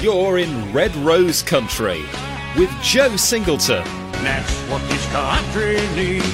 You're 0.00 0.38
in 0.38 0.72
Red 0.72 0.94
Rose 0.94 1.42
Country 1.42 2.04
with 2.56 2.70
Joe 2.82 3.16
Singleton. 3.16 3.82
That's 4.22 4.56
what 4.70 4.80
this 4.88 5.04
country 5.06 5.74
needs. 5.96 6.24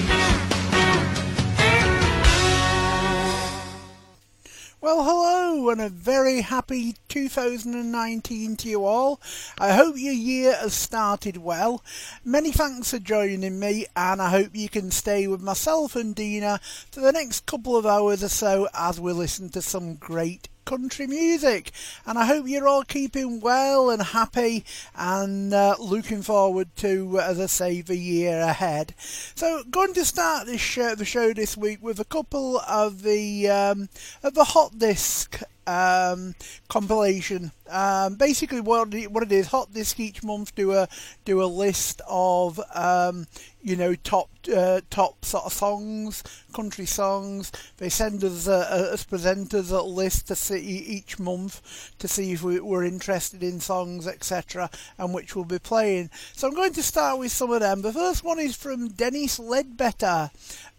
Well, 4.82 5.02
hello, 5.02 5.70
and 5.70 5.80
a 5.80 5.88
very 5.88 6.42
happy 6.42 6.96
2019 7.08 8.56
to 8.56 8.68
you 8.68 8.84
all. 8.84 9.18
I 9.58 9.72
hope 9.72 9.94
your 9.96 10.12
year 10.12 10.54
has 10.56 10.74
started 10.74 11.38
well. 11.38 11.82
Many 12.22 12.52
thanks 12.52 12.90
for 12.90 12.98
joining 12.98 13.58
me, 13.58 13.86
and 13.96 14.20
I 14.20 14.28
hope 14.28 14.50
you 14.52 14.68
can 14.68 14.90
stay 14.90 15.26
with 15.26 15.40
myself 15.40 15.96
and 15.96 16.14
Dina 16.14 16.60
for 16.90 17.00
the 17.00 17.12
next 17.12 17.46
couple 17.46 17.78
of 17.78 17.86
hours 17.86 18.22
or 18.22 18.28
so 18.28 18.68
as 18.74 19.00
we 19.00 19.12
listen 19.12 19.48
to 19.48 19.62
some 19.62 19.94
great 19.94 20.50
country 20.64 21.06
music. 21.06 21.72
And 22.06 22.18
I 22.18 22.26
hope 22.26 22.46
you're 22.48 22.68
all 22.68 22.84
keeping 22.84 23.40
well 23.40 23.90
and 23.90 24.02
happy 24.02 24.64
and 24.96 25.52
uh, 25.52 25.76
looking 25.78 26.22
forward 26.22 26.68
to, 26.76 27.20
as 27.20 27.40
I 27.40 27.46
say, 27.46 27.80
the 27.80 27.96
year 27.96 28.40
ahead. 28.40 28.94
So, 28.98 29.62
going 29.70 29.94
to 29.94 30.04
start 30.04 30.46
this 30.46 30.60
show, 30.60 30.94
the 30.94 31.04
show 31.04 31.32
this 31.32 31.56
week 31.56 31.82
with 31.82 32.00
a 32.00 32.04
couple 32.04 32.58
of 32.60 33.02
the 33.02 33.48
um, 33.48 33.88
of 34.22 34.34
the 34.34 34.44
hot 34.44 34.78
disc 34.78 35.42
um, 35.66 36.34
compilation. 36.68 37.52
Um, 37.68 38.16
basically, 38.16 38.60
what 38.60 38.92
it, 38.94 39.10
what 39.10 39.22
it 39.22 39.32
is, 39.32 39.48
Hot 39.48 39.72
Disc 39.72 39.98
each 39.98 40.22
month 40.22 40.54
do 40.54 40.72
a 40.72 40.88
do 41.24 41.42
a 41.42 41.46
list 41.46 42.02
of 42.08 42.60
um, 42.74 43.26
you 43.64 43.76
know 43.76 43.94
top 43.94 44.28
uh, 44.54 44.82
top 44.90 45.24
sort 45.24 45.46
of 45.46 45.52
songs, 45.52 46.22
country 46.52 46.84
songs. 46.84 47.50
They 47.78 47.88
send 47.88 48.22
us 48.22 48.46
uh, 48.46 48.90
as 48.92 49.04
presenters 49.04 49.72
a 49.72 49.82
list 49.82 50.28
to 50.28 50.36
see 50.36 50.60
each 50.60 51.18
month 51.18 51.90
to 51.98 52.06
see 52.06 52.32
if 52.32 52.42
we, 52.42 52.60
we're 52.60 52.84
interested 52.84 53.42
in 53.42 53.58
songs, 53.60 54.06
etc., 54.06 54.70
and 54.98 55.14
which 55.14 55.34
we'll 55.34 55.46
be 55.46 55.58
playing. 55.58 56.10
So 56.34 56.46
I'm 56.46 56.54
going 56.54 56.74
to 56.74 56.82
start 56.82 57.18
with 57.18 57.32
some 57.32 57.50
of 57.50 57.60
them. 57.60 57.80
The 57.80 57.92
first 57.92 58.22
one 58.22 58.38
is 58.38 58.54
from 58.54 58.88
Dennis 58.88 59.38
Ledbetter, 59.38 60.30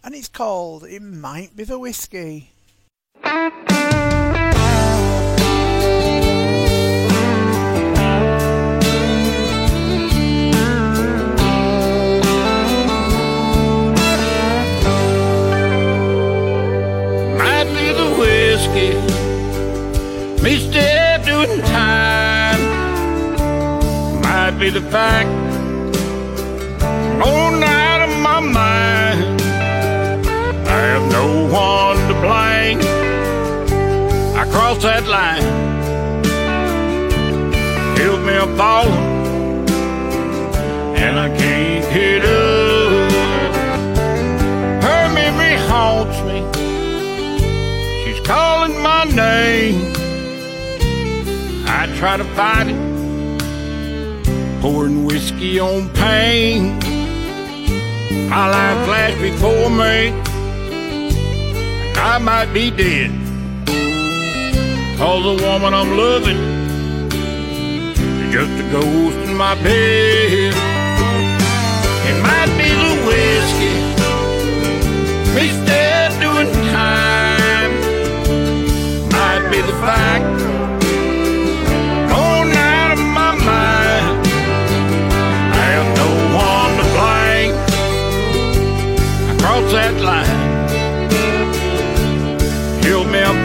and 0.04 0.14
it's 0.14 0.28
called 0.28 0.84
"It 0.84 1.02
Might 1.02 1.56
Be 1.56 1.64
the 1.64 1.78
Whiskey." 1.78 2.52
Me 20.46 20.58
doing 21.24 21.60
time. 21.62 22.60
Might 24.22 24.56
be 24.60 24.70
the 24.70 24.80
fact, 24.80 25.28
going 27.18 27.64
out 27.64 28.08
of 28.08 28.12
my 28.20 28.38
mind. 28.38 29.40
I 30.68 30.80
have 30.92 31.06
no 31.10 31.26
one 31.50 31.96
to 32.08 32.14
blame. 32.26 32.78
I 34.40 34.44
crossed 34.52 34.82
that 34.82 35.04
line, 35.08 35.42
killed 37.96 38.22
me 38.24 38.36
a 38.36 38.46
falling, 38.56 39.68
and 41.02 41.18
I 41.18 41.28
can't 41.36 41.84
get 41.92 42.24
up. 42.24 43.12
Her 44.86 45.04
memory 45.12 45.56
haunts 45.70 46.18
me. 46.28 46.38
She's 48.04 48.20
calling 48.24 48.80
my 48.80 49.02
name. 49.06 49.95
Try 51.96 52.18
to 52.18 52.24
fight 52.34 52.66
it, 52.68 52.76
pouring 54.60 55.06
whiskey 55.06 55.58
on 55.58 55.88
pain. 55.94 56.78
My 58.28 58.48
life 58.50 58.84
flashed 58.86 59.20
before 59.22 59.70
me, 59.70 60.12
and 61.88 61.96
I 61.96 62.18
might 62.18 62.52
be 62.52 62.70
dead. 62.70 63.10
Cause 64.98 65.22
the 65.24 65.36
woman 65.46 65.72
I'm 65.72 65.96
loving 65.96 66.36
is 67.96 68.32
just 68.32 68.52
a 68.52 68.70
ghost 68.70 69.16
in 69.26 69.34
my 69.34 69.54
bed. 69.62 70.54
It 72.08 72.16
might 72.22 72.50
be 72.58 72.68
the 72.84 72.94
whiskey, 73.08 73.74
me 75.34 75.46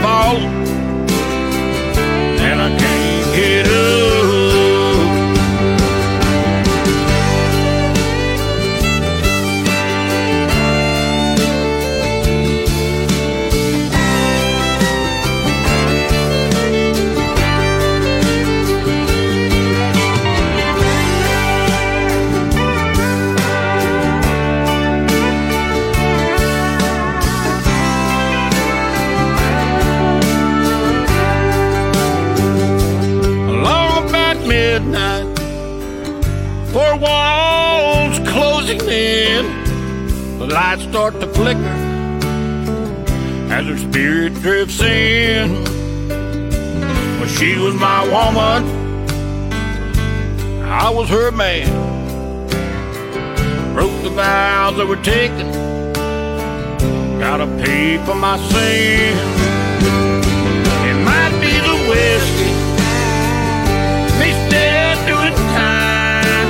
fall, 0.02 0.61
lights 40.52 40.84
start 40.84 41.20
to 41.20 41.28
flicker 41.28 41.76
as 43.50 43.66
her 43.66 43.78
spirit 43.78 44.34
drifts 44.36 44.82
in. 44.82 45.64
Well, 47.20 47.28
she 47.28 47.58
was 47.58 47.76
my 47.76 48.04
woman, 48.04 48.60
I 50.64 50.90
was 50.90 51.10
her 51.10 51.32
man. 51.32 51.68
Broke 53.74 54.04
the 54.04 54.10
vows 54.10 54.78
that 54.78 54.88
were 54.88 55.04
taken, 55.04 55.52
gotta 57.20 57.48
pay 57.64 57.98
for 58.06 58.16
my 58.16 58.38
sin. 58.50 59.18
It 60.90 60.98
might 61.06 61.34
be 61.42 61.54
the 61.68 61.76
whiskey 61.90 62.52
doing 65.06 65.34
time. 65.34 66.50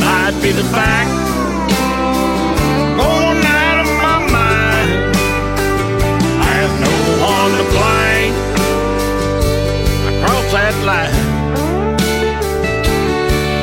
Might 0.00 0.36
be 0.42 0.50
the 0.52 0.64
fact 0.64 1.25
line, 10.86 11.12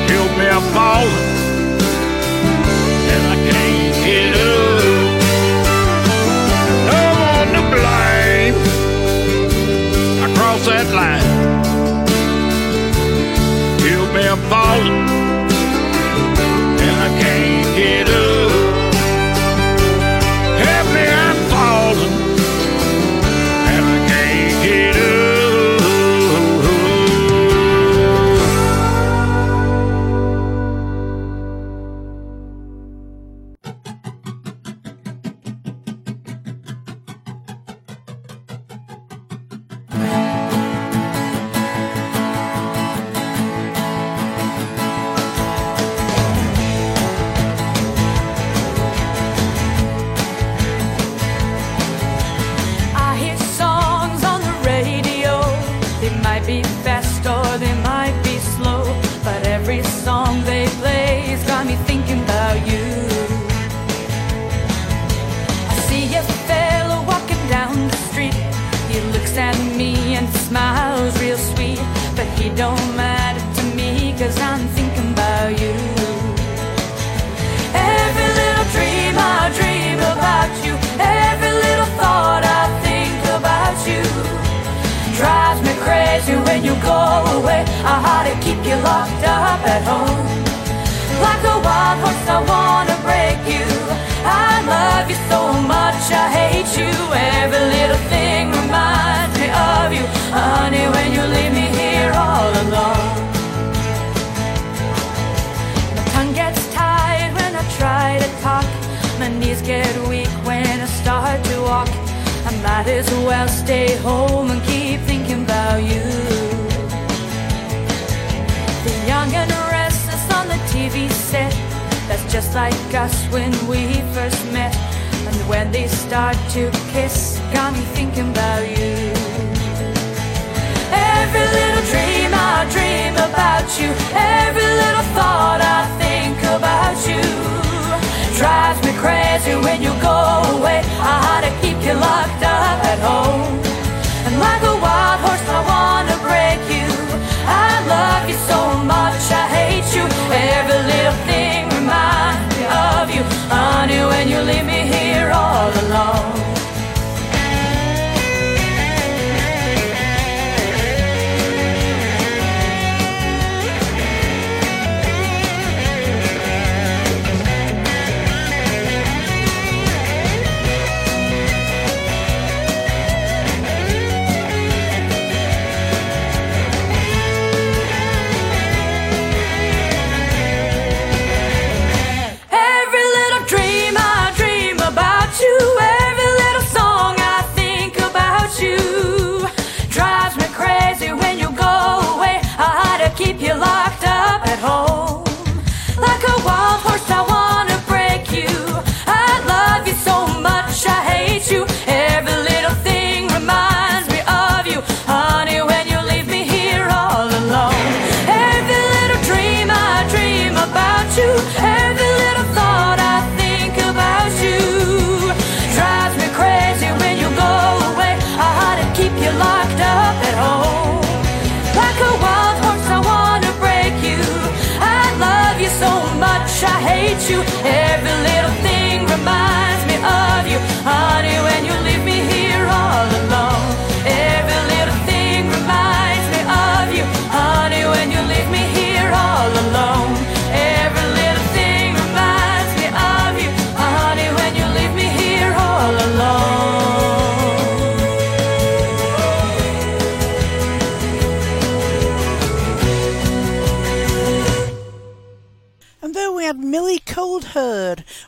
killed 0.07 0.33
me 0.37 0.45
a 0.45 0.61
falling, 0.75 1.29
and 3.11 3.23
I 3.33 3.37
can't 3.49 3.95
get 4.05 4.33
up. 4.35 4.83
No 6.91 7.01
one 7.31 7.49
to 7.55 7.63
blame. 7.73 8.55
I 10.21 10.27
crossed 10.35 10.65
that 10.65 10.87
line 10.93 11.43
killed 13.83 14.13
me 14.15 14.25
a 14.25 14.37
falling, 14.49 15.12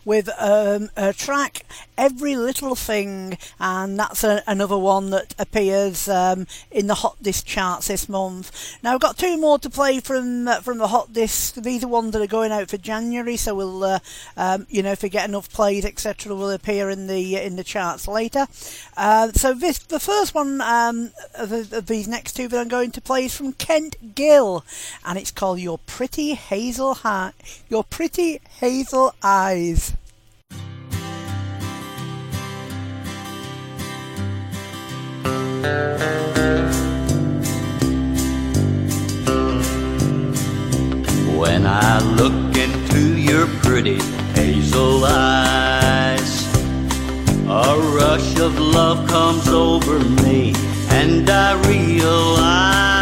with 0.05 0.29
um, 0.39 0.89
a 0.95 1.11
track 1.11 1.64
"Every 1.97 2.35
Little 2.35 2.75
Thing," 2.75 3.37
and 3.59 3.99
that's 3.99 4.23
a, 4.23 4.43
another 4.47 4.77
one 4.77 5.09
that 5.11 5.35
appears 5.37 6.07
um, 6.07 6.47
in 6.71 6.87
the 6.87 6.95
Hot 6.95 7.21
Disc 7.21 7.45
charts 7.45 7.87
this 7.87 8.09
month. 8.09 8.77
Now 8.83 8.93
I've 8.93 8.99
got 8.99 9.17
two 9.17 9.37
more 9.37 9.59
to 9.59 9.69
play 9.69 9.99
from 9.99 10.47
uh, 10.47 10.61
from 10.61 10.77
the 10.77 10.87
Hot 10.87 11.13
Disc. 11.13 11.55
These 11.55 11.83
are 11.83 11.87
ones 11.87 12.11
that 12.11 12.21
are 12.21 12.27
going 12.27 12.51
out 12.51 12.69
for 12.69 12.77
January, 12.77 13.37
so 13.37 13.55
we'll, 13.55 13.83
uh, 13.83 13.99
um, 14.37 14.67
you 14.69 14.83
know, 14.83 14.91
if 14.91 15.03
we 15.03 15.09
get 15.09 15.29
enough 15.29 15.51
plays, 15.51 15.85
etc., 15.85 16.33
will 16.35 16.51
appear 16.51 16.89
in 16.89 17.07
the 17.07 17.37
in 17.37 17.55
the 17.55 17.63
charts 17.63 18.07
later. 18.07 18.47
Uh, 18.97 19.31
so 19.33 19.53
this 19.53 19.79
the 19.79 19.99
first 19.99 20.33
one 20.35 20.61
um, 20.61 21.11
of, 21.35 21.51
of 21.73 21.87
these 21.87 22.07
next 22.07 22.33
two 22.33 22.47
that 22.47 22.59
I'm 22.59 22.67
going 22.67 22.91
to 22.91 23.01
play 23.01 23.25
is 23.25 23.35
from 23.35 23.53
Kent 23.53 24.15
Gill, 24.15 24.63
and 25.05 25.17
it's 25.17 25.31
called 25.31 25.59
"Your 25.59 25.79
Pretty 25.79 26.33
Hazel 26.33 26.93
Hi- 26.95 27.33
Your 27.69 27.83
Pretty 27.83 28.41
Hazel 28.59 29.13
Eyes." 29.23 29.95
When 41.37 41.65
I 41.67 41.99
look 41.99 42.57
into 42.57 43.17
your 43.17 43.47
pretty 43.63 43.99
hazel 44.33 45.05
eyes, 45.05 46.47
a 47.47 47.77
rush 47.97 48.39
of 48.39 48.59
love 48.59 49.07
comes 49.07 49.47
over 49.47 49.99
me, 50.23 50.53
and 50.89 51.29
I 51.29 51.53
realize 51.67 52.95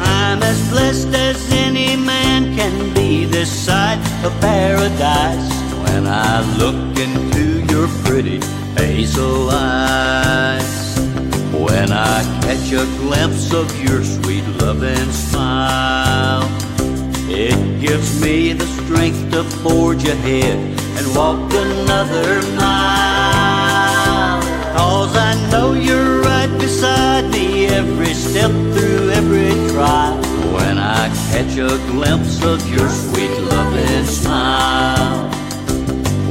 I'm 0.00 0.42
as 0.42 0.68
blessed 0.70 1.14
as 1.14 1.52
any 1.52 1.96
man 1.96 2.54
can 2.56 2.92
be 2.94 3.24
this 3.24 3.50
side 3.50 3.98
of 4.24 4.32
paradise. 4.40 5.50
When 5.84 6.06
I 6.06 6.40
look 6.58 6.98
into 6.98 7.64
your 7.72 7.88
pretty 8.04 8.40
hazel 8.76 9.50
eyes. 9.50 10.85
When 11.52 11.92
I 11.92 12.22
catch 12.42 12.72
a 12.72 12.84
glimpse 12.98 13.52
of 13.52 13.66
your 13.82 14.02
sweet 14.02 14.44
loving 14.60 15.10
smile, 15.12 16.48
it 17.28 17.80
gives 17.80 18.20
me 18.20 18.52
the 18.52 18.66
strength 18.66 19.30
to 19.32 19.44
forge 19.44 20.04
ahead 20.04 20.58
and 20.98 21.16
walk 21.16 21.52
another 21.52 22.42
mile. 22.56 24.42
Cause 24.76 25.16
I 25.16 25.34
know 25.50 25.72
you're 25.72 26.20
right 26.20 26.50
beside 26.58 27.30
me 27.30 27.66
every 27.66 28.14
step 28.14 28.50
through 28.50 29.10
every 29.10 29.52
trial. 29.72 30.16
When 30.52 30.78
I 30.78 31.08
catch 31.30 31.56
a 31.58 31.78
glimpse 31.90 32.42
of 32.44 32.66
your 32.68 32.88
sweet 32.88 33.38
loving 33.40 34.04
smile. 34.04 35.30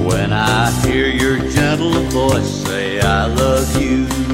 When 0.06 0.34
I 0.34 0.72
hear 0.86 1.08
your 1.08 1.38
gentle 1.50 2.04
voice 2.10 2.50
say 2.66 3.00
I 3.00 3.26
love 3.26 3.82
you. 3.82 4.25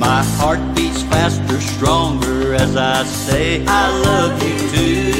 My 0.00 0.22
heart 0.40 0.60
beats 0.74 1.02
faster, 1.02 1.60
stronger 1.60 2.54
as 2.54 2.74
I 2.74 3.04
say 3.04 3.62
I 3.66 3.90
love 4.08 4.42
you 4.42 4.56
too. 4.72 5.12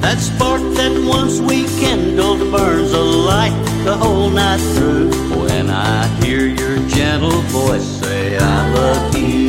That 0.00 0.18
spark 0.18 0.62
that 0.78 1.04
once 1.06 1.38
we 1.38 1.64
kindled 1.78 2.50
burns 2.50 2.92
a 2.92 3.02
light 3.02 3.52
the 3.84 3.94
whole 3.94 4.30
night 4.30 4.60
through. 4.74 5.10
When 5.44 5.68
I 5.68 6.06
hear 6.24 6.46
your 6.46 6.78
gentle 6.88 7.42
voice 7.52 7.84
say 8.00 8.38
I 8.38 8.72
love 8.72 9.18
you. 9.18 9.41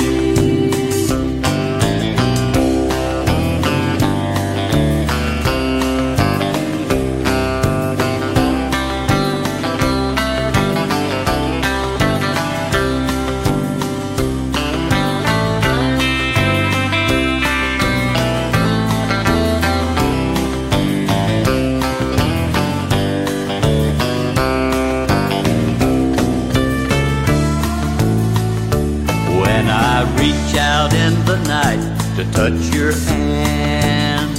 Reach 30.53 30.61
out 30.61 30.93
in 30.93 31.13
the 31.25 31.37
night 31.47 31.81
to 32.15 32.23
touch 32.31 32.75
your 32.75 32.91
hand, 33.07 34.35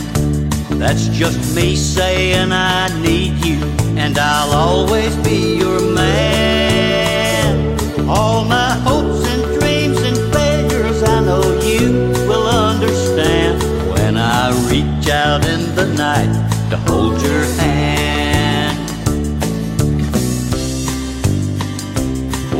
that's 0.81 1.09
just 1.09 1.57
me 1.57 1.75
saying 1.75 2.53
I 2.53 2.89
need 3.01 3.45
you, 3.45 3.61
and 3.97 4.17
I'll 4.19 4.53
always 4.53 5.17
be 5.17 5.57
your 5.57 5.81
man. 5.81 7.79
All 8.09 8.45
my 8.45 8.75
hopes 8.85 9.27
and 9.29 9.43
dreams 9.59 9.99
and 10.03 10.17
failures, 10.33 11.03
I 11.03 11.21
know 11.21 11.43
you 11.63 12.13
will 12.29 12.47
understand 12.47 13.63
when 13.93 14.17
I 14.17 14.53
reach 14.71 15.09
out 15.09 15.45
in 15.47 15.75
the 15.75 15.87
night 15.97 16.33
to 16.71 16.77
hold 16.77 17.21
your 17.23 17.45
hand. 17.59 18.79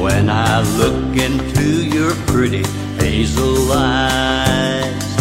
When 0.03 0.29
I 0.29 0.61
look 0.77 1.17
into 1.17 1.85
your 1.87 2.15
pretty 2.27 2.65
hazel 3.05 3.71
eyes, 3.71 5.17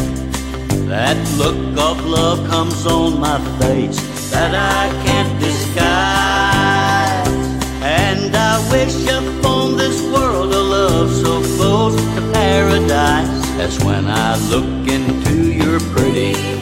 that 0.88 1.18
look 1.38 1.78
of 1.78 2.06
love 2.06 2.40
comes 2.50 2.86
on 2.86 3.20
my 3.20 3.38
face 3.60 4.00
that 4.32 4.56
I 4.56 4.84
can't 5.06 5.34
disguise. 5.42 5.84
And 7.84 8.34
I 8.34 8.56
wish 8.72 8.96
upon 9.20 9.76
this 9.76 10.02
world 10.14 10.54
a 10.54 10.64
love 10.78 11.12
so 11.12 11.42
close 11.58 11.98
to 12.16 12.22
paradise 12.32 13.44
as 13.60 13.84
when 13.84 14.06
I 14.08 14.38
look 14.48 14.88
into 14.88 15.52
your 15.52 15.82
pretty 15.94 16.53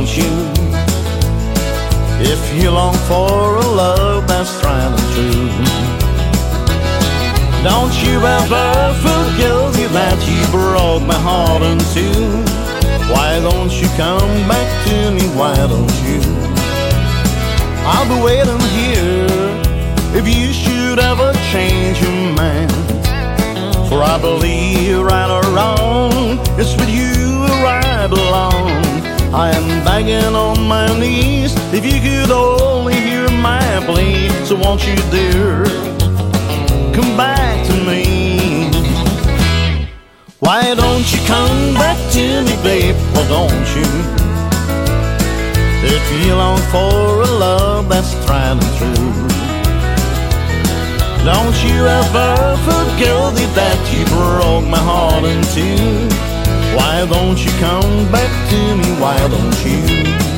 Don't 0.00 0.16
you? 0.16 0.32
If 2.24 2.40
you 2.56 2.70
long 2.70 2.94
for 3.06 3.56
a 3.56 3.66
love 3.66 4.26
that's 4.26 4.58
tried 4.58 4.92
and 4.96 5.08
true, 5.12 5.50
don't 7.62 7.92
you 8.02 8.16
ever 8.16 8.94
forgive 9.04 9.76
me 9.76 9.84
that 9.92 10.16
you 10.24 10.40
broke 10.48 11.02
my 11.02 11.20
heart 11.20 11.60
in 11.60 11.78
two. 11.92 12.16
Why 13.12 13.40
don't 13.40 13.70
you 13.78 13.88
come 14.00 14.48
back 14.48 14.68
to 14.86 15.10
me? 15.10 15.28
Why 15.36 15.54
don't 15.54 15.96
you? 16.08 16.22
I'll 17.84 18.08
be 18.08 18.24
waiting 18.24 18.64
here 18.72 19.28
if 20.16 20.26
you 20.26 20.54
should 20.54 20.98
ever 20.98 21.34
change 21.52 22.00
your 22.00 22.32
mind. 22.40 22.72
For 23.90 24.02
I 24.02 24.16
believe 24.18 24.98
right 25.02 25.28
or 25.28 25.44
wrong, 25.52 26.40
it's 26.58 26.74
with 26.76 26.88
you 26.88 27.44
where 27.60 27.82
I 27.84 28.06
belong. 28.06 28.89
I 29.32 29.50
am 29.52 29.84
begging 29.84 30.34
on 30.34 30.66
my 30.66 30.86
knees 30.98 31.54
if 31.72 31.84
you 31.84 32.00
could 32.00 32.32
only 32.32 32.94
hear 32.94 33.30
my 33.30 33.62
plea. 33.86 34.28
So 34.44 34.56
won't 34.56 34.84
you, 34.84 34.96
dear, 35.10 35.64
come 36.92 37.16
back 37.16 37.64
to 37.68 37.74
me? 37.86 38.70
Why 40.40 40.74
don't 40.74 41.06
you 41.12 41.20
come 41.28 41.74
back 41.74 41.96
to 42.14 42.42
me, 42.42 42.56
babe? 42.64 42.96
Why 43.14 43.28
don't 43.28 43.68
you? 43.76 43.86
If 45.86 46.26
you 46.26 46.34
long 46.34 46.58
for 46.72 47.22
a 47.22 47.30
love 47.38 47.88
that's 47.88 48.12
tried 48.26 48.58
and 48.58 48.60
true. 48.78 49.10
Don't 51.24 51.56
you 51.62 51.86
ever 51.86 52.56
forget 52.66 53.54
that 53.54 53.78
you 53.94 54.04
broke 54.06 54.66
my 54.68 54.78
heart 54.78 55.22
in 55.22 55.40
two. 55.54 56.39
Why 56.76 57.06
don't 57.06 57.38
you 57.44 57.50
come 57.58 58.10
back 58.12 58.30
to 58.50 58.76
me? 58.76 59.00
Why 59.00 59.16
don't 59.28 59.64
you? 59.64 60.29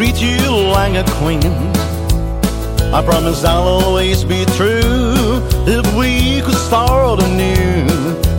Treat 0.00 0.22
you 0.22 0.38
like 0.72 0.94
a 0.94 1.04
queen. 1.20 1.52
I 2.90 3.02
promise 3.04 3.44
I'll 3.44 3.68
always 3.84 4.24
be 4.24 4.46
true. 4.56 5.42
If 5.76 5.84
we 5.94 6.40
could 6.40 6.56
start 6.68 7.22
anew, 7.22 7.84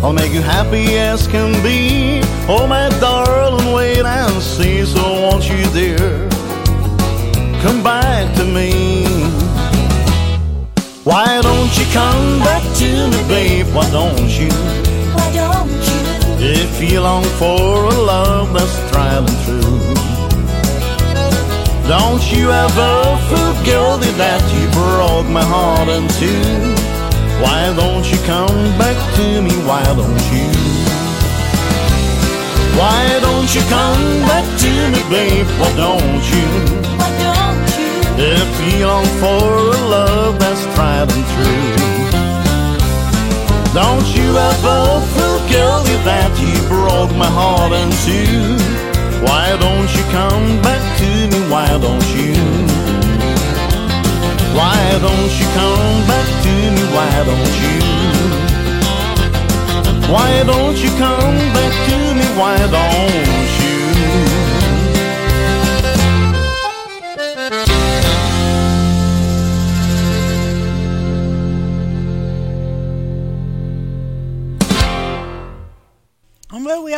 I'll 0.01 0.11
make 0.11 0.33
you 0.33 0.41
happy 0.41 0.97
as 0.97 1.27
can 1.27 1.51
be. 1.61 2.21
Oh, 2.49 2.65
my 2.65 2.89
darling, 2.99 3.71
wait 3.73 4.03
and 4.03 4.41
see. 4.41 4.83
So 4.85 5.03
won't 5.21 5.47
you, 5.51 5.61
dear, 5.77 6.27
come 7.61 7.83
back 7.83 8.25
to 8.37 8.43
me? 8.43 9.05
Why 11.03 11.41
don't 11.43 11.71
you 11.77 11.85
come 11.93 12.39
back 12.39 12.63
to 12.81 12.89
me, 13.11 13.19
babe? 13.27 13.67
Why 13.75 13.87
don't 13.91 14.31
you? 14.41 14.49
Why 15.15 15.27
don't 15.31 15.69
you? 15.91 16.01
If 16.43 16.81
you 16.81 17.01
long 17.01 17.23
for 17.37 17.85
a 17.85 17.97
love 18.13 18.51
that's 18.51 18.75
tried 18.89 19.29
and 19.29 19.37
true, 19.45 19.60
don't 21.91 22.23
you 22.31 22.49
ever 22.49 22.93
forget 23.27 23.99
it 24.07 24.15
that 24.15 24.39
you 24.55 24.63
broke 24.71 25.27
my 25.27 25.43
heart 25.43 25.89
in 25.91 26.07
two. 26.15 26.71
Why 27.43 27.67
don't 27.75 28.07
you 28.07 28.15
come 28.23 28.63
back 28.79 28.95
to 29.19 29.41
me? 29.43 29.51
Why 29.67 29.83
don't 29.99 30.23
you? 30.31 30.47
Why 32.79 33.03
don't 33.19 33.51
you 33.51 33.59
come 33.67 34.23
back 34.23 34.47
to 34.63 34.71
me, 34.87 35.01
babe? 35.11 35.47
Why 35.59 35.71
don't 35.75 36.23
you? 36.31 36.47
Why 36.95 37.11
don't 37.27 37.67
you? 37.75 37.91
If 38.39 38.49
you 38.63 38.87
long 38.87 39.09
for 39.19 39.43
a 39.59 39.75
love 39.91 40.39
that's 40.39 40.63
tried 40.71 41.11
and 41.11 41.25
true. 41.35 41.75
Don't 43.75 44.07
you 44.15 44.27
ever 44.49 44.79
feel 45.11 45.39
guilty 45.51 45.97
that 46.07 46.31
you 46.39 46.55
broke 46.71 47.11
my 47.17 47.27
heart 47.27 47.73
in 47.75 47.91
two. 48.07 48.90
Why 49.21 49.55
don't 49.59 49.89
you 49.95 50.03
come 50.11 50.61
back 50.61 50.83
to 50.99 51.09
me? 51.31 51.39
Why 51.49 51.67
don't 51.85 52.07
you? 52.17 52.33
Why 54.57 54.81
don't 55.05 55.33
you 55.39 55.47
come 55.59 55.97
back 56.11 56.27
to 56.45 56.53
me? 56.75 56.83
Why 56.95 57.11
don't 57.29 57.53
you? 57.63 57.77
Why 60.11 60.43
don't 60.43 60.77
you 60.83 60.89
come 60.97 61.37
back 61.55 61.73
to 61.87 61.97
me? 62.17 62.25
Why 62.39 62.57
don't 62.75 63.40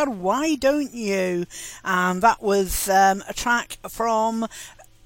Why 0.08 0.54
Don't 0.54 0.92
You? 0.92 1.46
And 1.84 2.22
that 2.22 2.42
was 2.42 2.88
um, 2.88 3.22
a 3.28 3.34
track 3.34 3.78
from 3.88 4.46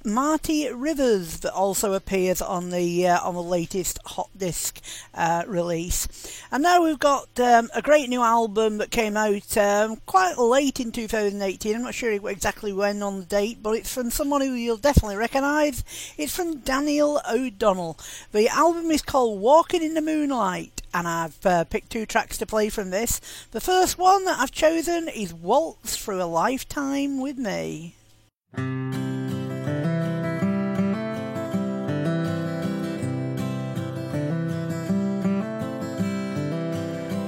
Marty 0.05 0.73
Rivers 0.73 1.45
also 1.45 1.93
appears 1.93 2.41
on 2.41 2.71
the 2.71 3.09
uh, 3.09 3.21
on 3.21 3.35
the 3.35 3.43
latest 3.43 3.99
Hot 4.07 4.31
Disc 4.37 4.81
uh, 5.13 5.43
release. 5.47 6.07
And 6.53 6.63
now 6.63 6.85
we've 6.85 6.99
got 6.99 7.29
um, 7.41 7.69
a 7.75 7.83
great 7.83 8.09
new 8.09 8.23
album 8.23 8.79
that 8.79 8.93
came 8.93 9.17
out 9.17 9.57
um, 9.57 9.97
quite 10.07 10.39
late 10.39 10.79
in 10.79 10.93
2018. 10.93 11.75
I'm 11.75 11.83
not 11.83 11.95
sure 11.95 12.13
exactly 12.29 12.73
when 12.73 13.03
on 13.03 13.21
the 13.21 13.27
date, 13.27 13.59
but 13.61 13.73
it's 13.73 13.93
from 13.93 14.11
someone 14.11 14.41
who 14.41 14.53
you'll 14.53 14.77
definitely 14.77 15.17
recognise. 15.17 15.85
It's 16.17 16.35
from 16.35 16.59
Daniel 16.59 17.21
O'Donnell. 17.29 17.99
The 18.31 18.49
album 18.49 18.93
is 18.93 19.03
called 19.03 19.41
Walking 19.41 19.83
in 19.83 19.95
the 19.95 20.01
Moonlight, 20.01 20.83
and 20.95 21.09
I've 21.09 21.45
uh, 21.45 21.65
picked 21.65 21.91
two 21.91 22.07
tracks 22.07 22.39
to 22.39 22.47
play 22.47 22.69
from 22.69 22.91
this. 22.91 23.21
The 23.51 23.61
first 23.61 23.99
one 23.99 24.25
that 24.27 24.39
I've 24.39 24.53
chosen 24.53 25.09
is 25.09 25.35
Waltz 25.35 25.97
Through 25.97 26.23
a 26.23 26.25
Lifetime 26.25 27.21
with 27.21 27.37
Me. 27.37 27.95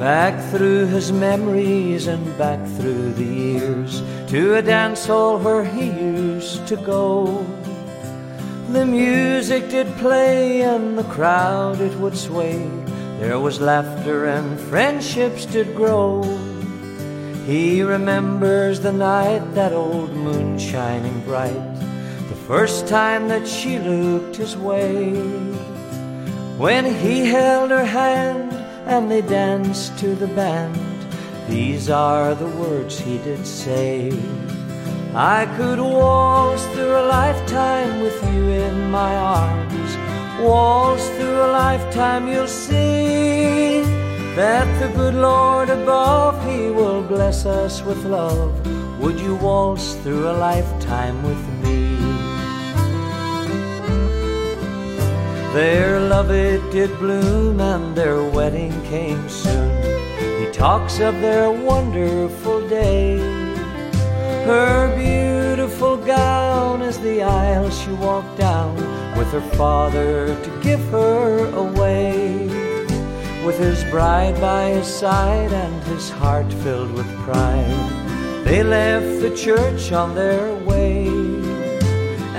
Back 0.00 0.42
through 0.50 0.86
his 0.86 1.12
memories 1.12 2.06
and 2.06 2.24
back 2.38 2.58
through 2.78 3.12
the 3.12 3.22
years 3.22 4.02
to 4.28 4.54
a 4.54 4.62
dance 4.62 5.04
hall 5.04 5.36
where 5.36 5.62
he 5.62 5.90
used 5.90 6.66
to 6.68 6.76
go. 6.76 7.44
The 8.72 8.86
music 8.86 9.68
did 9.68 9.86
play 9.98 10.62
and 10.62 10.96
the 10.96 11.04
crowd 11.04 11.82
it 11.82 11.94
would 11.98 12.16
sway. 12.16 12.66
There 13.18 13.38
was 13.38 13.60
laughter 13.60 14.24
and 14.24 14.58
friendships 14.58 15.44
did 15.44 15.76
grow. 15.76 16.22
He 17.44 17.82
remembers 17.82 18.80
the 18.80 18.94
night, 18.94 19.54
that 19.54 19.74
old 19.74 20.14
moon 20.14 20.58
shining 20.58 21.20
bright, 21.26 21.74
the 22.30 22.40
first 22.48 22.88
time 22.88 23.28
that 23.28 23.46
she 23.46 23.78
looked 23.78 24.36
his 24.36 24.56
way. 24.56 25.12
When 26.56 26.86
he 26.86 27.26
held 27.26 27.70
her 27.70 27.84
hand 27.84 28.50
and 28.86 29.10
they 29.10 29.22
danced 29.22 29.98
to 29.98 30.14
the 30.14 30.26
band. 30.28 30.76
These 31.48 31.90
are 31.90 32.34
the 32.34 32.48
words 32.48 32.98
he 32.98 33.18
did 33.18 33.46
say. 33.46 34.12
I 35.14 35.46
could 35.56 35.80
waltz 35.80 36.64
through 36.66 36.96
a 36.96 37.06
lifetime 37.06 38.00
with 38.00 38.22
you 38.32 38.44
in 38.48 38.90
my 38.90 39.16
arms. 39.16 39.96
Waltz 40.40 41.08
through 41.10 41.42
a 41.42 41.50
lifetime, 41.52 42.28
you'll 42.28 42.46
see 42.46 43.80
that 44.36 44.66
the 44.80 44.88
good 44.96 45.14
Lord 45.14 45.68
above, 45.68 46.42
He 46.48 46.70
will 46.70 47.02
bless 47.02 47.44
us 47.44 47.82
with 47.82 48.04
love. 48.04 48.54
Would 49.00 49.18
you 49.18 49.34
waltz 49.36 49.94
through 49.94 50.30
a 50.30 50.36
lifetime 50.48 51.22
with 51.22 51.48
me? 51.48 51.59
Their 55.52 55.98
love 55.98 56.30
it 56.30 56.62
did 56.70 56.96
bloom 57.00 57.60
and 57.60 57.96
their 57.96 58.22
wedding 58.22 58.70
came 58.84 59.28
soon. 59.28 59.68
He 60.40 60.48
talks 60.52 61.00
of 61.00 61.20
their 61.20 61.50
wonderful 61.50 62.68
day. 62.68 63.18
Her 64.46 64.94
beautiful 64.96 65.96
gown 65.96 66.82
as 66.82 67.00
the 67.00 67.24
aisle 67.24 67.68
she 67.68 67.90
walked 67.94 68.38
down 68.38 68.76
with 69.18 69.26
her 69.32 69.46
father 69.58 70.40
to 70.40 70.60
give 70.62 70.82
her 70.90 71.46
away. 71.56 72.46
With 73.44 73.58
his 73.58 73.82
bride 73.90 74.40
by 74.40 74.68
his 74.68 74.86
side 74.86 75.52
and 75.52 75.82
his 75.84 76.10
heart 76.10 76.52
filled 76.62 76.92
with 76.92 77.08
pride, 77.24 78.44
they 78.44 78.62
left 78.62 79.20
the 79.20 79.34
church 79.36 79.90
on 79.90 80.14
their 80.14 80.54
way. 80.64 80.99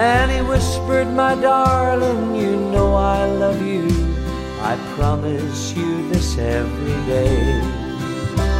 And 0.01 0.31
he 0.31 0.41
whispered, 0.41 1.09
My 1.09 1.35
darling, 1.35 2.35
you 2.35 2.55
know 2.55 2.95
I 2.95 3.23
love 3.25 3.61
you. 3.61 3.85
I 4.59 4.75
promise 4.95 5.73
you 5.77 6.09
this 6.09 6.39
every 6.39 6.99
day. 7.05 7.61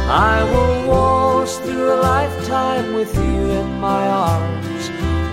I 0.06 0.44
will 0.44 0.88
waltz 0.88 1.56
through 1.58 1.94
a 1.94 1.98
lifetime 2.00 2.94
with 2.94 3.12
you 3.16 3.40
in 3.60 3.80
my 3.80 4.06
arms. 4.06 4.84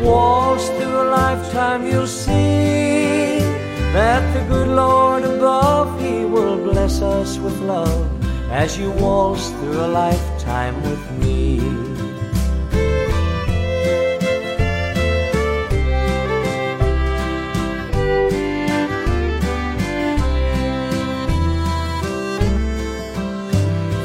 Waltz 0.01 0.69
through 0.69 0.99
a 1.03 1.09
lifetime, 1.11 1.85
you'll 1.85 2.07
see 2.07 3.37
that 3.93 4.23
the 4.33 4.43
good 4.51 4.69
Lord 4.69 5.23
above, 5.25 6.01
He 6.01 6.25
will 6.25 6.57
bless 6.57 7.03
us 7.03 7.37
with 7.37 7.59
love 7.59 8.09
as 8.49 8.79
you 8.79 8.89
waltz 8.93 9.51
through 9.51 9.79
a 9.85 9.89
lifetime 10.03 10.81
with 10.81 11.11
me. 11.19 11.78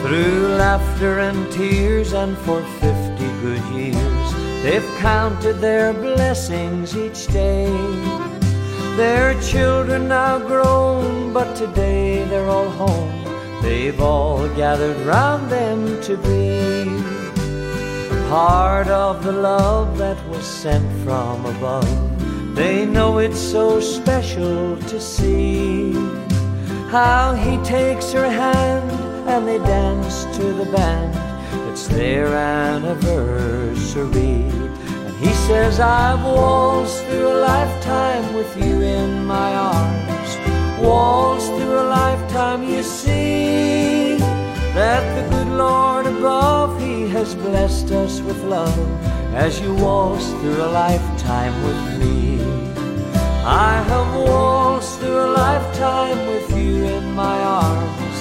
Through 0.04 0.48
laughter 0.58 1.20
and 1.20 1.50
tears, 1.50 2.12
and 2.12 2.36
for 2.36 2.60
fifty 2.78 3.26
good 3.40 3.64
years, 3.72 4.62
they've 4.62 4.84
counted 4.98 5.60
their 5.60 5.94
blessings 5.94 6.94
each 6.94 7.26
day. 7.28 7.72
Their 8.96 9.32
children 9.40 10.06
now 10.08 10.38
grown, 10.38 11.32
but 11.32 11.56
today 11.56 12.22
they're 12.26 12.50
all 12.50 12.68
home. 12.68 13.14
They've 13.62 13.98
all 13.98 14.46
gathered 14.48 14.98
round 15.06 15.50
them 15.50 15.98
to 16.02 16.18
be 16.18 16.84
part 18.28 18.88
of 18.88 19.24
the 19.24 19.32
love 19.32 19.96
that 19.96 20.22
was 20.28 20.44
sent 20.44 20.86
from 21.02 21.46
above. 21.46 22.54
They 22.54 22.84
know 22.84 23.16
it's 23.16 23.40
so 23.40 23.80
special 23.80 24.76
to 24.76 25.00
see 25.00 25.94
how 26.90 27.32
he 27.32 27.56
takes 27.64 28.12
her 28.12 28.28
hand 28.28 28.93
and 29.26 29.48
they 29.48 29.58
dance 29.58 30.24
to 30.36 30.52
the 30.52 30.66
band. 30.66 31.14
It's 31.70 31.86
their 31.88 32.26
anniversary. 32.28 34.02
And 35.06 35.16
he 35.16 35.32
says, 35.46 35.80
I've 35.80 36.22
waltzed 36.24 37.02
through 37.04 37.28
a 37.28 37.40
lifetime 37.40 38.34
with 38.34 38.56
you 38.56 38.82
in 38.82 39.24
my 39.24 39.54
arms. 39.54 40.80
Waltzed 40.80 41.46
through 41.46 41.80
a 41.80 41.88
lifetime, 41.88 42.62
you 42.64 42.82
see 42.82 44.18
that 44.74 45.02
the 45.16 45.28
good 45.30 45.48
Lord 45.56 46.06
above, 46.06 46.80
He 46.80 47.08
has 47.08 47.34
blessed 47.34 47.90
us 47.92 48.20
with 48.20 48.42
love 48.44 48.78
as 49.34 49.60
you 49.60 49.74
waltz 49.74 50.28
through 50.28 50.62
a 50.62 50.70
lifetime 50.70 51.54
with 51.64 51.98
me. 52.00 52.42
I 53.46 53.82
have 53.88 54.14
waltzed 54.28 54.98
through 55.00 55.24
a 55.24 55.32
lifetime 55.32 56.26
with 56.26 56.50
you 56.56 56.84
in 56.84 57.12
my 57.12 57.38
arms 57.40 58.13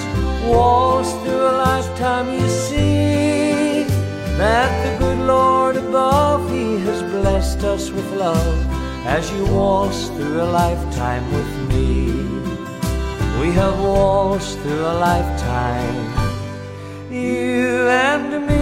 waltz 0.48 1.12
through 1.22 1.46
a 1.52 1.56
lifetime, 1.68 2.32
you 2.32 2.48
see 2.48 3.84
that 4.38 4.70
the 4.84 4.98
good 4.98 5.18
Lord 5.26 5.76
above, 5.76 6.50
He 6.50 6.78
has 6.86 7.02
blessed 7.02 7.64
us 7.64 7.90
with 7.90 8.10
love 8.12 8.56
as 9.06 9.30
you 9.32 9.44
waltz 9.46 10.08
through 10.08 10.42
a 10.42 10.48
lifetime 10.62 11.24
with 11.32 11.52
me. 11.68 12.04
We 13.40 13.52
have 13.52 13.78
waltzed 13.80 14.58
through 14.60 14.86
a 14.86 14.96
lifetime, 15.08 15.96
you 17.10 17.88
and 17.88 18.46
me. 18.46 18.53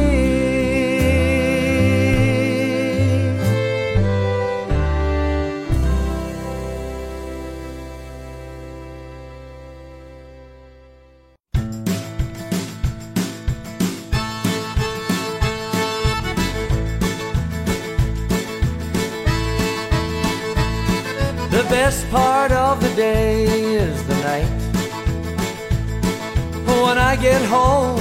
Get 27.22 27.42
home, 27.42 28.00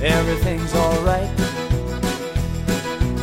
everything's 0.00 0.72
alright. 0.76 1.28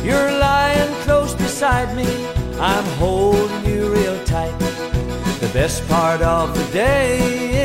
You're 0.04 0.30
lying 0.38 0.94
close 1.04 1.32
beside 1.34 1.96
me, 1.96 2.06
I'm 2.60 2.84
holding 2.98 3.64
you 3.64 3.90
real 3.90 4.22
tight. 4.26 4.54
The 5.40 5.50
best 5.54 5.88
part 5.88 6.20
of 6.20 6.54
the 6.54 6.70
day 6.70 7.16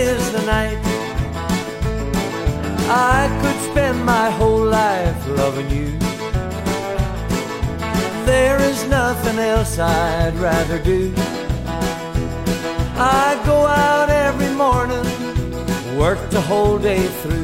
is 0.07 0.31
the 0.31 0.45
night. 0.45 0.79
I 2.87 3.27
could 3.41 3.59
spend 3.69 4.05
my 4.05 4.29
whole 4.29 4.63
life 4.63 5.27
loving 5.27 5.69
you. 5.69 5.91
There 8.25 8.61
is 8.61 8.87
nothing 8.87 9.39
else 9.39 9.77
I'd 9.77 10.35
rather 10.35 10.79
do. 10.79 11.13
I 12.95 13.41
go 13.45 13.67
out 13.67 14.09
every 14.09 14.53
morning, 14.55 15.05
work 15.97 16.29
the 16.29 16.39
whole 16.39 16.79
day 16.79 17.05
through, 17.21 17.42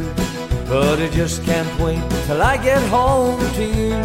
but 0.70 1.00
I 1.00 1.08
just 1.10 1.44
can't 1.44 1.80
wait 1.80 2.00
till 2.28 2.44
I 2.44 2.56
get 2.58 2.82
home 2.90 3.40
to 3.56 3.66
you. 3.66 3.98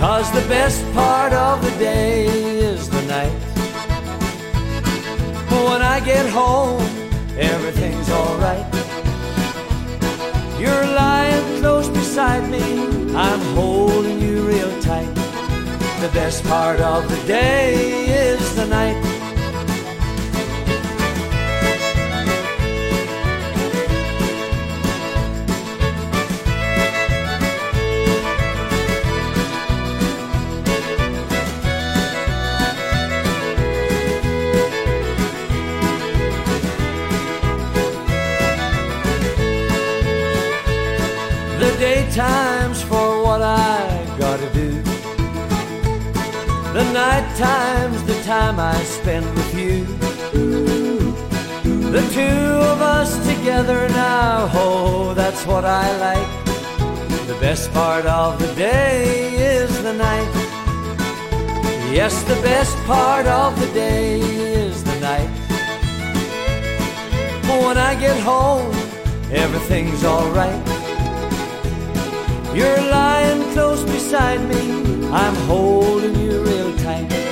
Cause 0.00 0.32
the 0.32 0.46
best 0.48 0.82
part 0.94 1.34
of 1.34 1.62
the 1.62 1.70
day 1.72 2.24
is 2.24 2.88
the 2.88 3.02
night. 3.02 3.38
But 5.50 5.62
when 5.68 5.82
I 5.82 6.00
get 6.00 6.26
home, 6.30 6.80
everything's 7.36 8.08
alright. 8.08 8.66
You're 10.58 10.86
lying 10.96 11.60
close 11.60 11.88
beside 11.90 12.48
me, 12.50 12.64
I'm 13.14 13.40
holding 13.54 14.18
you 14.20 14.40
real 14.48 14.80
tight. 14.80 15.14
The 16.00 16.10
best 16.14 16.42
part 16.44 16.80
of 16.80 17.10
the 17.10 17.26
day 17.26 17.74
is 18.06 18.56
the 18.56 18.66
night. 18.66 19.13
Time 48.38 48.58
I 48.58 48.82
spend 48.98 49.26
with 49.38 49.52
you. 49.60 49.76
The 51.96 52.04
two 52.18 52.46
of 52.72 52.78
us 52.98 53.10
together 53.30 53.80
now, 53.90 54.50
oh, 54.52 55.14
that's 55.14 55.42
what 55.46 55.64
I 55.64 55.86
like. 56.06 56.30
The 57.30 57.38
best 57.46 57.72
part 57.72 58.06
of 58.06 58.30
the 58.42 58.52
day 58.54 59.02
is 59.56 59.70
the 59.86 59.94
night. 60.08 60.30
Yes, 61.98 62.14
the 62.32 62.40
best 62.50 62.76
part 62.92 63.26
of 63.26 63.50
the 63.62 63.70
day 63.72 64.20
is 64.20 64.82
the 64.90 64.98
night. 65.10 65.30
When 67.66 67.78
I 67.90 67.92
get 68.06 68.18
home, 68.32 68.74
everything's 69.44 70.02
alright. 70.14 70.62
You're 72.58 72.84
lying 73.00 73.42
close 73.54 73.82
beside 73.96 74.40
me, 74.52 74.62
I'm 75.22 75.36
holding 75.52 76.16
you 76.24 76.42
real 76.50 76.72
tight. 76.78 77.23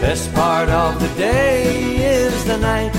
Best 0.00 0.32
part 0.32 0.70
of 0.70 0.98
the 0.98 1.08
day 1.14 1.96
is 1.96 2.44
the 2.46 2.56
night. 2.56 2.90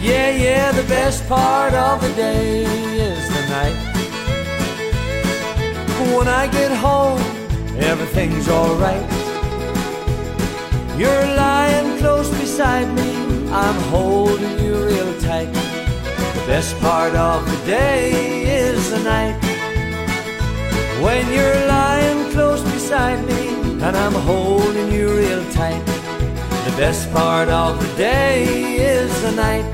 Yeah, 0.00 0.30
yeah, 0.30 0.72
the 0.72 0.82
best 0.88 1.28
part 1.28 1.74
of 1.74 2.00
the 2.00 2.08
day 2.14 2.64
is 2.64 3.28
the 3.28 3.44
night. 3.50 3.76
When 6.16 6.26
I 6.26 6.46
get 6.46 6.72
home, 6.72 7.20
everything's 7.76 8.48
alright. 8.48 9.06
You're 10.98 11.26
lying 11.36 11.98
close 11.98 12.30
beside 12.30 12.88
me, 12.96 13.12
I'm 13.50 13.78
holding 13.92 14.58
you 14.64 14.86
real 14.86 15.20
tight. 15.20 15.52
The 15.52 16.44
best 16.46 16.80
part 16.80 17.14
of 17.14 17.44
the 17.44 17.66
day 17.66 18.64
is 18.66 18.90
the 18.90 19.02
night. 19.02 19.38
When 21.02 21.30
you're 21.30 21.66
lying 21.66 22.32
close 22.32 22.62
beside 22.72 23.22
me 23.28 23.53
and 23.84 23.98
I'm 23.98 24.14
holding 24.14 24.90
you 24.90 25.14
real 25.14 25.44
tight. 25.52 25.84
The 26.64 26.74
best 26.78 27.12
part 27.12 27.50
of 27.50 27.78
the 27.78 27.96
day 27.98 28.44
is 28.78 29.10
the 29.20 29.32
night. 29.32 29.66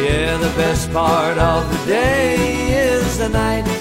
Yeah, 0.00 0.36
the 0.36 0.52
best 0.56 0.92
part 0.92 1.36
of 1.38 1.68
the 1.72 1.86
day 1.86 2.36
is 2.86 3.18
the 3.18 3.28
night. 3.28 3.71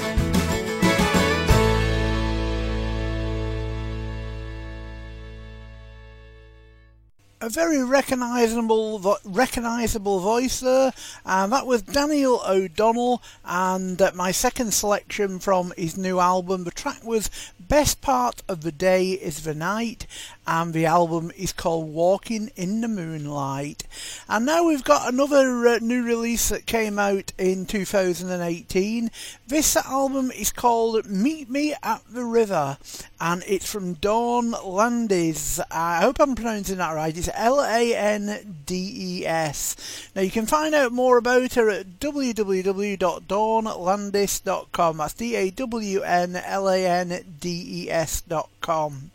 A 7.41 7.49
very 7.49 7.83
recognisable 7.83 9.17
recognisable 9.25 10.19
voice 10.19 10.59
there, 10.59 10.93
and 11.25 11.51
that 11.51 11.65
was 11.65 11.81
Daniel 11.81 12.41
O'Donnell. 12.47 13.21
And 13.43 13.99
uh, 14.01 14.11
my 14.13 14.31
second 14.31 14.73
selection 14.73 15.39
from 15.39 15.73
his 15.75 15.97
new 15.97 16.19
album, 16.19 16.63
the 16.63 16.71
track 16.71 17.03
was 17.03 17.31
"Best 17.59 18.01
Part 18.01 18.43
of 18.47 18.61
the 18.61 18.71
Day 18.71 19.11
Is 19.11 19.43
the 19.43 19.55
Night," 19.55 20.05
and 20.47 20.73
the 20.73 20.85
album 20.85 21.31
is 21.37 21.53
called 21.53 21.93
"Walking 21.93 22.51
in 22.55 22.81
the 22.81 22.87
Moonlight." 22.87 23.83
And 24.27 24.45
now 24.45 24.67
we've 24.67 24.83
got 24.83 25.11
another 25.11 25.67
uh, 25.67 25.79
new 25.81 26.03
release 26.03 26.49
that 26.49 26.65
came 26.65 26.97
out 26.97 27.31
in 27.37 27.65
2018. 27.65 29.11
This 29.47 29.77
album 29.77 30.31
is 30.31 30.51
called 30.51 31.05
"Meet 31.05 31.49
Me 31.49 31.75
at 31.83 32.01
the 32.09 32.25
River," 32.25 32.77
and 33.19 33.43
it's 33.47 33.71
from 33.71 33.93
Dawn 33.93 34.51
Landes. 34.51 35.59
I 35.69 36.01
hope 36.01 36.19
I'm 36.19 36.35
pronouncing 36.35 36.77
that 36.77 36.95
right. 36.95 37.15
It's 37.15 37.29
L 37.33 37.61
A 37.61 37.95
N 37.95 38.63
D 38.65 39.21
E 39.21 39.27
S. 39.27 40.09
Now 40.15 40.23
you 40.23 40.31
can 40.31 40.47
find 40.47 40.73
out 40.73 40.91
more 40.91 41.17
about 41.17 41.53
her 41.53 41.69
at 41.69 41.99
www.dawnlandes.com. 41.99 44.97
That's 44.97 45.13
D 45.13 45.35
A 45.35 45.51
W 45.51 46.01
N 46.01 46.35
L 46.35 46.69
A 46.69 46.85
N 46.85 47.23
D 47.39 47.85
E 47.85 47.91
S.com. 47.91 49.10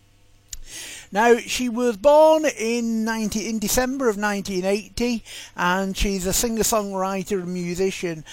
Now, 1.13 1.39
she 1.39 1.69
was 1.69 1.97
born 1.97 2.45
in 2.45 3.05
90, 3.05 3.49
in 3.49 3.59
December 3.59 4.09
of 4.09 4.17
1980, 4.17 5.23
and 5.57 5.97
she's 5.97 6.27
a 6.27 6.33
singer-songwriter 6.33 7.43
and 7.43 7.53
musician. 7.53 8.25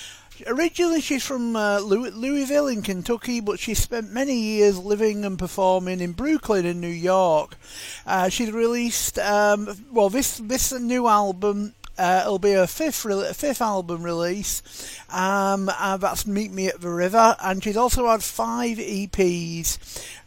Originally, 0.48 1.00
she's 1.00 1.24
from 1.24 1.56
uh, 1.56 1.80
Louisville 1.80 2.68
in 2.68 2.82
Kentucky, 2.82 3.40
but 3.40 3.60
she 3.60 3.74
spent 3.74 4.12
many 4.12 4.36
years 4.36 4.78
living 4.78 5.24
and 5.26 5.38
performing 5.38 6.02
in 6.02 6.14
Brooklyn 6.14 6.66
in 6.66 6.82
New 6.82 6.88
York. 6.88 7.56
Uh, 8.06 8.30
she's 8.30 8.52
released, 8.52 9.20
um, 9.20 9.70
well, 9.92 10.10
this 10.10 10.38
this 10.38 10.74
new 10.74 11.08
album. 11.08 11.74
Uh, 11.96 12.22
it'll 12.24 12.40
be 12.40 12.54
her 12.54 12.66
fifth 12.66 13.06
re- 13.06 13.32
fifth 13.34 13.62
album 13.62 14.02
release. 14.02 15.00
Um, 15.12 15.70
and 15.80 16.02
that's 16.02 16.26
Meet 16.26 16.52
Me 16.52 16.68
at 16.68 16.82
the 16.82 16.90
River, 16.90 17.36
and 17.42 17.64
she's 17.64 17.78
also 17.78 18.08
had 18.08 18.24
five 18.24 18.78
EPs. 18.80 19.78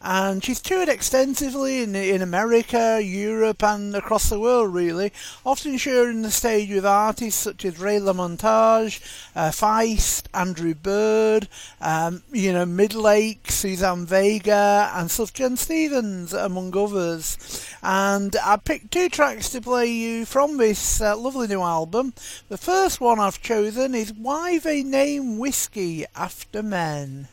And 0.09 0.45
she's 0.45 0.61
toured 0.61 0.89
extensively 0.89 1.83
in 1.83 1.97
in 1.97 2.23
America, 2.23 3.03
Europe, 3.03 3.65
and 3.65 3.93
across 3.93 4.29
the 4.29 4.39
world, 4.39 4.73
really. 4.73 5.13
Often 5.45 5.79
sharing 5.79 6.23
the 6.23 6.31
stage 6.31 6.71
with 6.71 6.87
artists 6.87 7.43
such 7.43 7.65
as 7.65 7.81
Ray 7.81 7.99
LaMontagne, 7.99 9.01
uh, 9.35 9.51
Feist, 9.51 10.27
Andrew 10.33 10.75
Bird, 10.75 11.49
um, 11.81 12.23
you 12.33 12.53
know, 12.53 12.65
Midlake, 12.65 13.51
Suzanne 13.51 14.07
Vega, 14.07 14.93
and 14.95 15.11
Sufjan 15.11 15.59
Stevens, 15.59 16.33
among 16.33 16.77
others. 16.77 17.67
And 17.83 18.37
I 18.45 18.59
picked 18.59 18.93
two 18.93 19.09
tracks 19.09 19.49
to 19.51 19.61
play 19.61 19.89
you 19.89 20.25
from 20.25 20.57
this 20.57 21.01
uh, 21.01 21.17
lovely 21.17 21.49
new 21.49 21.63
album. 21.63 22.15
The 22.49 22.59
first 22.59 23.01
one 23.01 23.19
I've 23.19 23.43
chosen 23.43 23.93
is 23.97 24.13
Why 24.13 24.61
They 24.61 24.85
Name 24.85 25.39
Whiskey 25.39 26.07
After 26.15 26.63
Men. 26.63 27.27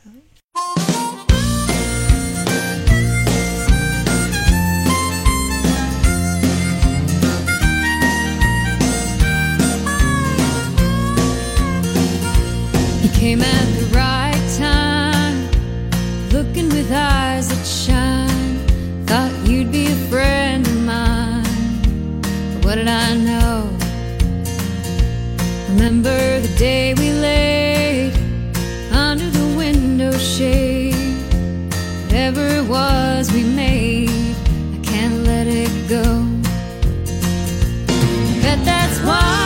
Came 13.24 13.40
at 13.40 13.66
the 13.80 13.86
right 13.96 14.44
time, 14.58 15.36
looking 16.28 16.68
with 16.68 16.92
eyes 16.92 17.48
that 17.48 17.64
shine. 17.64 18.58
Thought 19.06 19.32
you'd 19.48 19.72
be 19.72 19.86
a 19.86 19.98
friend 20.10 20.66
of 20.66 20.78
mine. 20.84 22.20
But 22.52 22.64
what 22.64 22.74
did 22.74 22.86
I 22.86 23.14
know? 23.28 23.70
Remember 25.70 26.18
the 26.46 26.54
day 26.58 26.92
we 27.02 27.12
laid 27.12 28.12
under 28.92 29.30
the 29.30 29.46
window 29.56 30.12
shade. 30.18 30.94
Whatever 32.02 32.46
it 32.58 32.66
was 32.68 33.32
we 33.32 33.42
made, 33.42 34.36
I 34.76 34.80
can't 34.90 35.18
let 35.30 35.46
it 35.46 35.72
go. 35.88 36.04
Bet 38.42 38.60
that's 38.66 38.98
why 39.00 39.43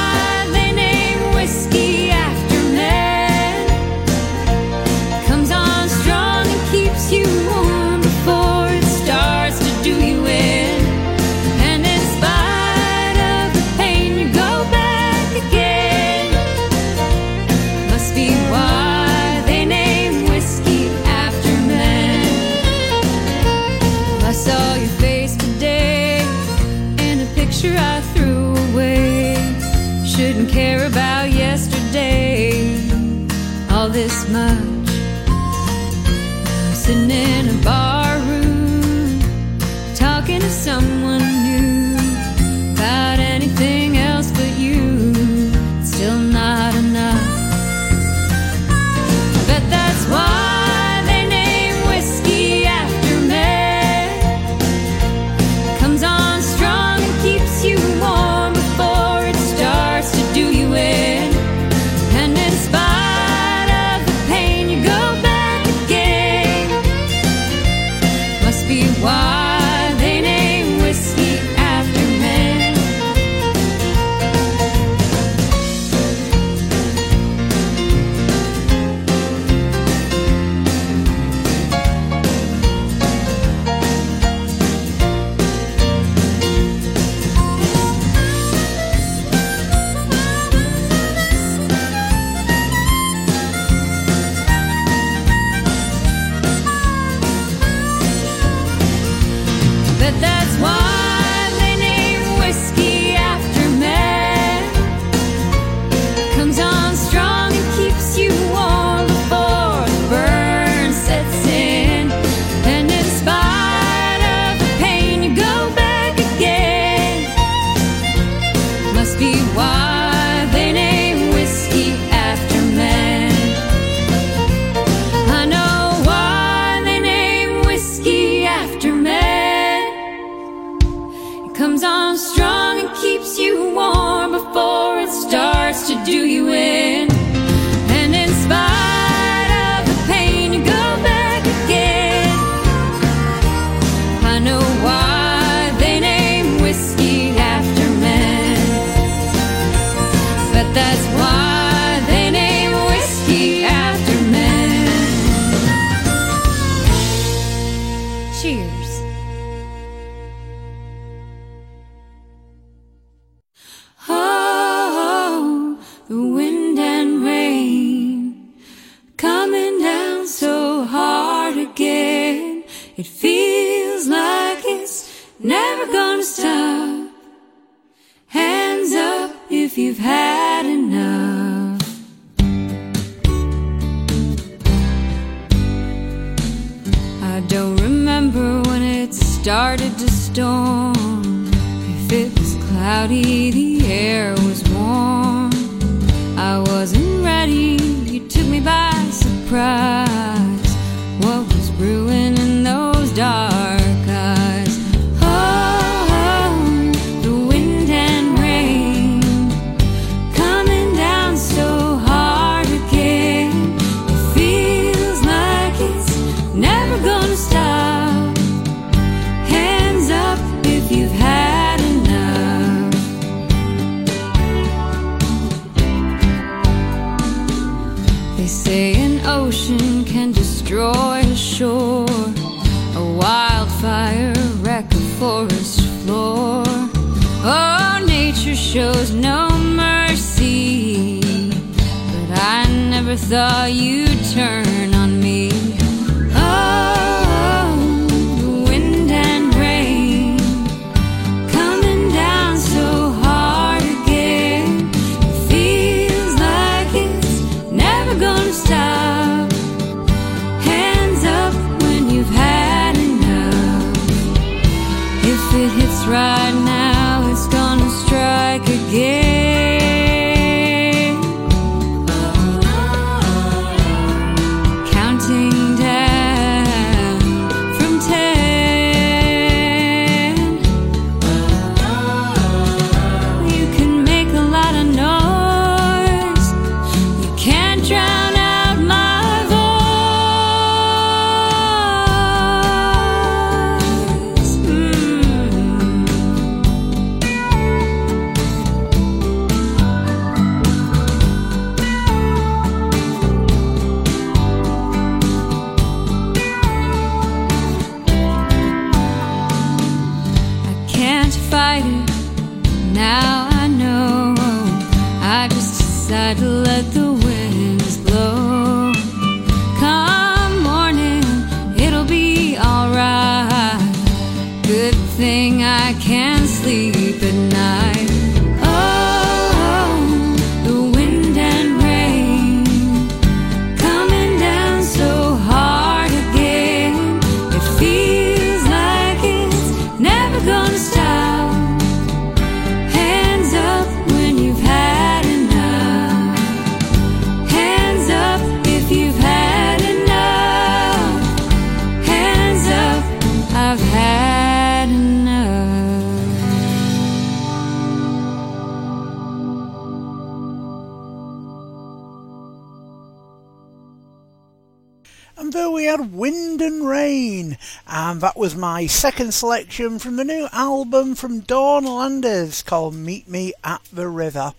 and 368.18 368.22
that 368.24 368.36
was 368.36 368.56
my 368.56 368.84
second 368.84 369.32
selection 369.32 370.00
from 370.00 370.16
the 370.16 370.24
new 370.24 370.48
album 370.50 371.14
from 371.14 371.38
Dawn 371.38 371.84
Landes 371.84 372.64
called 372.64 372.96
Meet 372.96 373.28
Me 373.28 373.52
at 373.62 373.80
the 373.92 374.08
River. 374.08 374.54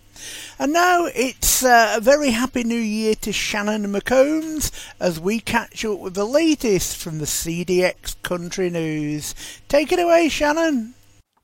And 0.58 0.72
now 0.72 1.04
it's 1.14 1.62
uh, 1.62 1.92
a 1.94 2.00
very 2.00 2.30
happy 2.30 2.64
new 2.64 2.74
year 2.74 3.14
to 3.16 3.32
Shannon 3.34 3.92
McCombs 3.92 4.72
as 4.98 5.20
we 5.20 5.40
catch 5.40 5.84
up 5.84 5.98
with 5.98 6.14
the 6.14 6.24
latest 6.24 6.96
from 6.96 7.18
the 7.18 7.26
CDX 7.26 8.16
Country 8.22 8.70
News. 8.70 9.34
Take 9.68 9.92
it 9.92 9.98
away, 9.98 10.30
Shannon. 10.30 10.94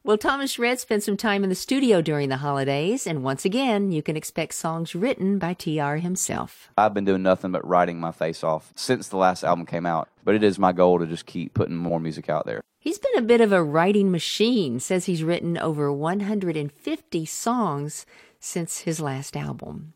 Well, 0.06 0.16
Thomas 0.16 0.56
Rhett 0.56 0.78
spent 0.78 1.02
some 1.02 1.16
time 1.16 1.42
in 1.42 1.48
the 1.48 1.56
studio 1.56 2.00
during 2.00 2.28
the 2.28 2.36
holidays, 2.36 3.08
and 3.08 3.24
once 3.24 3.44
again, 3.44 3.90
you 3.90 4.04
can 4.04 4.16
expect 4.16 4.54
songs 4.54 4.94
written 4.94 5.36
by 5.36 5.52
TR 5.52 5.96
himself. 5.96 6.70
I've 6.78 6.94
been 6.94 7.04
doing 7.04 7.24
nothing 7.24 7.50
but 7.50 7.66
writing 7.66 7.98
my 7.98 8.12
face 8.12 8.44
off 8.44 8.72
since 8.76 9.08
the 9.08 9.16
last 9.16 9.42
album 9.42 9.66
came 9.66 9.84
out, 9.84 10.08
but 10.22 10.36
it 10.36 10.44
is 10.44 10.60
my 10.60 10.70
goal 10.70 11.00
to 11.00 11.08
just 11.08 11.26
keep 11.26 11.54
putting 11.54 11.74
more 11.74 11.98
music 11.98 12.30
out 12.30 12.46
there. 12.46 12.60
He's 12.78 13.00
been 13.00 13.18
a 13.18 13.22
bit 13.22 13.40
of 13.40 13.50
a 13.50 13.64
writing 13.64 14.12
machine, 14.12 14.78
says 14.78 15.06
he's 15.06 15.24
written 15.24 15.58
over 15.58 15.92
150 15.92 17.26
songs 17.26 18.06
since 18.38 18.82
his 18.82 19.00
last 19.00 19.36
album. 19.36 19.94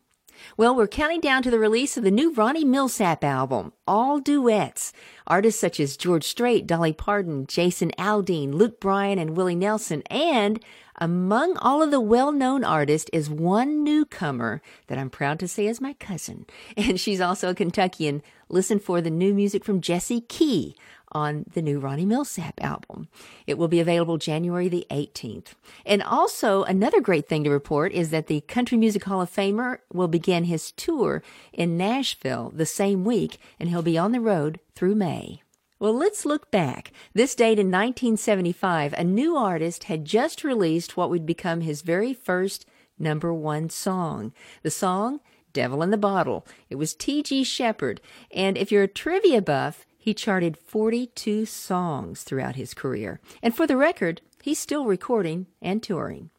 Well, 0.57 0.75
we're 0.75 0.87
counting 0.87 1.21
down 1.21 1.43
to 1.43 1.51
the 1.51 1.59
release 1.59 1.97
of 1.97 2.03
the 2.03 2.11
new 2.11 2.33
Ronnie 2.33 2.65
Milsap 2.65 3.23
album, 3.23 3.73
all 3.87 4.19
duets. 4.19 4.93
Artists 5.27 5.59
such 5.59 5.79
as 5.79 5.97
George 5.97 6.23
Strait, 6.23 6.67
Dolly 6.67 6.93
Parton, 6.93 7.47
Jason 7.47 7.91
Aldean, 7.97 8.53
Luke 8.53 8.79
Bryan, 8.79 9.19
and 9.19 9.35
Willie 9.35 9.55
Nelson. 9.55 10.03
And 10.09 10.63
among 10.97 11.57
all 11.57 11.81
of 11.81 11.89
the 11.89 11.99
well 11.99 12.31
known 12.31 12.63
artists 12.63 13.09
is 13.11 13.29
one 13.29 13.83
newcomer 13.83 14.61
that 14.87 14.97
I'm 14.97 15.09
proud 15.09 15.39
to 15.39 15.47
say 15.47 15.67
is 15.67 15.81
my 15.81 15.93
cousin. 15.93 16.45
And 16.77 16.99
she's 16.99 17.21
also 17.21 17.49
a 17.49 17.55
Kentuckian. 17.55 18.21
Listen 18.49 18.79
for 18.79 19.01
the 19.01 19.09
new 19.09 19.33
music 19.33 19.63
from 19.63 19.81
Jesse 19.81 20.21
Key 20.21 20.75
on 21.11 21.45
the 21.53 21.61
new 21.61 21.79
Ronnie 21.79 22.05
Milsap 22.05 22.53
album. 22.61 23.07
It 23.45 23.57
will 23.57 23.67
be 23.67 23.79
available 23.79 24.17
January 24.17 24.67
the 24.67 24.85
18th. 24.89 25.53
And 25.85 26.01
also, 26.01 26.63
another 26.63 27.01
great 27.01 27.27
thing 27.27 27.43
to 27.43 27.49
report 27.49 27.91
is 27.91 28.09
that 28.09 28.27
the 28.27 28.41
Country 28.41 28.77
Music 28.77 29.03
Hall 29.03 29.21
of 29.21 29.29
Famer 29.29 29.79
will 29.91 30.07
begin 30.07 30.45
his 30.45 30.71
tour 30.71 31.23
in 31.53 31.77
Nashville 31.77 32.51
the 32.55 32.65
same 32.65 33.03
week, 33.03 33.39
and 33.59 33.69
he'll 33.69 33.81
be 33.81 33.97
on 33.97 34.11
the 34.11 34.21
road 34.21 34.59
through 34.75 34.95
May. 34.95 35.41
Well, 35.79 35.97
let's 35.97 36.25
look 36.25 36.51
back. 36.51 36.91
This 37.13 37.33
date 37.33 37.57
in 37.57 37.67
1975, 37.67 38.93
a 38.93 39.03
new 39.03 39.35
artist 39.35 39.85
had 39.85 40.05
just 40.05 40.43
released 40.43 40.95
what 40.95 41.09
would 41.09 41.25
become 41.25 41.61
his 41.61 41.81
very 41.81 42.13
first 42.13 42.67
number 42.99 43.33
one 43.33 43.69
song. 43.69 44.31
The 44.61 44.69
song, 44.69 45.21
Devil 45.53 45.81
in 45.81 45.89
the 45.89 45.97
Bottle. 45.97 46.45
It 46.69 46.75
was 46.75 46.93
T.G. 46.93 47.43
Sheppard. 47.43 47.99
And 48.31 48.57
if 48.57 48.71
you're 48.71 48.83
a 48.83 48.87
trivia 48.87 49.41
buff, 49.41 49.85
he 50.01 50.15
charted 50.15 50.57
42 50.57 51.45
songs 51.45 52.23
throughout 52.23 52.55
his 52.55 52.73
career. 52.73 53.21
And 53.43 53.55
for 53.55 53.67
the 53.67 53.77
record, 53.77 54.21
he's 54.41 54.57
still 54.57 54.85
recording 54.85 55.45
and 55.61 55.83
touring. 55.83 56.31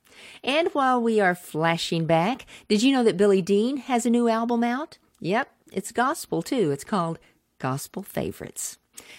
And 0.42 0.68
while 0.72 1.00
we 1.00 1.20
are 1.20 1.36
flashing 1.36 2.04
back, 2.04 2.44
did 2.66 2.82
you 2.82 2.92
know 2.92 3.04
that 3.04 3.16
Billy 3.16 3.40
Dean 3.40 3.76
has 3.76 4.04
a 4.04 4.10
new 4.10 4.28
album 4.28 4.64
out? 4.64 4.98
Yep, 5.20 5.48
it's 5.72 5.92
gospel 5.92 6.42
too. 6.42 6.72
It's 6.72 6.82
called 6.82 7.20
Gospel 7.60 8.02
Favorites. 8.02 8.78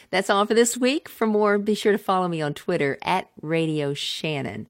That's 0.10 0.29
all 0.29 0.45
for 0.45 0.53
this 0.53 0.77
week. 0.77 1.08
For 1.08 1.25
more, 1.25 1.58
be 1.58 1.73
sure 1.73 1.93
to 1.93 1.97
follow 1.97 2.27
me 2.27 2.41
on 2.41 2.53
Twitter 2.53 2.97
at 3.01 3.29
Radio 3.41 3.93
Shannon. 3.93 4.67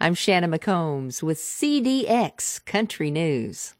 I'm 0.00 0.14
Shannon 0.14 0.50
McCombs 0.50 1.22
with 1.22 1.36
CDX 1.36 2.64
Country 2.64 3.10
News. 3.10 3.74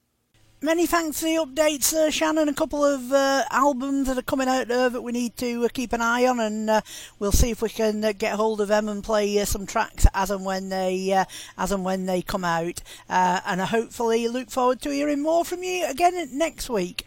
Many 0.62 0.84
thanks 0.84 1.20
for 1.20 1.24
the 1.24 1.36
updates, 1.36 1.94
uh, 1.94 2.10
Shannon. 2.10 2.50
A 2.50 2.52
couple 2.52 2.84
of 2.84 3.10
uh, 3.12 3.44
albums 3.50 4.08
that 4.08 4.18
are 4.18 4.22
coming 4.22 4.46
out 4.46 4.68
there 4.68 4.90
that 4.90 5.00
we 5.00 5.10
need 5.10 5.34
to 5.38 5.64
uh, 5.64 5.68
keep 5.72 5.94
an 5.94 6.02
eye 6.02 6.26
on, 6.26 6.38
and 6.38 6.68
uh, 6.68 6.80
we'll 7.18 7.32
see 7.32 7.48
if 7.48 7.62
we 7.62 7.70
can 7.70 8.04
uh, 8.04 8.12
get 8.12 8.34
hold 8.34 8.60
of 8.60 8.68
them 8.68 8.86
and 8.86 9.02
play 9.02 9.38
uh, 9.38 9.46
some 9.46 9.64
tracks 9.64 10.06
as 10.12 10.30
and 10.30 10.44
when 10.44 10.68
they 10.68 11.24
as 11.56 11.72
and 11.72 11.82
when 11.82 12.04
they 12.04 12.20
come 12.20 12.44
out. 12.44 12.82
and 13.08 13.62
I 13.62 13.64
hopefully, 13.64 14.28
look 14.28 14.50
forward 14.50 14.82
to 14.82 14.90
hearing 14.90 15.22
more 15.22 15.46
from 15.46 15.62
you 15.62 15.86
again 15.86 16.28
next 16.36 16.68
week. 16.68 17.06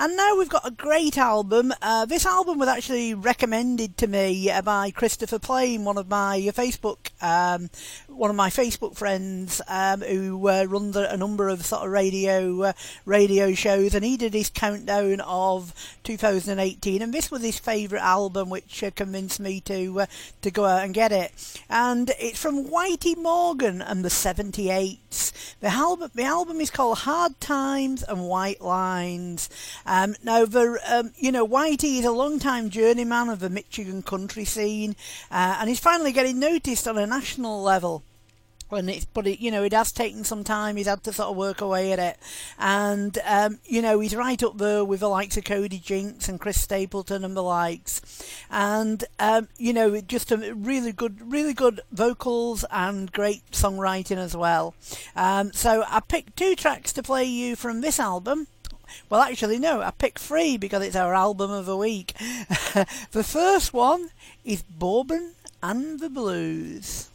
And 0.00 0.16
now 0.16 0.36
we've 0.36 0.48
got 0.48 0.64
a 0.64 0.70
great 0.70 1.18
album. 1.18 1.74
this 2.06 2.24
album 2.24 2.60
was 2.60 2.68
actually 2.68 3.14
recommended 3.14 3.96
to 3.96 4.06
me 4.06 4.48
by 4.64 4.92
Christopher 4.92 5.40
Plain, 5.40 5.84
one 5.84 5.98
of 5.98 6.08
my 6.08 6.38
Facebook 6.54 7.10
um, 7.20 7.68
one 8.06 8.30
of 8.30 8.36
my 8.36 8.50
Facebook 8.50 8.96
friends 8.96 9.60
um, 9.68 10.00
who 10.00 10.38
runs 10.48 10.96
a, 10.96 11.16
number 11.16 11.48
of 11.48 11.64
sort 11.64 11.84
of 11.84 11.90
radio 11.90 12.72
radio 13.04 13.54
shows, 13.54 13.94
and 13.94 14.04
he 14.04 14.16
did 14.16 14.34
his 14.34 14.50
countdown 14.50 15.20
of 15.20 15.74
2018, 16.04 17.02
and 17.02 17.12
this 17.12 17.30
was 17.30 17.42
his 17.42 17.58
favourite 17.58 18.02
album, 18.02 18.50
which 18.50 18.82
uh, 18.82 18.90
convinced 18.92 19.40
me 19.40 19.60
to 19.60 20.00
uh, 20.00 20.06
to 20.42 20.50
go 20.50 20.64
out 20.64 20.84
and 20.84 20.94
get 20.94 21.12
it. 21.12 21.32
And 21.68 22.10
it's 22.18 22.40
from 22.40 22.66
Whitey 22.66 23.16
Morgan 23.16 23.82
and 23.82 24.04
the 24.04 24.10
78s. 25.10 25.32
The 25.60 25.68
album 25.68 26.10
the 26.14 26.24
album 26.24 26.60
is 26.60 26.70
called 26.70 26.98
Hard 26.98 27.40
Times 27.40 28.02
and 28.02 28.28
White 28.28 28.60
Lines. 28.60 29.50
Um, 29.86 30.14
now, 30.22 30.44
the 30.44 30.78
um, 30.88 31.12
you 31.16 31.32
know 31.32 31.46
Whitey 31.46 31.98
is 31.98 32.04
a 32.04 32.12
long-time 32.12 32.70
journeyman 32.70 33.28
of 33.28 33.40
the 33.40 33.50
Michigan 33.50 34.02
country 34.02 34.44
scene, 34.44 34.96
uh, 35.30 35.56
and 35.60 35.68
he's 35.68 35.80
finally 35.80 36.12
getting 36.12 36.38
noticed 36.38 36.86
on 36.86 36.98
a 36.98 37.06
national 37.06 37.62
level 37.62 38.02
and 38.70 38.90
it's 38.90 39.04
but 39.06 39.26
it 39.26 39.40
you 39.40 39.50
know 39.50 39.62
it 39.62 39.72
has 39.72 39.92
taken 39.92 40.24
some 40.24 40.44
time 40.44 40.76
he's 40.76 40.86
had 40.86 41.02
to 41.02 41.12
sort 41.12 41.30
of 41.30 41.36
work 41.36 41.60
away 41.60 41.92
at 41.92 41.98
it 41.98 42.16
and 42.58 43.18
um, 43.24 43.58
you 43.64 43.80
know 43.80 44.00
he's 44.00 44.14
right 44.14 44.42
up 44.42 44.58
there 44.58 44.84
with 44.84 45.00
the 45.00 45.08
likes 45.08 45.36
of 45.36 45.44
Cody 45.44 45.78
Jinks 45.78 46.28
and 46.28 46.40
Chris 46.40 46.60
Stapleton 46.60 47.24
and 47.24 47.36
the 47.36 47.42
likes 47.42 48.02
and 48.50 49.04
um, 49.18 49.48
you 49.56 49.72
know 49.72 50.00
just 50.00 50.30
a 50.32 50.54
really 50.54 50.92
good 50.92 51.30
really 51.30 51.54
good 51.54 51.80
vocals 51.92 52.64
and 52.70 53.10
great 53.12 53.48
songwriting 53.50 54.18
as 54.18 54.36
well 54.36 54.74
um, 55.16 55.52
so 55.52 55.84
I 55.88 56.00
picked 56.00 56.36
two 56.36 56.54
tracks 56.54 56.92
to 56.94 57.02
play 57.02 57.24
you 57.24 57.56
from 57.56 57.80
this 57.80 57.98
album 57.98 58.48
well, 59.10 59.20
actually, 59.20 59.58
no, 59.58 59.82
I 59.82 59.90
picked 59.90 60.18
three 60.18 60.56
because 60.56 60.82
it's 60.82 60.96
our 60.96 61.14
album 61.14 61.50
of 61.50 61.66
the 61.66 61.76
week. 61.76 62.14
the 63.12 63.24
first 63.24 63.72
one 63.72 64.10
is 64.44 64.62
Bourbon 64.62 65.34
and 65.62 66.00
the 66.00 66.08
Blues. 66.08 67.10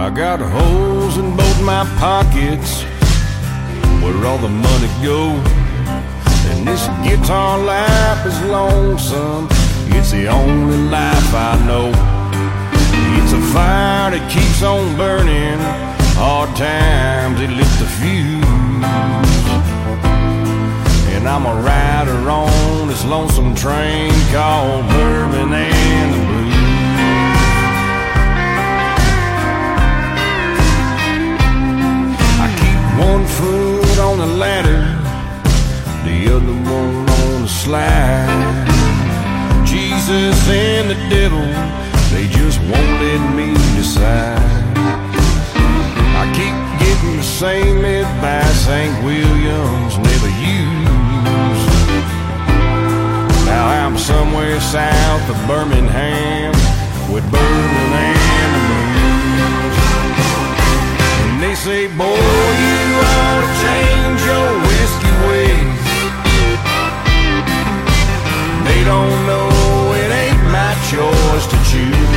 I 0.00 0.08
got 0.08 0.40
holes 0.40 1.18
in 1.18 1.36
both 1.36 1.62
my 1.62 1.84
pockets 1.98 2.84
where 4.00 4.16
all 4.24 4.38
the 4.38 4.48
money 4.48 4.88
goes. 5.04 5.46
And 6.48 6.66
this 6.66 6.88
guitar 7.04 7.58
life 7.58 8.24
is 8.24 8.40
lonesome. 8.44 9.46
It's 9.92 10.10
the 10.10 10.26
only 10.28 10.78
life 10.88 11.34
I 11.34 11.52
know. 11.66 11.88
It's 13.20 13.32
a 13.34 13.42
fire 13.52 14.10
that 14.12 14.24
keeps 14.32 14.62
on 14.62 14.96
burning. 14.96 15.60
Hard 16.16 16.56
times, 16.56 17.38
it 17.42 17.50
lit 17.50 17.72
the 17.76 17.88
fuse. 18.00 18.42
And 21.12 21.28
I'm 21.28 21.44
a 21.44 21.60
rider 21.60 22.30
on 22.30 22.88
this 22.88 23.04
lonesome 23.04 23.54
train 23.54 24.12
called 24.32 24.88
Bourbon 24.88 25.52
and 25.52 26.19
One 33.08 33.24
foot 33.26 33.98
on 33.98 34.18
the 34.18 34.26
ladder, 34.26 34.82
the 36.04 36.36
other 36.36 36.56
one 36.76 37.08
on 37.08 37.42
the 37.42 37.48
slide. 37.48 38.66
Jesus 39.64 40.36
and 40.48 40.90
the 40.90 41.00
devil, 41.08 41.46
they 42.12 42.26
just 42.28 42.60
won't 42.60 42.94
let 43.04 43.22
me 43.34 43.54
decide. 43.74 44.40
I 46.20 46.24
keep 46.38 46.54
getting 46.84 47.16
the 47.16 47.22
same 47.22 47.84
advice 47.84 48.58
St. 48.66 48.94
Williams 49.02 49.96
never 49.96 50.30
used. 50.56 51.68
Now 53.46 53.64
I'm 53.66 53.96
somewhere 53.96 54.60
south 54.60 55.24
of 55.30 55.38
Birmingham 55.48 56.52
with 57.10 57.24
the 57.24 57.38
blues. 57.38 57.70
They 61.50 61.56
say, 61.56 61.86
boy, 61.88 62.04
you 62.06 62.86
ought 63.10 63.42
to 63.42 63.50
change 63.58 64.20
your 64.22 64.50
whiskey 64.70 65.14
ways. 65.26 65.82
They 68.62 68.80
don't 68.86 69.18
know 69.26 69.50
it 69.98 70.10
ain't 70.14 70.42
my 70.54 70.70
choice 70.94 71.46
to 71.50 71.58
choose. 71.66 72.14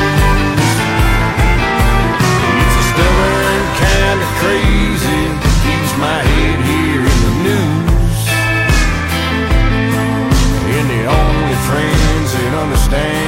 It's 2.62 2.76
a 2.78 2.86
stubborn 2.94 3.64
kind 3.82 4.20
of 4.22 4.30
crazy 4.38 5.26
keeps 5.66 5.94
my 5.98 6.22
head 6.30 6.60
here 6.70 7.02
in 7.02 7.20
the 7.26 7.34
news. 7.50 8.20
And 10.78 10.86
the 10.94 11.04
only 11.10 11.58
friends 11.66 12.30
that 12.38 12.54
understand 12.62 13.23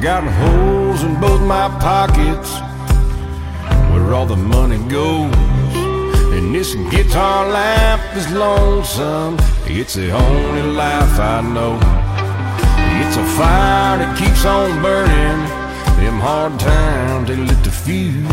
got 0.00 0.24
holes 0.24 1.02
in 1.02 1.20
both 1.20 1.42
my 1.42 1.68
pockets 1.78 2.58
where 3.92 4.14
all 4.14 4.24
the 4.24 4.36
money 4.36 4.78
goes. 4.88 5.34
And 6.32 6.54
this 6.54 6.74
guitar 6.90 7.46
life 7.50 8.16
is 8.16 8.30
lonesome. 8.32 9.36
It's 9.66 9.94
the 9.94 10.10
only 10.12 10.62
life 10.62 11.20
I 11.20 11.42
know. 11.42 11.74
It's 13.02 13.16
a 13.16 13.24
fire 13.36 13.98
that 13.98 14.16
keeps 14.16 14.44
on 14.46 14.80
burning. 14.80 15.40
Them 16.02 16.18
hard 16.18 16.58
times 16.58 17.28
they 17.28 17.36
lit 17.36 17.62
the 17.62 17.70
fuse. 17.70 18.26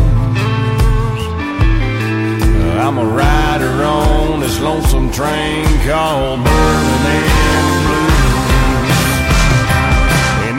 I'm 2.80 2.96
a 2.96 3.04
rider 3.04 3.84
on 3.84 4.40
this 4.40 4.58
lonesome 4.60 5.10
train 5.12 5.66
called 5.86 6.42
Burning 6.42 7.77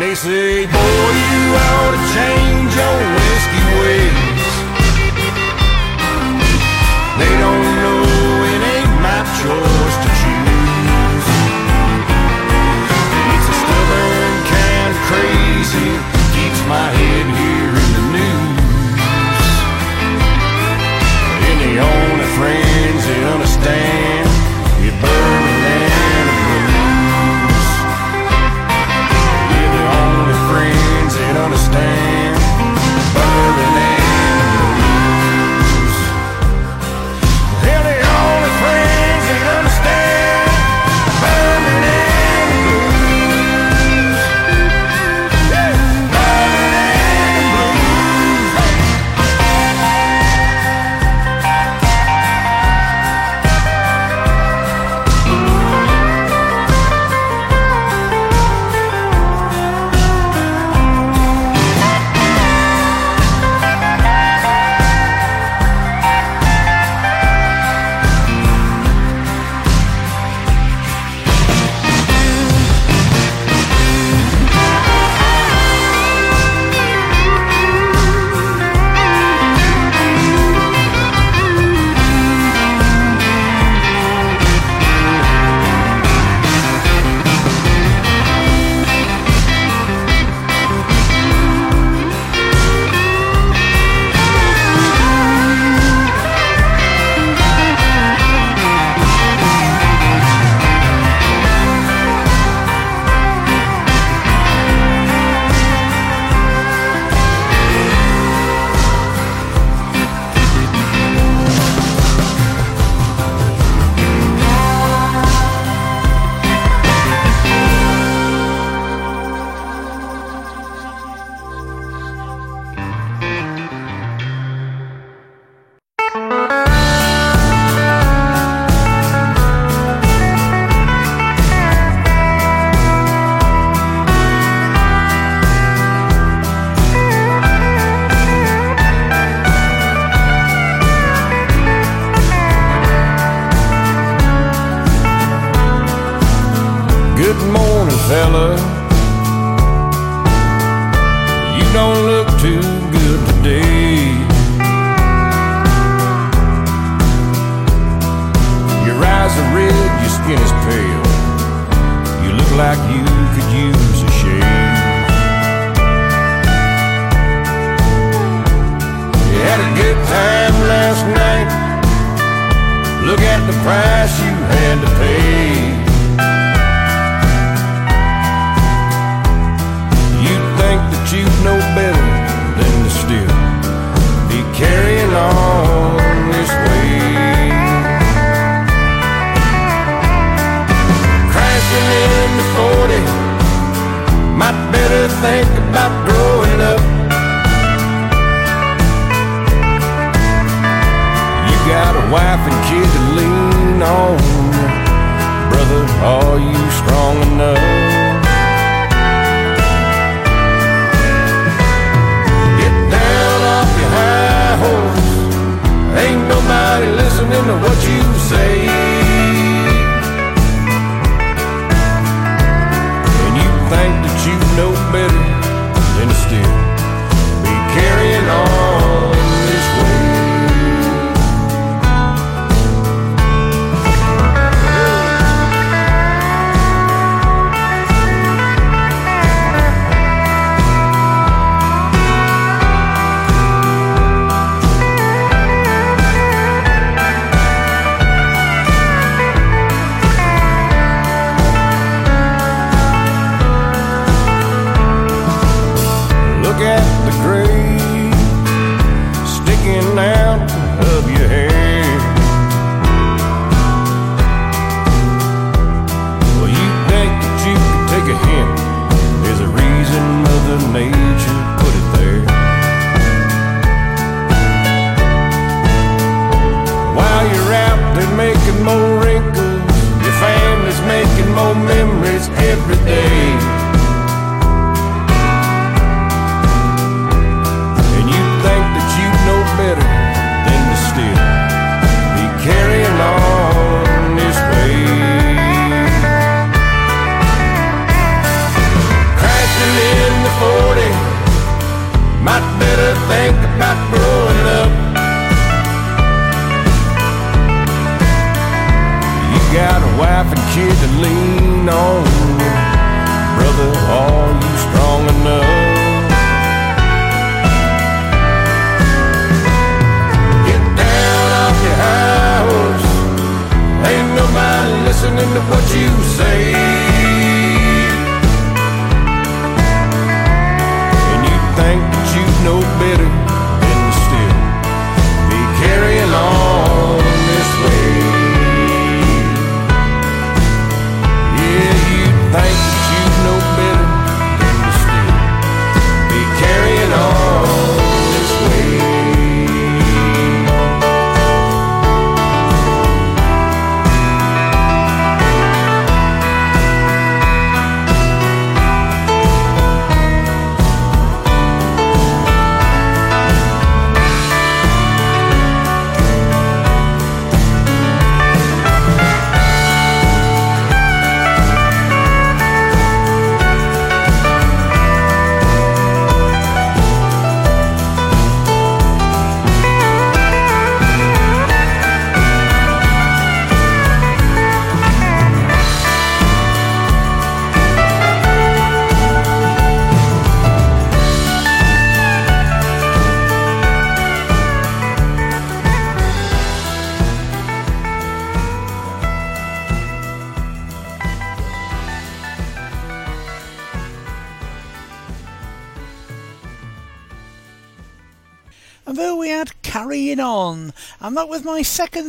and 0.01 0.07
they 0.07 0.15
say, 0.15 0.65
boy, 0.65 0.71
you 0.71 1.55
ought 1.59 1.91
to 1.91 1.99
change 2.15 2.71
your 2.73 2.99
whiskey 3.15 3.65
ways. 3.81 4.53
They 7.19 7.33
don't 7.37 7.75
know. 7.75 7.88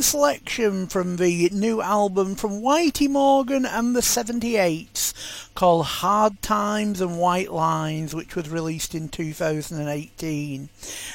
Second 0.01 0.19
selection 0.19 0.87
from 0.87 1.17
the 1.17 1.47
new 1.51 1.79
album 1.79 2.33
from 2.33 2.61
Whitey 2.61 3.07
Morgan 3.07 3.65
and 3.65 3.95
the 3.95 4.01
78s 4.01 5.13
called 5.53 5.85
Hard 5.85 6.41
Times 6.41 7.01
and 7.01 7.19
White 7.19 7.51
Lines, 7.51 8.15
which 8.15 8.35
was 8.35 8.49
released 8.49 8.95
in 8.95 9.09
2018. 9.09 10.69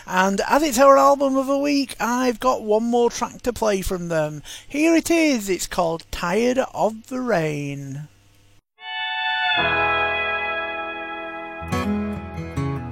And 0.07 0.41
as 0.49 0.63
it's 0.63 0.79
our 0.79 0.97
album 0.97 1.37
of 1.37 1.49
the 1.49 1.59
week, 1.59 1.97
I've 1.99 2.39
got 2.39 2.63
one 2.63 2.85
more 2.85 3.11
track 3.11 3.43
to 3.43 3.53
play 3.53 3.83
from 3.83 4.07
them. 4.07 4.43
Here 4.69 4.95
it 4.95 5.11
is, 5.11 5.49
it's 5.49 5.67
called 5.67 6.07
Tired 6.13 6.59
of 6.73 7.09
the 7.09 7.21
Rain. 7.21 8.07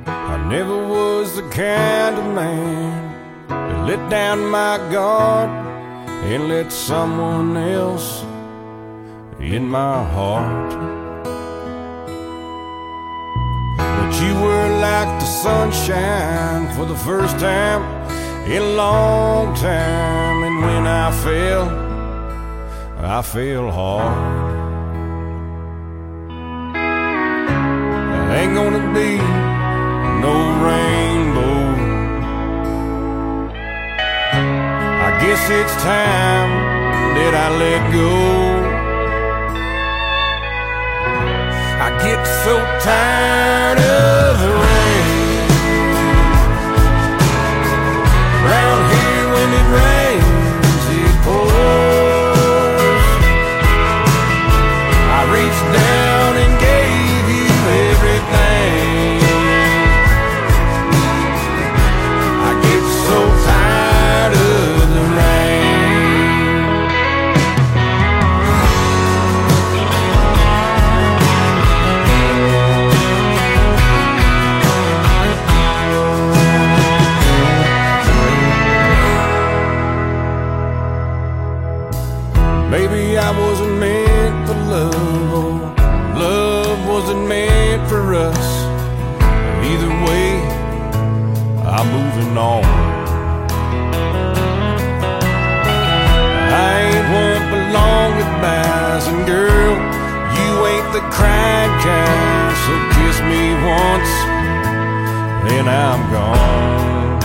I 0.06 0.46
never 0.50 0.88
was 0.88 1.36
the 1.36 1.48
kind 1.50 2.18
of 2.18 2.34
man 2.34 3.48
to 3.48 3.84
let 3.84 4.10
down 4.10 4.48
my 4.48 4.78
guard 4.90 5.63
and 6.24 6.48
let 6.48 6.72
someone 6.72 7.54
else 7.56 8.24
in 9.38 9.68
my 9.68 10.02
heart. 10.16 10.70
But 13.76 14.12
you 14.22 14.34
were 14.44 14.68
like 14.80 15.10
the 15.20 15.26
sunshine 15.26 16.74
for 16.74 16.86
the 16.86 16.96
first 16.96 17.38
time 17.38 17.82
in 18.50 18.62
a 18.62 18.74
long 18.74 19.54
time, 19.56 20.44
and 20.44 20.56
when 20.62 20.86
I 20.86 21.10
fell, 21.24 21.66
I 23.16 23.20
fell 23.20 23.70
hard. 23.70 24.54
Ain't 28.38 28.54
gonna 28.54 28.92
be 28.94 29.18
no 30.24 30.34
rainbow. 30.64 30.83
Guess 35.26 35.48
it's 35.48 35.74
time 35.82 36.52
that 37.16 37.34
I 37.44 37.48
let 37.64 37.82
go. 37.98 38.12
I 41.86 41.88
get 42.04 42.20
so 42.44 42.54
tired 42.88 43.78
of 43.78 44.32
the 44.42 44.52
rain. 44.64 45.06
Round 48.50 48.83
kind. 101.14 101.54
So 102.64 102.72
kiss 102.96 103.20
me 103.20 103.52
once, 103.62 104.12
then 105.44 105.68
I'm 105.68 106.00
gone. 106.10 107.22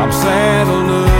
I'm 0.00 0.12
up 0.12 0.68
and 0.68 1.11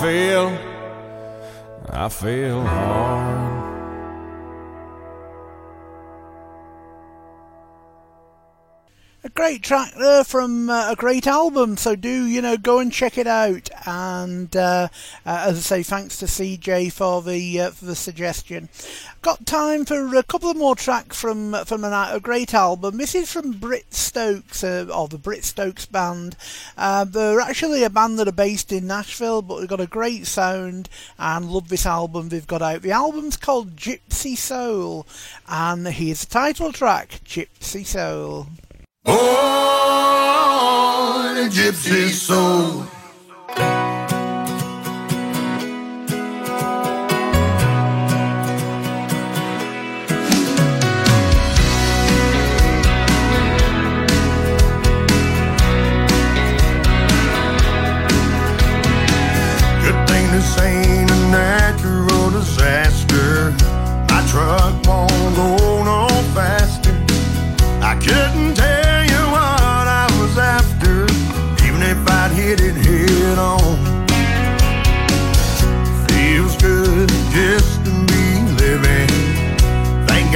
feel, 0.00 0.48
I 1.88 2.08
feel 2.08 2.62
hard. 2.62 3.46
A 9.24 9.28
great 9.30 9.62
track 9.62 9.92
there 9.98 10.22
from 10.22 10.70
uh, 10.70 10.92
a 10.92 10.96
great 10.96 11.26
album, 11.26 11.76
so 11.76 11.96
do, 11.96 12.26
you 12.26 12.42
know, 12.42 12.56
go 12.56 12.78
and 12.78 12.92
check 12.92 13.16
it 13.18 13.26
out 13.26 13.70
and 13.86 14.54
uh, 14.56 14.88
uh, 15.24 15.44
as 15.48 15.58
I 15.58 15.60
say, 15.60 15.82
thanks 15.82 16.18
to 16.18 16.26
CJ 16.26 16.92
for 16.92 17.22
the 17.22 17.60
uh, 17.60 17.70
for 17.70 17.84
the 17.86 17.96
suggestion. 17.96 18.68
Got 19.22 19.46
time 19.46 19.84
for 19.84 20.14
a 20.16 20.22
couple 20.22 20.50
of 20.50 20.56
more 20.56 20.76
tracks 20.76 21.20
from 21.20 21.52
from 21.64 21.84
a 21.84 22.20
great 22.22 22.54
album. 22.54 22.98
This 22.98 23.14
is 23.14 23.32
from 23.32 23.52
Brit 23.52 23.94
Stokes 23.94 24.64
or 24.64 25.08
the 25.08 25.18
Brit 25.18 25.44
Stokes 25.44 25.86
band. 25.86 26.36
they're 26.76 27.40
actually 27.40 27.82
a 27.84 27.90
band 27.90 28.18
that 28.18 28.28
are 28.28 28.32
based 28.32 28.72
in 28.72 28.86
Nashville, 28.86 29.42
but 29.42 29.60
they've 29.60 29.68
got 29.68 29.80
a 29.80 29.86
great 29.86 30.26
sound 30.26 30.88
and 31.18 31.50
love 31.50 31.68
this 31.68 31.86
album 31.86 32.28
they've 32.28 32.46
got 32.46 32.62
out. 32.62 32.82
The 32.82 32.92
album's 32.92 33.36
called 33.36 33.76
Gypsy 33.76 34.36
Soul, 34.36 35.06
and 35.48 35.86
here's 35.88 36.24
the 36.24 36.32
title 36.32 36.72
track, 36.72 37.20
Gypsy 37.24 37.84
Soul. 37.86 38.48
Oh, 39.08 40.36
gypsy 41.50 42.08
soul 42.10 42.86
thank 43.56 43.80
you 43.80 43.85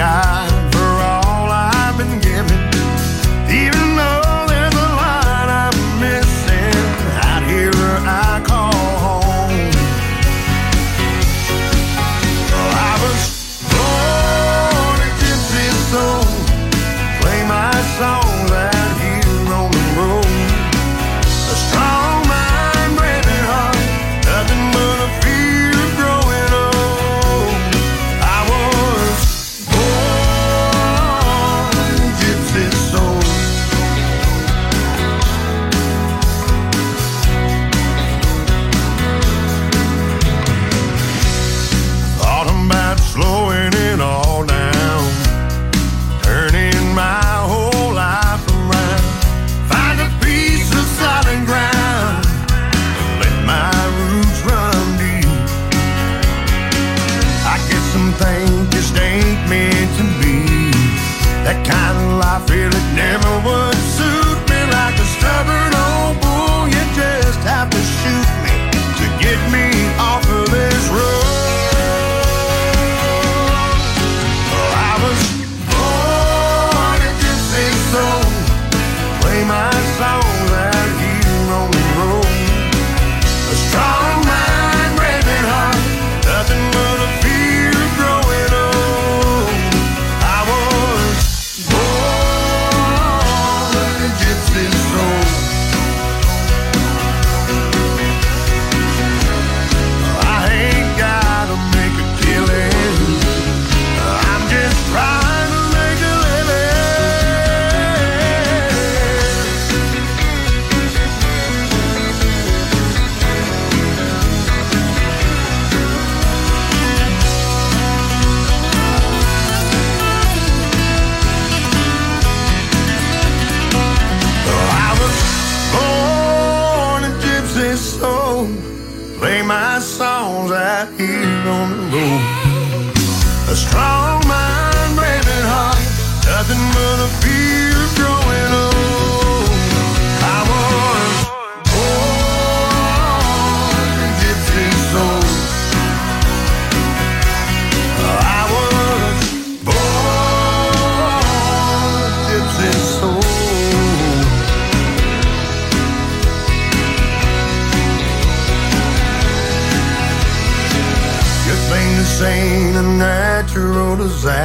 sky. 0.01 0.40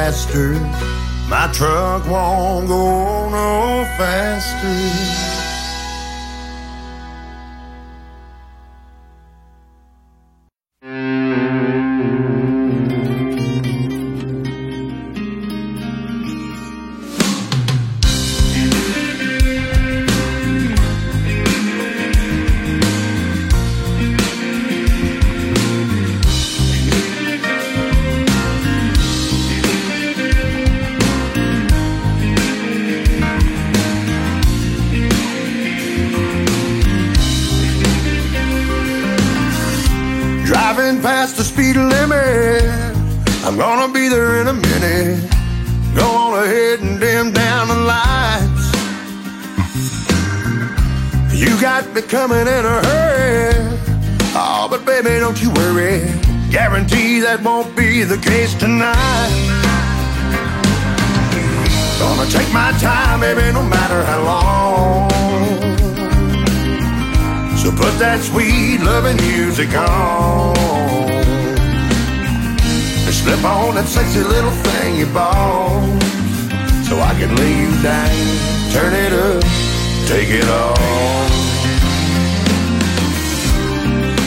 Faster, 0.06 0.52
My 1.28 1.50
truck 1.52 2.06
won't 2.06 2.68
go 2.68 3.28
no 3.28 3.84
faster. 3.98 5.35
Loving 69.06 69.26
music 69.28 69.72
on. 69.74 70.56
And 73.06 73.14
slip 73.14 73.44
on 73.44 73.74
that 73.76 73.86
sexy 73.86 74.22
little 74.22 74.50
thing 74.50 74.96
you 74.96 75.06
bought. 75.06 76.02
So 76.88 76.98
I 76.98 77.14
can 77.18 77.34
lay 77.36 77.54
you 77.62 77.70
down, 77.82 78.10
turn 78.72 78.92
it 78.94 79.12
up, 79.12 79.42
take 80.06 80.30
it 80.30 80.48
off. 80.48 80.78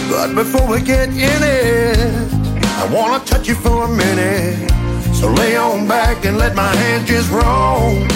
But 0.10 0.36
before 0.36 0.68
we 0.68 0.82
get 0.82 1.10
in 1.10 1.42
it, 1.44 2.34
I 2.82 2.86
wanna 2.92 3.24
touch 3.26 3.48
you 3.48 3.56
for 3.56 3.86
a 3.86 3.88
minute. 3.88 4.72
So 5.14 5.28
lay 5.28 5.56
on 5.58 5.88
back 5.88 6.26
and 6.26 6.38
let 6.38 6.56
my 6.56 6.74
hands 6.76 7.08
just 7.08 7.30
roll. 7.32 8.08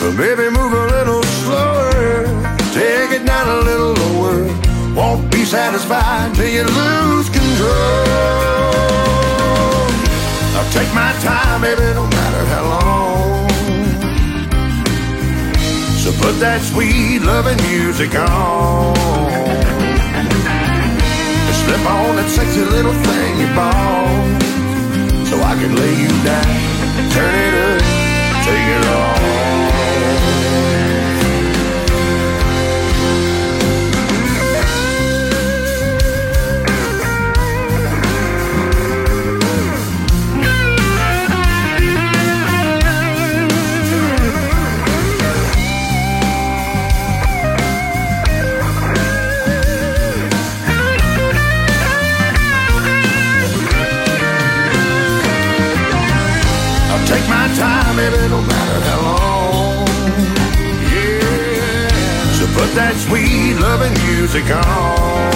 But 0.00 0.16
baby, 0.16 0.50
move 0.50 0.72
a 0.72 0.86
little. 0.96 1.31
Take 2.72 3.12
it 3.12 3.26
down 3.26 3.46
a 3.48 3.60
little 3.68 3.92
lower. 3.92 4.48
Won't 4.96 5.30
be 5.30 5.44
satisfied 5.44 6.34
till 6.34 6.48
you 6.48 6.64
lose 6.64 7.28
control. 7.28 7.68
I'll 10.56 10.70
take 10.72 10.88
my 10.94 11.12
time, 11.20 11.60
baby, 11.60 11.82
no 11.92 12.06
matter 12.08 12.42
how 12.48 12.64
long. 12.72 13.48
So 16.00 16.12
put 16.12 16.40
that 16.40 16.62
sweet 16.62 17.20
loving 17.20 17.60
music 17.68 18.14
on. 18.14 18.96
And 21.44 21.56
slip 21.62 21.84
on 21.84 22.16
that 22.16 22.30
sexy 22.30 22.64
little 22.64 22.96
thing 23.04 23.38
you 23.38 23.48
bought. 23.52 24.40
So 25.28 25.36
I 25.44 25.54
can 25.60 25.76
lay 25.76 25.94
you 26.04 26.12
down, 26.24 26.56
turn 27.12 27.34
it 27.36 27.54
up, 27.68 27.82
take 28.48 28.68
it 28.76 28.86
off. 28.88 29.71
Time, 57.92 58.10
baby, 58.10 58.28
no 58.28 58.40
matter 58.40 58.80
how 58.88 59.00
long. 59.02 59.86
Yeah. 60.92 61.88
So 62.38 62.46
put 62.58 62.74
that 62.74 62.94
sweet 62.96 63.54
loving 63.60 63.94
music 64.06 64.44
on. 64.44 65.32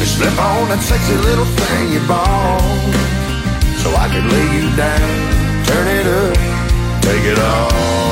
And 0.00 0.08
slip 0.08 0.36
on 0.38 0.68
that 0.68 0.82
sexy 0.82 1.14
little 1.14 1.44
thing 1.44 1.92
you 1.92 2.00
bought. 2.06 2.60
So 3.82 3.90
I 3.94 4.08
can 4.08 4.28
lay 4.28 4.48
you 4.58 4.76
down, 4.76 5.10
turn 5.66 5.86
it 5.88 6.06
up, 6.06 7.02
take 7.02 7.24
it 7.24 7.38
off. 7.38 8.09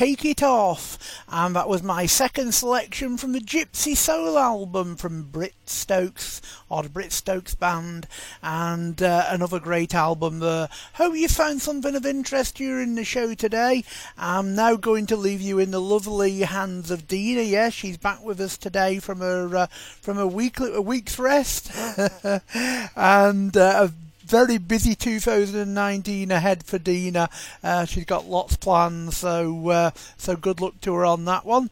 Take 0.00 0.24
It 0.24 0.42
Off, 0.42 0.96
and 1.28 1.54
that 1.54 1.68
was 1.68 1.82
my 1.82 2.06
second 2.06 2.54
selection 2.54 3.18
from 3.18 3.32
the 3.32 3.38
Gypsy 3.38 3.94
Soul 3.94 4.38
album 4.38 4.96
from 4.96 5.24
Brit 5.24 5.52
Stokes, 5.66 6.40
or 6.70 6.84
the 6.84 6.88
Britt 6.88 7.12
Stokes 7.12 7.54
Band, 7.54 8.06
and 8.42 9.02
uh, 9.02 9.26
another 9.28 9.60
great 9.60 9.94
album 9.94 10.38
there. 10.38 10.70
Hope 10.94 11.16
you 11.16 11.28
found 11.28 11.60
something 11.60 11.94
of 11.94 12.06
interest 12.06 12.54
during 12.54 12.94
the 12.94 13.04
show 13.04 13.34
today. 13.34 13.84
I'm 14.16 14.54
now 14.54 14.76
going 14.76 15.04
to 15.04 15.16
leave 15.16 15.42
you 15.42 15.58
in 15.58 15.70
the 15.70 15.82
lovely 15.82 16.40
hands 16.40 16.90
of 16.90 17.06
Dina. 17.06 17.42
Yes, 17.42 17.74
she's 17.74 17.98
back 17.98 18.24
with 18.24 18.40
us 18.40 18.56
today 18.56 19.00
from 19.00 19.18
her 19.18 19.54
uh, 19.54 19.66
from 20.00 20.16
a 20.16 20.26
week 20.26 20.60
a 20.60 20.80
week's 20.80 21.18
rest, 21.18 21.70
and 22.96 23.54
uh, 23.54 23.88
very 24.30 24.58
busy 24.58 24.94
2019 24.94 26.30
ahead 26.30 26.62
for 26.62 26.78
Dina. 26.78 27.28
Uh, 27.64 27.84
she's 27.84 28.04
got 28.04 28.26
lots 28.26 28.56
planned, 28.56 29.12
so 29.12 29.68
uh, 29.70 29.90
so 30.16 30.36
good 30.36 30.60
luck 30.60 30.80
to 30.82 30.94
her 30.94 31.04
on 31.04 31.24
that 31.24 31.44
one. 31.44 31.68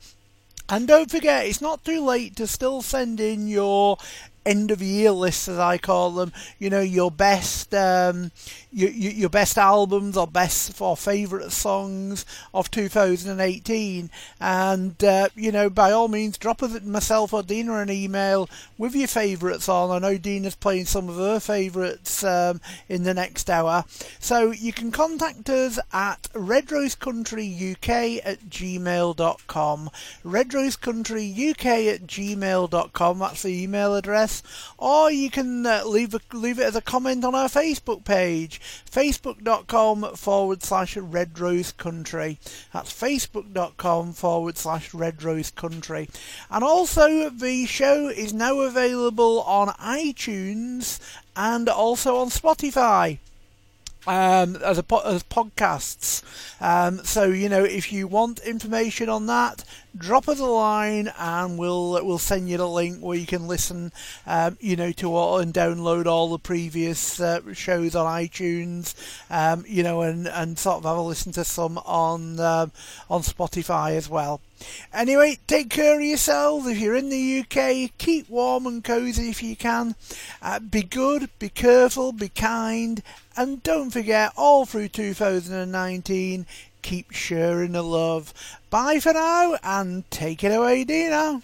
And 0.69 0.87
don't 0.87 1.11
forget, 1.11 1.47
it's 1.47 1.63
not 1.63 1.85
too 1.85 2.05
late 2.05 2.37
to 2.37 2.47
still 2.47 2.83
send 2.83 3.21
in 3.21 3.49
your 3.49 3.97
end 4.45 4.71
of 4.71 4.81
year 4.81 5.11
lists, 5.11 5.49
as 5.49 5.59
I 5.59 5.79
call 5.79 6.11
them. 6.13 6.33
You 6.59 6.71
know, 6.71 6.81
your 6.81 7.11
best, 7.11 7.75
um, 7.75 8.31
your, 8.73 8.91
your 8.91 9.29
best 9.29 9.59
albums 9.59 10.17
or 10.17 10.27
best 10.27 10.81
or 10.81 10.97
favourite 10.97 11.53
songs 11.53 12.25
of 12.55 12.71
2018. 12.71 14.11
And 14.41 15.05
uh, 15.05 15.29
you 15.35 15.53
know, 15.53 15.71
by 15.71 15.93
all 15.93 16.09
means, 16.09 16.39
drop 16.39 16.63
us 16.63 16.81
myself 16.83 17.33
or 17.33 17.43
Dina 17.43 17.75
an 17.75 17.91
email 17.91 18.49
with 18.77 18.95
your 18.95 19.09
favourites 19.09 19.69
on. 19.69 19.91
I 19.91 19.99
know 19.99 20.19
Dina's 20.19 20.55
playing 20.55 20.87
some 20.87 21.09
of 21.09 21.17
her 21.17 21.41
favourites 21.41 22.25
um, 22.25 22.61
in 22.89 23.03
the 23.03 23.15
next 23.15 23.51
hour, 23.51 23.85
so 24.19 24.51
you 24.51 24.73
can 24.73 24.91
contact 24.91 25.49
us 25.49 25.79
at 25.93 26.23
redrosecountryuk 26.35 28.21
at 28.25 28.41
gmail.com. 28.49 29.91
Redrosecountryuk 30.25 31.95
at 31.95 32.07
gmail.com. 32.07 33.19
That's 33.19 33.43
the 33.43 33.63
email 33.63 33.95
address 33.95 34.28
or 34.79 35.11
you 35.11 35.31
can 35.31 35.67
uh, 35.67 35.83
leave 35.85 36.15
a, 36.15 36.21
leave 36.33 36.59
it 36.59 36.65
as 36.65 36.77
a 36.77 36.81
comment 36.81 37.25
on 37.25 37.35
our 37.35 37.49
Facebook 37.49 38.05
page, 38.05 38.61
facebook.com 38.91 40.17
forward 40.17 40.63
slash 40.63 40.97
Red 40.97 41.39
Rose 41.39 41.73
Country. 41.73 42.39
That's 42.73 42.93
facebook.com 42.93 44.13
forward 44.13 44.57
slash 44.57 44.95
Red 44.95 45.23
Rose 45.23 45.51
Country. 45.51 46.09
And 46.51 46.65
also, 46.65 47.31
the 47.31 47.67
show 47.67 48.09
is 48.09 48.33
now 48.33 48.61
available 48.61 49.43
on 49.43 49.69
iTunes 49.69 51.01
and 51.37 51.69
also 51.69 52.17
on 52.17 52.29
Spotify 52.29 53.19
um, 54.09 54.57
as 54.57 54.79
a 54.79 54.85
as 55.05 55.23
podcasts. 55.25 56.23
Um, 56.61 57.05
so 57.05 57.25
you 57.25 57.49
know, 57.49 57.63
if 57.65 57.93
you 57.93 58.09
want 58.09 58.41
information 58.41 59.09
on 59.09 59.27
that, 59.27 59.65
drop 59.97 60.29
us 60.29 60.41
a 60.41 60.47
line 60.47 61.13
and 61.19 61.59
we'll 61.59 62.05
we'll 62.05 62.19
send 62.19 62.49
you 62.49 62.57
the 62.57 62.69
link 62.69 63.01
where 63.01 63.17
you 63.19 63.27
can 63.27 63.47
listen. 63.47 63.93
Um, 64.27 64.57
you 64.61 64.77
know, 64.77 64.93
to 64.93 65.15
all 65.15 65.39
and 65.39 65.53
download 65.53 66.07
all 66.07 66.29
the 66.29 66.39
previous 66.39 67.21
uh, 67.21 67.41
shows 67.55 67.95
on 67.95 68.07
iTunes. 68.07 68.95
Um, 69.31 69.65
you 69.67 69.83
know, 69.83 70.03
and 70.03 70.29
and 70.29 70.59
sort 70.59 70.79
of 70.79 70.85
have 70.85 70.97
a 70.97 71.03
listen 71.03 71.33
to 71.33 71.45
some 71.45 71.79
on 71.79 72.41
um, 72.41 72.73
on 73.09 73.23
Spotify 73.23 73.97
as 73.97 74.09
well. 74.09 74.41
Anyway, 74.93 75.39
take 75.47 75.71
care 75.71 75.95
of 75.95 76.05
yourselves. 76.05 76.67
If 76.67 76.79
you're 76.79 76.97
in 76.97 77.11
the 77.11 77.41
UK, 77.41 77.93
keep 77.99 78.29
warm 78.29 78.67
and 78.67 78.83
cosy 78.83 79.31
if 79.31 79.43
you 79.43 79.55
can. 79.55 79.95
Uh, 80.43 80.59
be 80.59 80.83
good, 80.83 81.31
be 81.39 81.49
careful, 81.49 82.11
be 82.13 82.29
kind, 82.29 83.03
and 83.37 83.63
don't 83.63 83.91
forget, 83.91 84.33
all 84.37 84.67
through 84.67 84.89
2019, 84.89 86.45
keep 86.83 87.11
sharing 87.11 87.73
the 87.73 87.83
love. 87.83 88.33
Bye 88.71 89.01
for 89.01 89.13
now, 89.13 89.57
and 89.63 90.09
take 90.11 90.45
it 90.45 90.53
away, 90.53 90.85
Dina. 90.85 91.43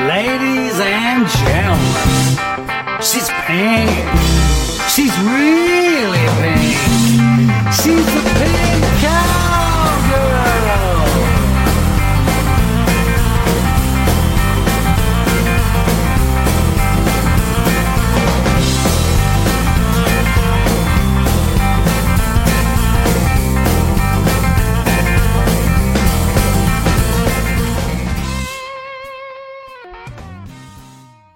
Ladies 0.00 0.80
and 0.80 1.26
gentlemen, 1.28 3.00
she's 3.02 3.28
pink. 3.46 3.90
She's 4.88 5.16
really 5.20 6.24
pink. 6.40 6.76
She's 7.74 8.06
the 8.06 8.22
pink 8.38 8.84
cowgirl. 9.00 9.39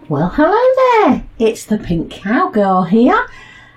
Well, 0.07 0.29
hello 0.35 1.09
there. 1.09 1.25
It's 1.39 1.65
the 1.65 1.79
Pink 1.79 2.13
Cowgirl 2.13 2.91
here. 2.91 3.27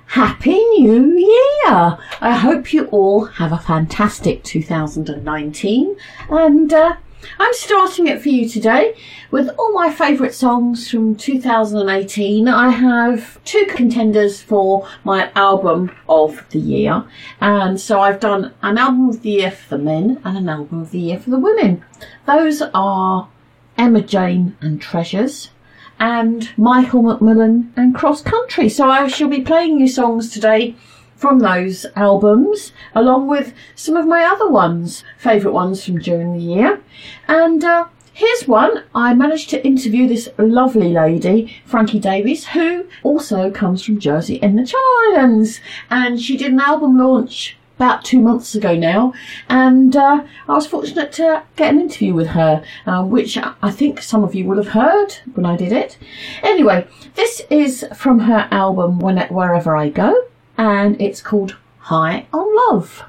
Happy 0.07 0.59
New 0.77 1.17
Year! 1.17 1.97
I 2.19 2.35
hope 2.35 2.73
you 2.73 2.87
all 2.87 3.23
have 3.23 3.53
a 3.53 3.57
fantastic 3.57 4.43
2019 4.43 5.95
and 6.29 6.73
uh, 6.73 6.97
I'm 7.39 7.53
starting 7.53 8.07
it 8.07 8.21
for 8.21 8.27
you 8.27 8.49
today 8.49 8.97
with 9.31 9.49
all 9.57 9.71
my 9.71 9.89
favourite 9.89 10.33
songs 10.33 10.91
from 10.91 11.15
2018. 11.15 12.49
I 12.49 12.71
have 12.71 13.41
two 13.45 13.65
contenders 13.69 14.41
for 14.41 14.85
my 15.05 15.31
album 15.33 15.95
of 16.09 16.45
the 16.49 16.59
year 16.59 17.05
and 17.39 17.79
so 17.79 18.01
I've 18.01 18.19
done 18.19 18.53
an 18.61 18.77
album 18.77 19.07
of 19.07 19.21
the 19.21 19.29
year 19.29 19.51
for 19.51 19.77
the 19.77 19.83
men 19.83 20.19
and 20.25 20.37
an 20.37 20.49
album 20.49 20.81
of 20.81 20.91
the 20.91 20.99
year 20.99 21.19
for 21.21 21.29
the 21.29 21.39
women. 21.39 21.85
Those 22.25 22.61
are 22.73 23.29
Emma 23.77 24.01
Jane 24.01 24.57
and 24.59 24.81
Treasures 24.81 25.51
and 25.99 26.49
Michael 26.57 27.03
McMillan 27.03 27.69
and 27.75 27.95
Cross 27.95 28.21
Country. 28.21 28.69
So 28.69 28.89
I 28.89 29.07
shall 29.07 29.29
be 29.29 29.41
playing 29.41 29.79
you 29.79 29.87
songs 29.87 30.29
today 30.31 30.75
from 31.15 31.39
those 31.39 31.85
albums, 31.95 32.71
along 32.93 33.27
with 33.27 33.53
some 33.75 33.95
of 33.97 34.07
my 34.07 34.23
other 34.23 34.47
ones, 34.47 35.03
favourite 35.17 35.53
ones 35.53 35.83
from 35.83 35.97
during 35.97 36.33
the 36.33 36.43
year. 36.43 36.81
And 37.27 37.63
uh, 37.63 37.87
here's 38.13 38.47
one. 38.47 38.83
I 38.93 39.15
managed 39.15 39.49
to 39.49 39.65
interview 39.65 40.07
this 40.07 40.29
lovely 40.37 40.89
lady, 40.89 41.55
Frankie 41.65 41.99
Davies, 41.99 42.47
who 42.47 42.85
also 43.01 43.49
comes 43.49 43.83
from 43.83 43.99
Jersey 43.99 44.35
in 44.35 44.55
the 44.55 44.65
Channel 44.65 45.19
Islands. 45.19 45.59
And 45.89 46.21
she 46.21 46.37
did 46.37 46.51
an 46.51 46.59
album 46.59 46.97
launch 46.99 47.56
about 47.77 48.03
two 48.03 48.19
months 48.19 48.55
ago 48.55 48.75
now, 48.75 49.13
and 49.47 49.95
uh, 49.95 50.23
I 50.49 50.53
was 50.53 50.65
fortunate 50.65 51.11
to 51.13 51.43
get 51.55 51.73
an 51.73 51.79
interview 51.79 52.13
with 52.15 52.27
her, 52.29 52.63
uh, 52.87 53.03
which 53.03 53.37
I 53.37 53.71
think 53.71 54.01
some 54.01 54.23
of 54.23 54.33
you 54.33 54.45
will 54.45 54.57
have 54.57 54.73
heard 54.73 55.13
when 55.35 55.45
I 55.45 55.55
did 55.55 55.71
it. 55.71 55.97
Anyway, 56.41 56.87
this 57.13 57.43
is 57.51 57.85
from 57.95 58.19
her 58.21 58.47
album 58.51 58.99
Wherever 58.99 59.77
I 59.77 59.89
Go, 59.89 60.25
and 60.57 60.99
it's 60.99 61.21
called 61.21 61.55
High 61.77 62.25
on 62.33 62.47
Love. 62.67 63.03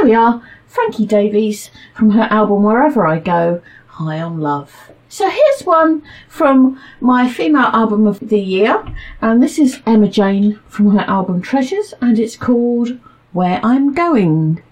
There 0.00 0.08
we 0.08 0.14
are, 0.14 0.42
Frankie 0.66 1.04
Davies 1.04 1.70
from 1.94 2.12
her 2.12 2.22
album 2.30 2.62
Wherever 2.62 3.06
I 3.06 3.18
Go, 3.18 3.60
High 3.86 4.18
on 4.22 4.40
Love. 4.40 4.90
So 5.10 5.28
here's 5.28 5.66
one 5.66 6.02
from 6.26 6.80
my 7.02 7.28
female 7.28 7.66
album 7.66 8.06
of 8.06 8.18
the 8.18 8.40
year, 8.40 8.82
and 9.20 9.42
this 9.42 9.58
is 9.58 9.82
Emma 9.84 10.08
Jane 10.08 10.58
from 10.68 10.96
her 10.96 11.04
album 11.06 11.42
Treasures, 11.42 11.92
and 12.00 12.18
it's 12.18 12.34
called 12.34 12.98
Where 13.32 13.60
I'm 13.62 13.92
Going. 13.92 14.62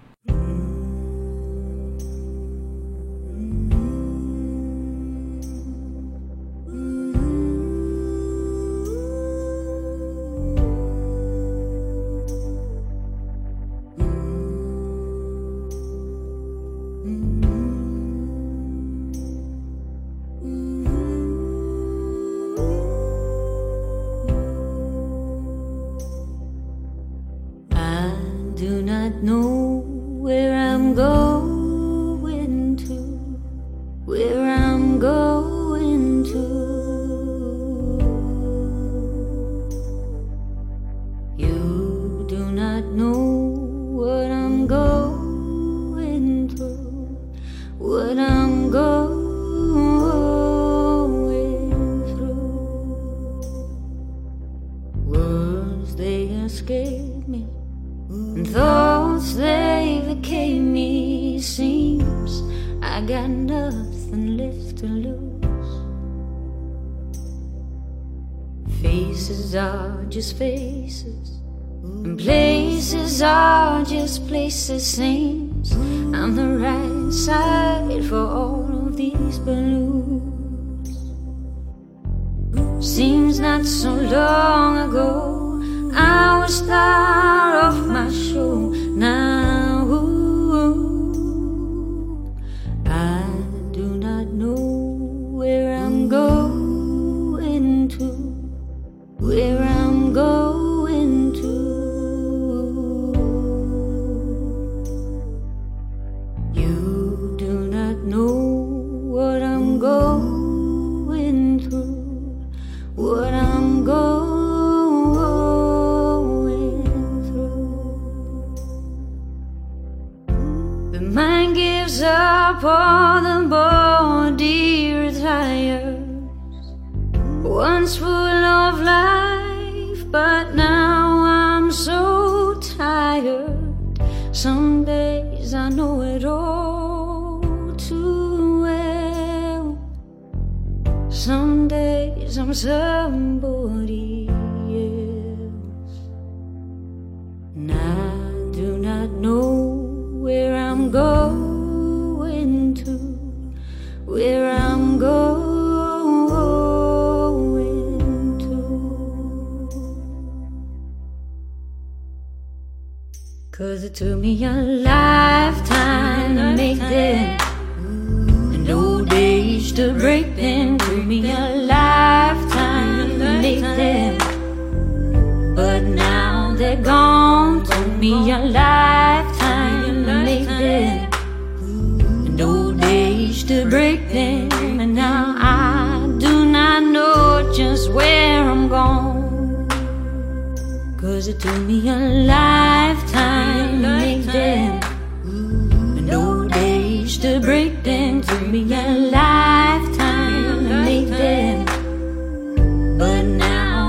is 74.70 74.86
sing 74.86 75.17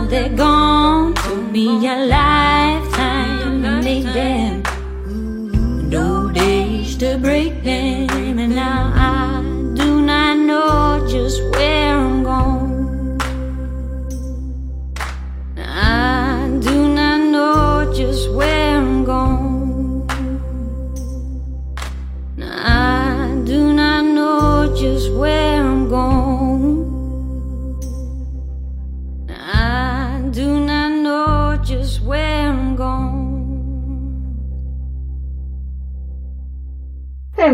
they're 0.09 0.35
gone. 0.35 1.13
Took 1.13 1.51
me 1.51 1.87
a 1.87 1.95
lifetime 2.07 3.61
to 3.61 3.81
make 3.81 4.05
them. 4.05 4.63
No 5.89 6.29
days 6.31 6.97
to 6.97 7.17
break 7.17 7.63
them, 7.63 8.39
and 8.39 8.55
now 8.55 8.91
I. 8.95 9.18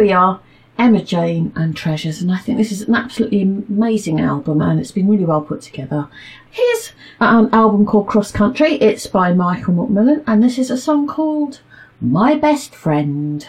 we 0.06 0.12
are, 0.12 0.40
Emma 0.78 1.02
Jane 1.02 1.52
and 1.56 1.76
Treasures. 1.76 2.22
And 2.22 2.32
I 2.32 2.38
think 2.38 2.60
this 2.60 2.72
is 2.72 2.84
an 2.84 2.94
absolutely 2.94 3.42
amazing 3.42 4.22
album 4.22 4.62
and 4.62 4.80
it's 4.80 4.92
been 4.92 5.10
really 5.10 5.26
well 5.26 5.42
put 5.42 5.62
together. 5.62 6.08
Here's 6.52 6.92
an 7.20 7.50
album 7.52 7.88
called 7.88 8.06
Cross 8.06 8.32
Country. 8.34 8.74
It's 8.74 9.08
by 9.08 9.34
Michael 9.34 9.74
McMillan 9.74 10.24
and 10.28 10.44
this 10.44 10.60
is 10.60 10.70
a 10.70 10.78
song 10.78 11.08
called 11.08 11.62
My 12.00 12.36
Best 12.36 12.76
Friend. 12.76 13.48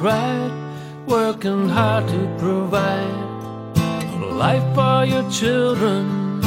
cried, 0.00 0.50
working 1.06 1.68
hard 1.68 2.08
to 2.08 2.34
provide 2.38 3.12
a 3.76 4.32
life 4.32 4.64
for 4.74 5.04
your 5.04 5.30
children. 5.30 6.40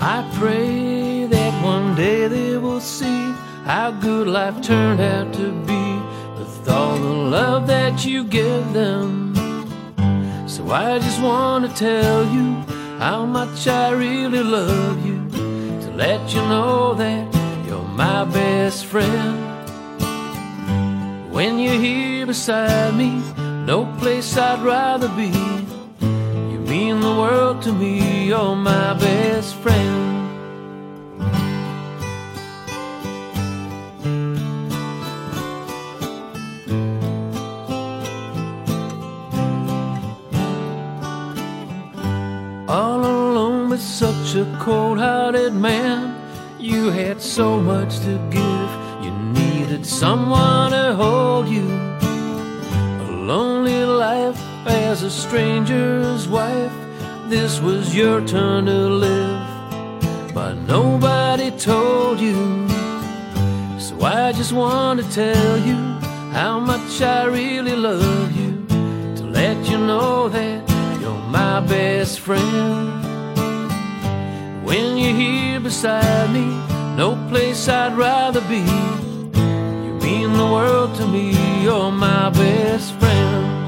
I 0.00 0.28
pray 0.36 1.26
that 1.26 1.62
one 1.62 1.94
day 1.94 2.26
they 2.26 2.56
will 2.56 2.80
see 2.80 3.32
how 3.64 3.92
good 3.92 4.26
life 4.26 4.60
turned 4.60 5.00
out 5.00 5.32
to 5.34 5.52
be 5.70 5.84
with 6.36 6.68
all 6.68 6.98
the 6.98 7.16
love 7.36 7.68
that 7.68 8.04
you 8.04 8.24
give 8.24 8.72
them. 8.72 9.32
So 10.48 10.68
I 10.72 10.98
just 10.98 11.22
want 11.22 11.70
to 11.70 11.76
tell 11.76 12.24
you 12.24 12.54
how 12.98 13.24
much 13.24 13.68
I 13.68 13.92
really 13.92 14.42
love 14.42 15.06
you, 15.06 15.28
to 15.30 15.92
let 15.94 16.34
you 16.34 16.40
know 16.40 16.92
that 16.94 17.22
you're 17.68 17.84
my 17.84 18.24
best 18.24 18.86
friend. 18.86 19.45
When 21.36 21.58
you're 21.58 21.74
here 21.78 22.24
beside 22.24 22.96
me, 22.96 23.22
no 23.66 23.84
place 23.98 24.38
I'd 24.38 24.64
rather 24.64 25.08
be. 25.08 25.28
You 26.50 26.60
mean 26.60 27.00
the 27.00 27.14
world 27.14 27.60
to 27.64 27.72
me, 27.74 28.28
you're 28.28 28.56
my 28.56 28.94
best 28.94 29.54
friend. 29.56 30.30
All 42.66 43.00
alone 43.00 43.68
with 43.68 43.82
such 43.82 44.36
a 44.36 44.46
cold 44.58 44.98
hearted 44.98 45.52
man, 45.52 46.16
you 46.58 46.88
had 46.88 47.20
so 47.20 47.60
much 47.60 47.98
to 47.98 48.18
give. 48.30 48.85
Needed 49.76 49.88
someone 49.88 50.70
to 50.70 50.94
hold 50.94 51.48
you. 51.48 51.68
A 51.68 53.12
lonely 53.12 53.84
life 53.84 54.40
as 54.66 55.02
a 55.02 55.10
stranger's 55.10 56.26
wife, 56.26 56.72
this 57.28 57.60
was 57.60 57.94
your 57.94 58.26
turn 58.26 58.64
to 58.64 58.72
live. 58.72 59.46
But 60.32 60.54
nobody 60.66 61.50
told 61.50 62.20
you. 62.20 62.66
So 63.78 64.00
I 64.00 64.32
just 64.32 64.54
want 64.54 65.02
to 65.02 65.10
tell 65.12 65.58
you 65.58 65.76
how 66.32 66.58
much 66.58 67.02
I 67.02 67.24
really 67.24 67.76
love 67.76 68.32
you. 68.34 68.64
To 69.16 69.24
let 69.24 69.58
you 69.68 69.76
know 69.76 70.30
that 70.30 70.70
you're 71.02 71.22
my 71.28 71.60
best 71.60 72.20
friend. 72.20 73.04
When 74.64 74.96
you're 74.96 75.14
here 75.14 75.60
beside 75.60 76.32
me, 76.32 76.46
no 76.96 77.14
place 77.28 77.68
I'd 77.68 77.94
rather 77.94 78.40
be. 78.48 78.64
Mean 80.06 80.34
the 80.34 80.46
world 80.46 80.94
to 80.98 81.06
me, 81.08 81.32
you're 81.64 81.90
my 81.90 82.30
best 82.30 82.92
friend. 82.92 83.65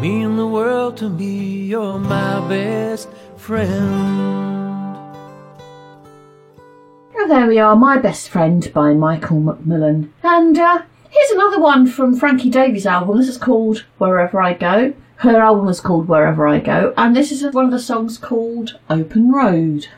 Mean 0.00 0.36
the 0.36 0.46
world 0.46 0.96
to 0.98 1.08
me, 1.08 1.64
you're 1.66 1.98
my 1.98 2.48
best 2.48 3.08
friend. 3.36 4.28
There 7.28 7.46
we 7.46 7.58
are, 7.58 7.76
My 7.76 7.98
Best 7.98 8.30
Friend 8.30 8.72
by 8.72 8.94
Michael 8.94 9.40
McMillan. 9.40 10.08
And 10.22 10.58
uh, 10.58 10.82
here's 11.10 11.30
another 11.32 11.60
one 11.60 11.86
from 11.86 12.16
Frankie 12.16 12.48
Davies' 12.48 12.86
album. 12.86 13.18
This 13.18 13.28
is 13.28 13.36
called 13.36 13.84
Wherever 13.98 14.40
I 14.40 14.54
Go. 14.54 14.94
Her 15.16 15.38
album 15.40 15.68
is 15.68 15.80
called 15.80 16.08
Wherever 16.08 16.46
I 16.46 16.60
Go, 16.60 16.94
and 16.96 17.14
this 17.14 17.30
is 17.30 17.42
one 17.52 17.66
of 17.66 17.70
the 17.70 17.80
songs 17.80 18.18
called 18.18 18.78
Open 18.88 19.30
Road. 19.30 19.88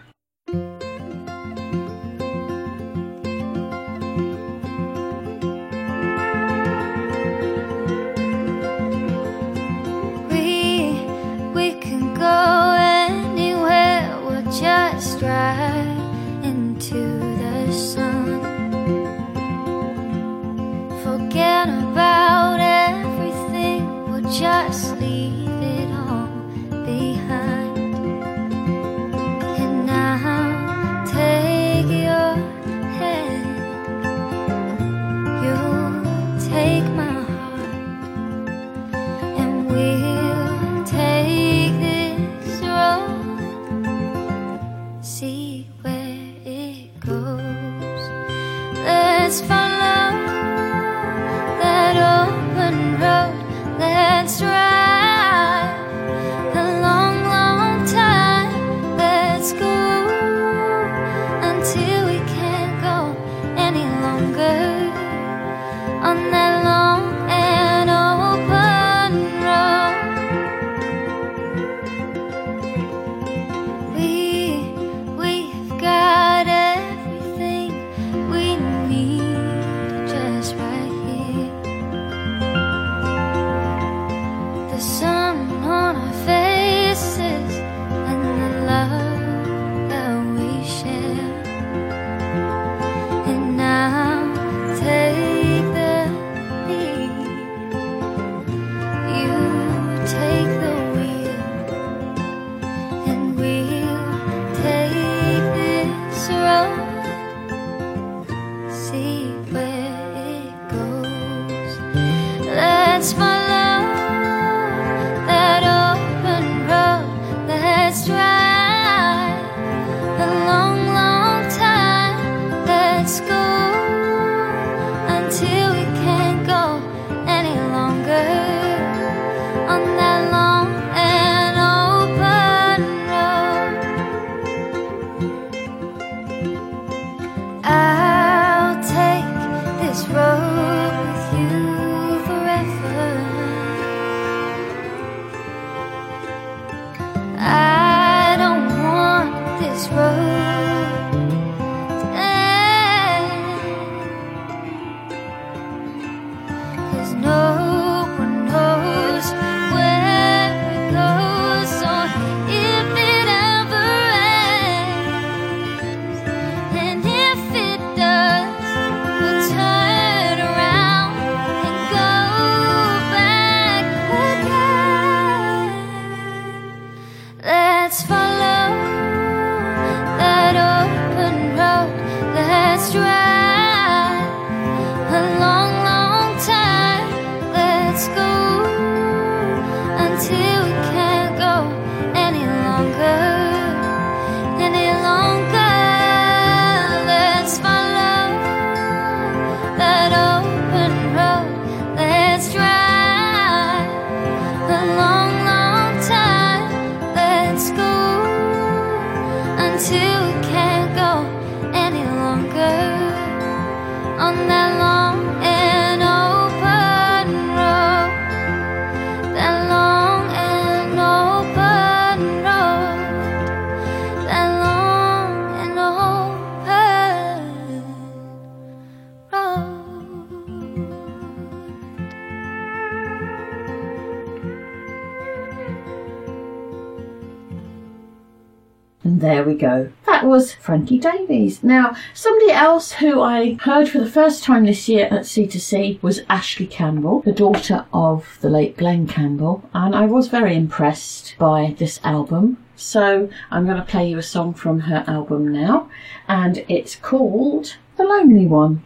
That 240.06 240.24
was 240.24 240.52
Frankie 240.52 240.98
Davies. 240.98 241.62
Now, 241.62 241.94
somebody 242.14 242.50
else 242.50 242.92
who 242.92 243.20
I 243.20 243.58
heard 243.60 243.88
for 243.88 243.98
the 243.98 244.10
first 244.10 244.42
time 244.42 244.64
this 244.64 244.88
year 244.88 245.06
at 245.06 245.22
C2C 245.22 246.02
was 246.02 246.22
Ashley 246.28 246.66
Campbell, 246.66 247.20
the 247.20 247.32
daughter 247.32 247.86
of 247.92 248.38
the 248.40 248.48
late 248.50 248.76
Glen 248.76 249.06
Campbell, 249.06 249.68
and 249.74 249.94
I 249.94 250.06
was 250.06 250.28
very 250.28 250.56
impressed 250.56 251.36
by 251.38 251.74
this 251.78 252.00
album. 252.04 252.58
So 252.76 253.28
I'm 253.50 253.66
going 253.66 253.76
to 253.76 253.82
play 253.82 254.08
you 254.08 254.18
a 254.18 254.22
song 254.22 254.54
from 254.54 254.80
her 254.80 255.04
album 255.06 255.52
now, 255.52 255.90
and 256.26 256.64
it's 256.68 256.96
called 256.96 257.76
The 257.96 258.04
Lonely 258.04 258.46
One. 258.46 258.84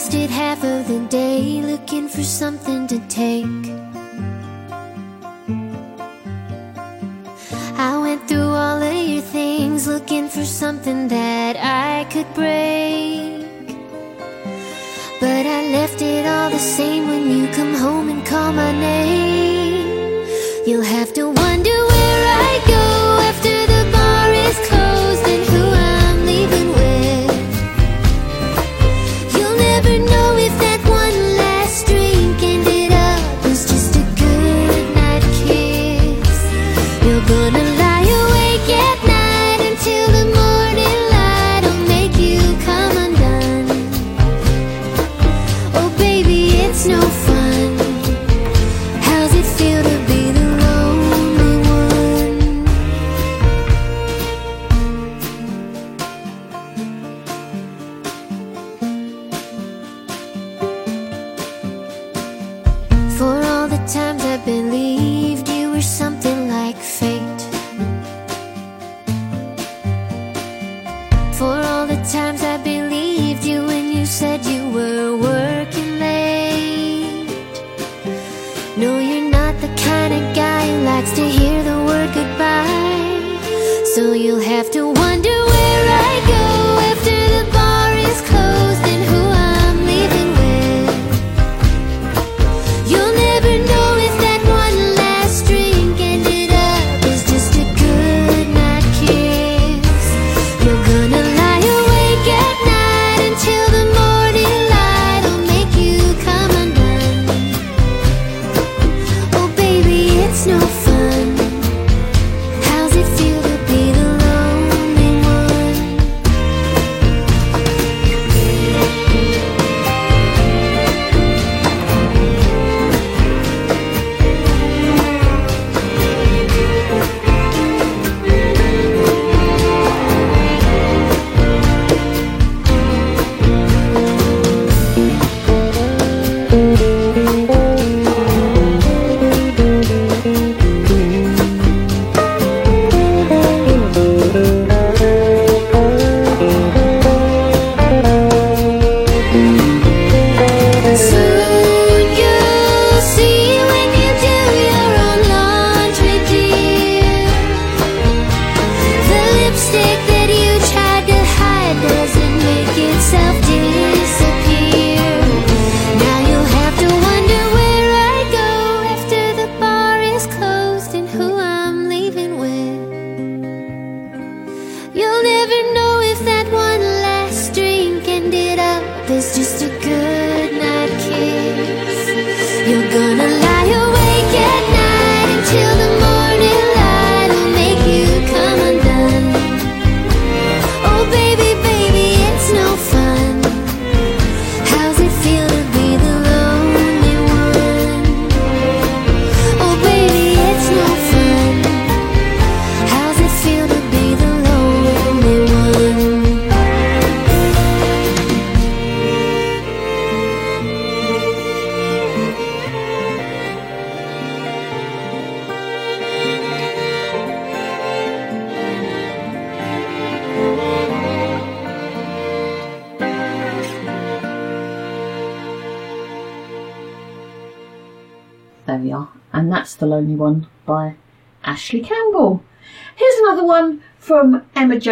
Wasted 0.00 0.30
half 0.30 0.64
of 0.64 0.88
the 0.88 0.98
day 1.10 1.60
looking 1.60 2.08
for 2.08 2.22
something 2.22 2.86
to 2.86 2.98
take. 3.00 3.64
I 7.76 7.98
went 7.98 8.26
through 8.26 8.50
all 8.62 8.82
of 8.82 9.08
your 9.12 9.20
things 9.20 9.86
looking 9.86 10.30
for 10.30 10.46
something 10.46 11.08
that 11.08 11.54
I 11.58 12.04
could 12.12 12.32
break. 12.32 13.44
But 15.20 15.44
I 15.58 15.60
left 15.76 16.00
it 16.00 16.24
all 16.24 16.48
the 16.48 16.64
same 16.78 17.06
when 17.06 17.30
you 17.30 17.52
come 17.52 17.74
home 17.74 18.08
and 18.08 18.24
call 18.24 18.54
my 18.54 18.72
name. 18.72 20.26
You'll 20.66 20.90
have 20.96 21.12
to 21.12 21.24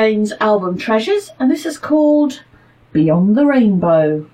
Jane's 0.08 0.32
album 0.40 0.78
Treasures, 0.78 1.32
and 1.38 1.50
this 1.50 1.66
is 1.66 1.76
called 1.76 2.42
Beyond 2.92 3.36
the 3.36 3.44
Rainbow. 3.44 4.24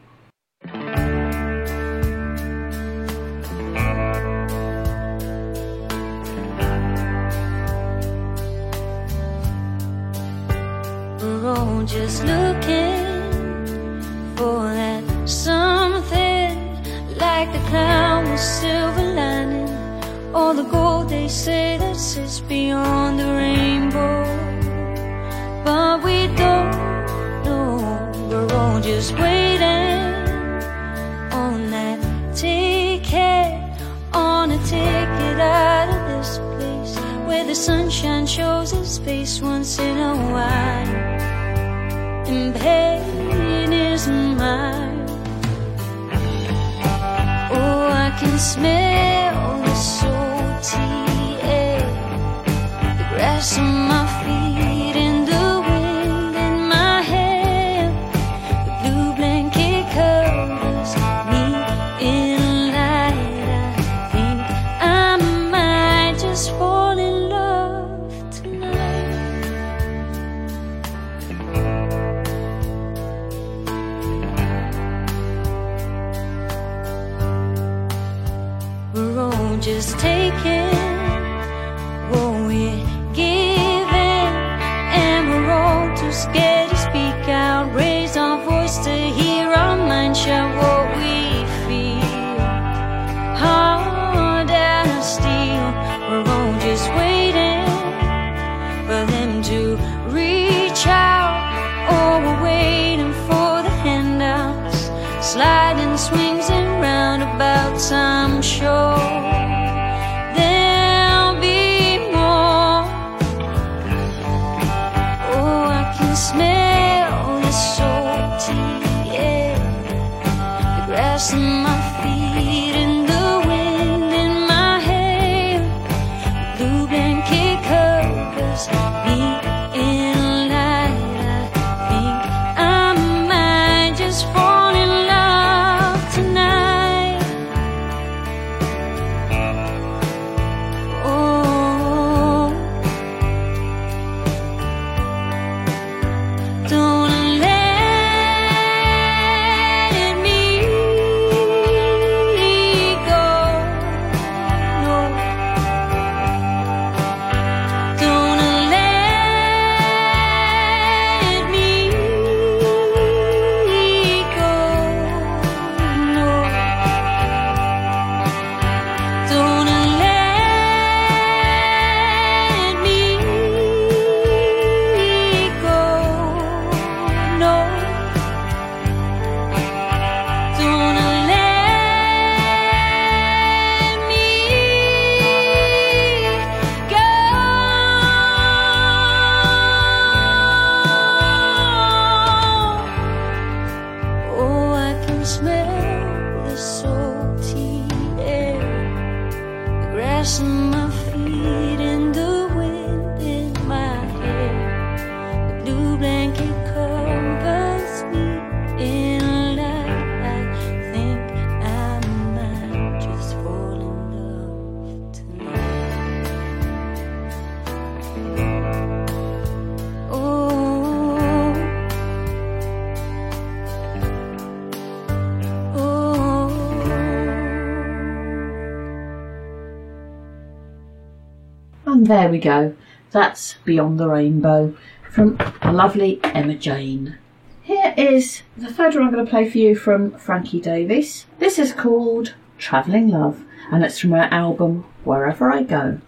there 232.15 232.29
we 232.29 232.39
go. 232.39 232.77
That's 233.11 233.55
Beyond 233.65 233.99
the 233.99 234.09
Rainbow 234.09 234.77
from 235.11 235.37
the 235.37 235.73
lovely 235.73 236.21
Emma 236.23 236.55
Jane. 236.55 237.19
Here 237.63 237.93
is 237.97 238.43
the 238.57 238.73
third 238.73 238.95
one 238.95 239.03
I'm 239.03 239.13
going 239.13 239.25
to 239.25 239.31
play 239.31 239.51
for 239.51 239.59
you 239.59 239.75
from 239.75 240.13
Frankie 240.13 240.61
Davies. 240.61 241.27
This 241.41 241.59
is 241.59 241.73
called 241.73 242.35
Travelling 242.57 243.09
Love 243.09 243.45
and 243.73 243.85
it's 243.85 243.99
from 243.99 244.13
her 244.13 244.29
album 244.31 244.85
Wherever 245.03 245.51
I 245.51 245.65
Go. 245.65 246.01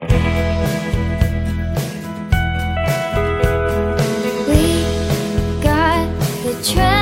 We 0.00 0.08
got 5.62 6.08
the 6.42 6.72
train. 6.72 6.99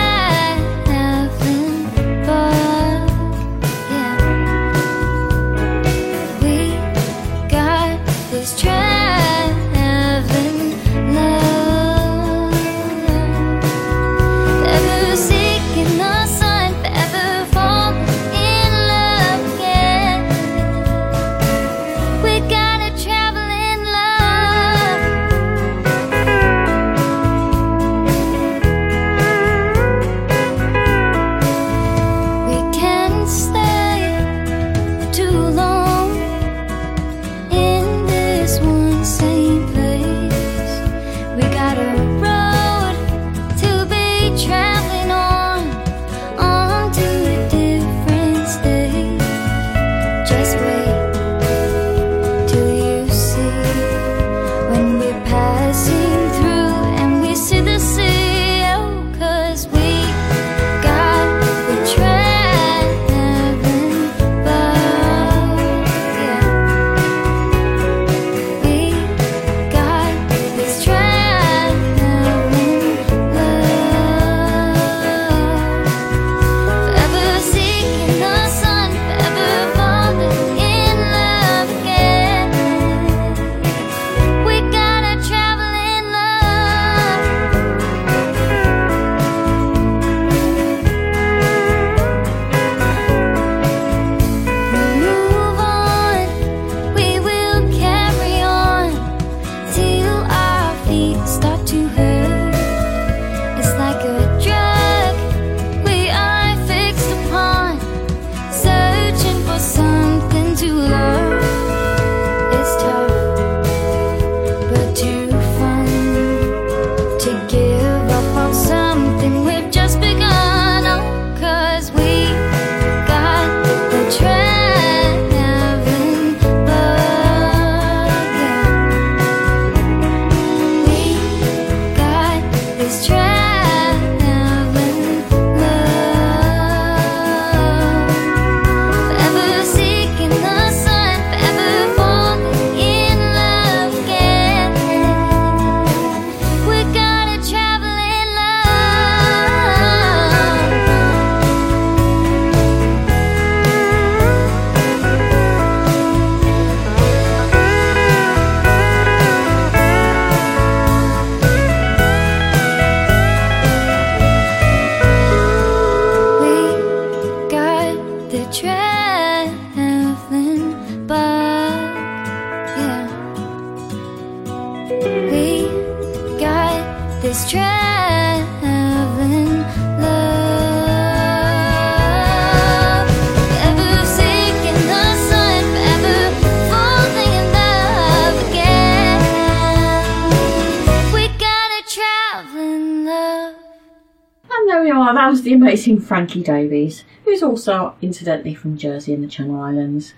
Was 195.86 196.06
Frankie 196.06 196.42
Davies, 196.42 197.04
who's 197.24 197.42
also, 197.42 197.94
incidentally, 198.02 198.54
from 198.54 198.76
Jersey 198.76 199.14
and 199.14 199.22
the 199.22 199.28
Channel 199.28 199.60
Islands. 199.60 200.14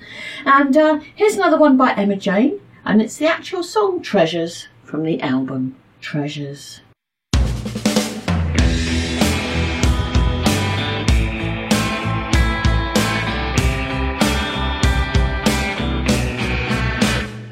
And 0.46 0.76
uh, 0.76 1.00
here's 1.14 1.36
another 1.36 1.58
one 1.58 1.76
by 1.76 1.92
Emma 1.92 2.16
Jane, 2.16 2.60
and 2.84 3.02
it's 3.02 3.16
the 3.16 3.26
actual 3.26 3.62
song 3.62 4.00
Treasures 4.00 4.68
from 4.84 5.02
the 5.02 5.20
album 5.20 5.76
Treasures. 6.00 6.80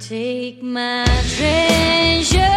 Take 0.01 0.63
my 0.63 1.05
treasures. 1.37 2.48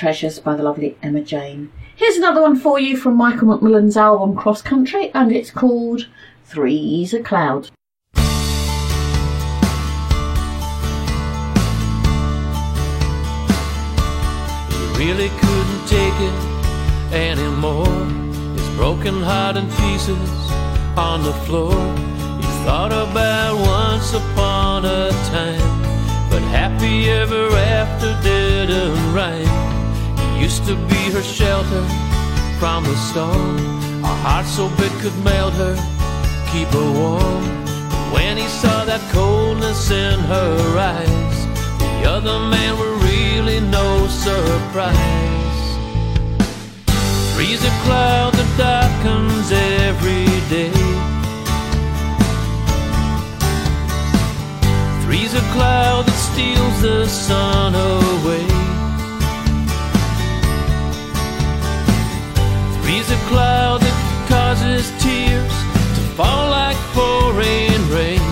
Treasures 0.00 0.38
by 0.38 0.56
the 0.56 0.62
lovely 0.62 0.96
Emma 1.02 1.20
Jane. 1.20 1.70
Here's 1.94 2.16
another 2.16 2.40
one 2.40 2.56
for 2.56 2.80
you 2.80 2.96
from 2.96 3.16
Michael 3.16 3.48
McMillan's 3.48 3.98
album 3.98 4.34
Cross 4.34 4.62
Country, 4.62 5.10
and 5.12 5.30
it's 5.30 5.50
called 5.50 6.08
Three's 6.46 7.12
a 7.12 7.22
Cloud. 7.22 7.68
Really 14.96 15.28
couldn't 15.28 15.86
take 15.86 16.16
it 16.16 17.12
anymore. 17.12 17.84
His 18.56 18.76
broken 18.78 19.20
heart 19.20 19.58
in 19.58 19.66
pieces 19.82 20.30
on 20.96 21.22
the 21.24 21.34
floor. 21.44 21.74
He 22.38 22.46
thought 22.64 22.90
about 22.90 23.58
once 23.66 24.14
upon 24.14 24.86
a 24.86 25.10
time, 25.28 26.30
but 26.30 26.40
happy 26.40 27.10
ever 27.10 27.54
after 27.54 28.18
didn't 28.22 29.14
rhyme. 29.14 29.69
Used 30.40 30.64
to 30.66 30.74
be 30.74 31.02
her 31.12 31.22
shelter 31.22 31.84
from 32.58 32.82
the 32.84 32.96
storm. 32.96 33.58
A 34.02 34.14
heart 34.24 34.46
so 34.46 34.68
big 34.80 34.90
could 35.02 35.16
melt 35.22 35.52
her, 35.54 35.76
keep 36.50 36.68
her 36.68 36.90
warm. 37.00 37.44
When 38.14 38.36
he 38.36 38.48
saw 38.48 38.84
that 38.84 39.02
coldness 39.12 39.90
in 39.90 40.18
her 40.18 40.78
eyes, 40.78 41.36
the 41.78 42.10
other 42.10 42.38
man 42.54 42.78
were 42.78 42.96
really 43.10 43.60
no 43.60 44.06
surprise. 44.08 45.60
Three's 47.34 47.62
a 47.62 47.74
cloud 47.84 48.32
that 48.34 48.50
darkens 48.56 49.52
every 49.52 50.26
day. 50.48 50.72
Three's 55.04 55.34
a 55.34 55.44
cloud 55.52 56.06
that 56.06 56.18
steals 56.28 56.82
the 56.82 57.06
sun 57.06 57.74
away. 57.74 58.59
A 63.10 63.16
cloud 63.26 63.80
that 63.80 64.28
causes 64.28 64.90
tears 65.02 65.56
to 65.96 66.02
fall 66.14 66.50
like 66.50 66.76
pouring 66.94 67.80
rain. 67.90 68.22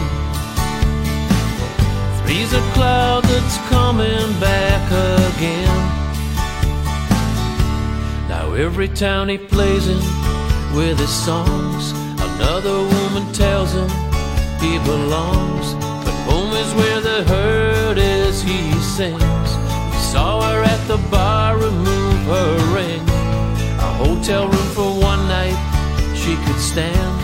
Three's 2.23 2.53
a 2.53 2.61
cloud 2.75 3.25
that's 3.25 3.59
coming 3.69 4.29
back 4.39 4.85
again. 5.33 5.79
Now 8.29 8.53
every 8.53 8.89
town 8.89 9.29
he 9.29 9.39
plays 9.39 9.89
in 9.89 9.99
with 10.77 10.99
his 11.01 11.15
songs, 11.27 11.93
another 12.21 12.79
woman 12.95 13.33
tells 13.33 13.73
him 13.73 13.89
he 14.61 14.79
belongs. 14.85 15.75
But 16.05 16.15
home 16.31 16.53
is 16.55 16.73
where 16.75 17.01
the 17.01 17.25
hurt 17.25 17.99
is, 17.99 18.43
he 18.43 18.73
sings. 18.97 19.51
He 19.93 20.01
saw 20.13 20.41
her 20.43 20.63
at 20.63 20.87
the 20.87 20.99
bar 21.11 21.57
remove 21.57 22.21
her 22.27 22.75
ring. 22.77 23.08
Hotel 23.99 24.47
room 24.47 24.69
for 24.79 24.91
one 25.01 25.27
night 25.27 25.59
she 26.15 26.37
could 26.45 26.61
stand. 26.61 27.15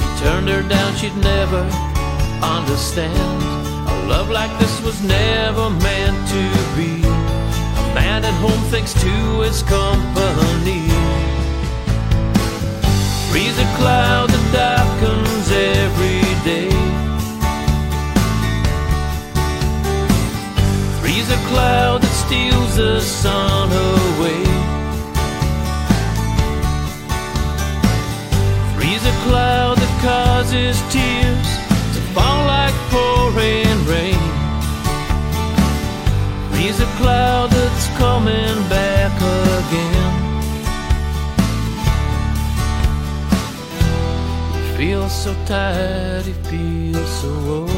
He 0.00 0.08
turned 0.24 0.48
her 0.48 0.62
down, 0.66 0.96
she'd 0.96 1.16
never 1.16 1.62
understand. 2.42 3.42
A 3.92 4.06
love 4.08 4.30
like 4.30 4.52
this 4.58 4.80
was 4.82 5.02
never 5.02 5.68
meant 5.68 6.18
to 6.34 6.42
be. 6.76 7.04
A 7.82 7.94
man 7.94 8.24
at 8.24 8.36
home 8.44 8.62
thanks 8.72 8.94
to 8.94 9.14
his 9.40 9.62
company. 9.64 10.82
Freeze 13.30 13.58
a 13.58 13.68
cloud 13.76 14.30
that 14.30 14.46
darkens 14.52 15.50
every 15.50 16.24
day. 16.50 16.70
Freeze 21.00 21.30
a 21.30 21.40
cloud 21.50 22.02
that 22.02 22.14
steals 22.24 22.76
the 22.76 23.00
sun 23.00 23.70
away. 23.70 24.51
Freeze 29.02 29.14
a 29.14 29.22
cloud 29.24 29.78
that 29.78 29.94
causes 30.00 30.80
tears 30.92 31.48
to 31.94 32.00
fall 32.14 32.46
like 32.46 32.74
pouring 32.92 33.78
rain. 33.84 34.30
Freeze 36.50 36.78
a 36.78 36.86
cloud 37.00 37.50
that's 37.50 37.88
coming 37.98 38.56
back 38.68 39.12
again. 39.58 40.12
He 44.54 44.76
feels 44.76 45.12
so 45.12 45.34
tired, 45.46 46.24
he 46.24 46.34
feels 46.48 47.10
so 47.22 47.30
old. 47.58 47.70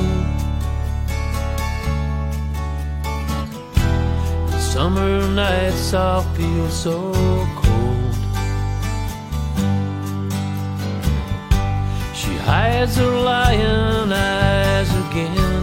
The 4.50 4.60
summer 4.60 5.26
nights 5.28 5.94
all 5.94 6.20
feel 6.34 6.68
so 6.68 7.12
cold. 7.54 7.63
Hides 12.46 12.96
her 12.96 13.16
lion 13.30 14.12
eyes 14.12 14.90
again. 15.06 15.62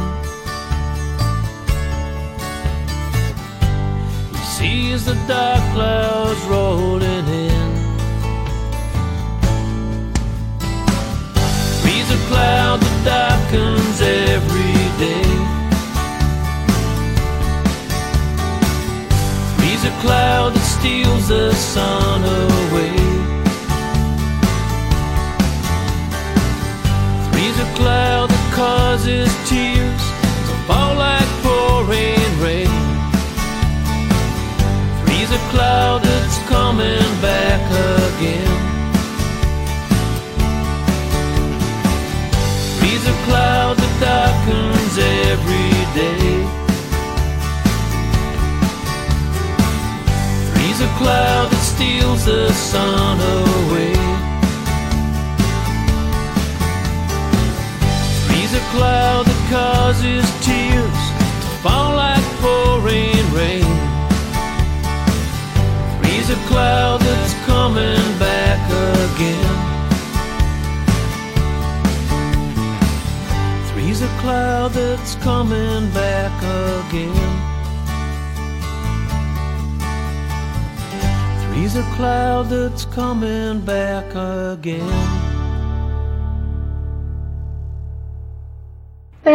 He 4.34 4.44
sees 4.58 5.06
the 5.06 5.14
dark 5.28 5.62
clouds 5.74 6.41
rolling 6.45 7.28
in. 7.28 7.72
Freeze 11.82 12.12
a 12.18 12.20
cloud 12.30 12.80
that 12.82 12.98
darkens 13.06 14.02
every 14.02 14.82
day. 15.06 15.32
Freeze 19.56 19.86
a 19.86 19.94
cloud 20.02 20.56
that 20.56 20.66
steals 20.66 21.28
the 21.28 21.53
sun 21.53 22.24
away. 22.24 23.01
Cloud 27.82 28.30
that 28.30 28.48
causes 28.53 29.30
tears 29.49 30.03
to 30.48 30.53
fall 30.68 30.94
like 31.06 31.32
pouring 31.41 32.32
rain. 32.45 32.82
Freeze 35.02 35.32
a 35.40 35.41
cloud 35.52 35.99
that's 36.03 36.38
coming 36.53 37.10
back 37.28 37.62
again. 38.02 38.53
Freeze 42.78 43.06
a 43.14 43.18
cloud 43.28 43.76
that 43.82 43.94
darkens 44.10 44.95
every 45.32 45.74
day. 46.02 46.34
Freeze 50.52 50.82
a 50.88 50.91
cloud 50.99 51.48
that 51.52 51.64
steals 51.74 52.26
the 52.26 52.53
sun 52.53 53.18
away. 53.40 53.90
Cloud 58.72 59.26
that 59.26 59.41
causes 59.52 60.26
tears 60.45 61.02
to 61.43 61.49
fall 61.64 61.95
like 61.95 62.23
pouring 62.39 63.26
rain. 63.35 63.68
Freeze 65.99 66.30
a 66.30 66.39
cloud 66.48 67.02
that's 67.02 67.34
coming 67.45 68.07
back 68.18 68.61
again. 69.11 69.56
Freeze 73.73 74.02
a 74.02 74.11
cloud 74.22 74.72
that's 74.72 75.15
coming 75.15 75.89
back 75.91 76.35
again. 76.88 77.31
Freeze 81.43 81.76
a 81.76 81.84
cloud 81.95 82.43
that's 82.49 82.85
coming 82.85 83.60
back 83.65 84.07
again. 84.15 85.31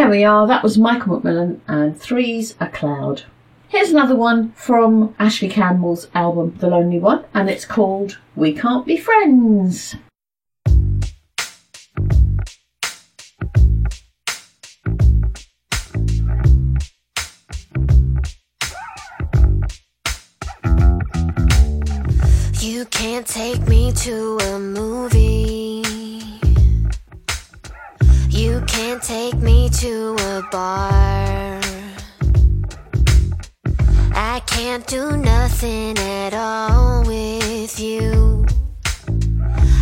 There 0.07 0.15
we 0.15 0.23
are, 0.23 0.47
that 0.47 0.63
was 0.63 0.77
Michael 0.77 1.19
McMillan 1.19 1.59
and 1.67 1.99
Three's 1.99 2.55
a 2.61 2.69
Cloud. 2.69 3.23
Here's 3.67 3.89
another 3.89 4.15
one 4.15 4.53
from 4.53 5.13
Ashley 5.19 5.49
Campbell's 5.49 6.07
album 6.15 6.55
The 6.59 6.67
Lonely 6.69 6.97
One, 6.97 7.25
and 7.33 7.49
it's 7.49 7.65
called 7.65 8.17
We 8.33 8.53
Can't 8.53 8.85
Be 8.85 8.95
Friends. 8.95 9.97
You 22.61 22.85
can't 22.85 23.27
take 23.27 23.67
me 23.67 23.91
to 23.91 24.37
a 24.37 24.57
movie. 24.57 25.76
You 28.57 28.65
can't 28.65 29.03
take 29.03 29.35
me 29.35 29.69
to 29.69 30.15
a 30.15 30.41
bar. 30.51 31.61
I 34.15 34.41
can't 34.47 34.85
do 34.87 35.15
nothing 35.15 35.95
at 35.99 36.33
all 36.33 37.03
with 37.05 37.79
you. 37.79 38.47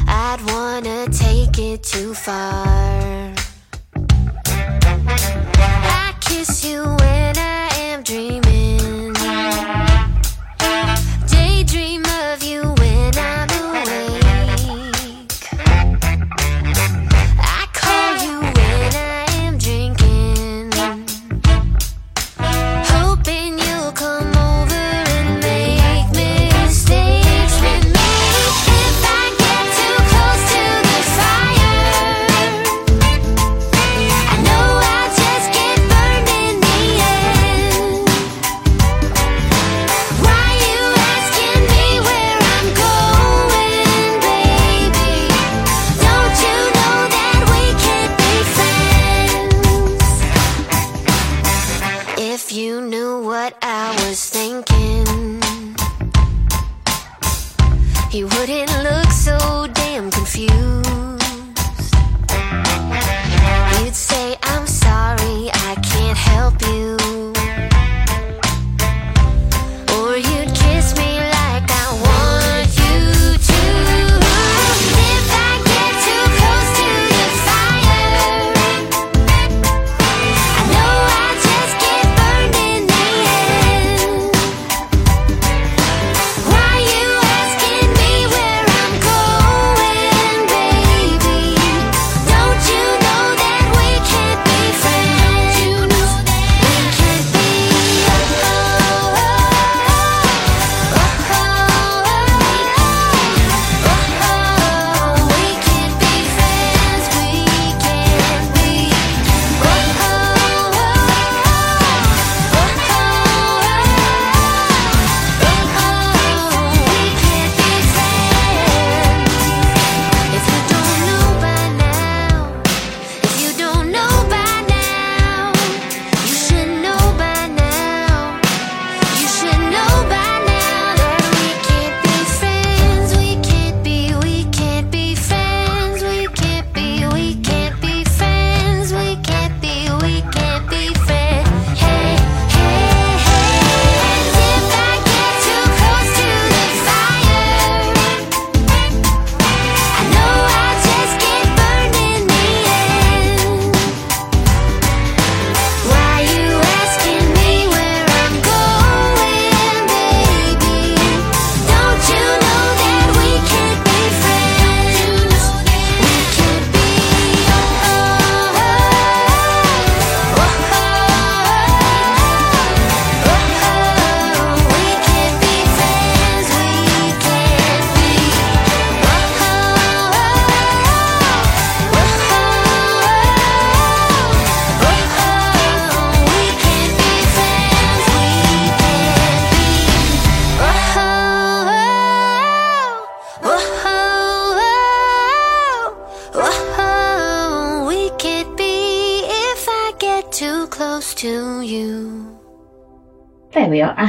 I'd 0.10 0.42
wanna 0.52 1.08
take 1.08 1.58
it 1.58 1.84
too 1.84 2.14
far. 2.14 3.34
I 6.04 6.14
kiss 6.20 6.66
you 6.66 6.84
when 6.84 7.38
I 7.38 7.70
am 7.78 8.04
dreaming. 8.04 9.05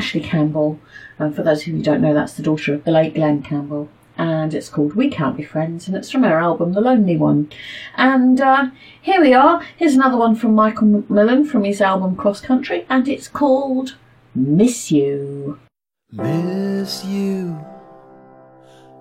Ashley 0.06 0.20
Campbell. 0.20 0.78
And 1.18 1.34
for 1.34 1.42
those 1.42 1.62
of 1.62 1.66
you 1.66 1.76
who 1.76 1.82
don't 1.82 2.00
know, 2.00 2.14
that's 2.14 2.34
the 2.34 2.42
daughter 2.42 2.72
of 2.74 2.84
the 2.84 2.92
late 2.92 3.14
Glen 3.14 3.42
Campbell. 3.42 3.88
And 4.16 4.54
it's 4.54 4.68
called 4.68 4.94
We 4.94 5.10
Can't 5.10 5.36
Be 5.36 5.42
Friends, 5.42 5.88
and 5.88 5.96
it's 5.96 6.12
from 6.12 6.22
her 6.22 6.38
album, 6.38 6.74
The 6.74 6.80
Lonely 6.80 7.16
One. 7.16 7.50
And 7.96 8.40
uh, 8.40 8.68
here 9.02 9.20
we 9.20 9.34
are. 9.34 9.64
Here's 9.76 9.96
another 9.96 10.16
one 10.16 10.36
from 10.36 10.54
Michael 10.54 10.86
McMillan 10.86 11.48
from 11.48 11.64
his 11.64 11.80
album 11.80 12.14
Cross 12.14 12.42
Country, 12.42 12.86
and 12.88 13.08
it's 13.08 13.26
called 13.26 13.96
Miss 14.32 14.92
You. 14.92 15.58
Miss 16.12 17.04
you. 17.04 17.58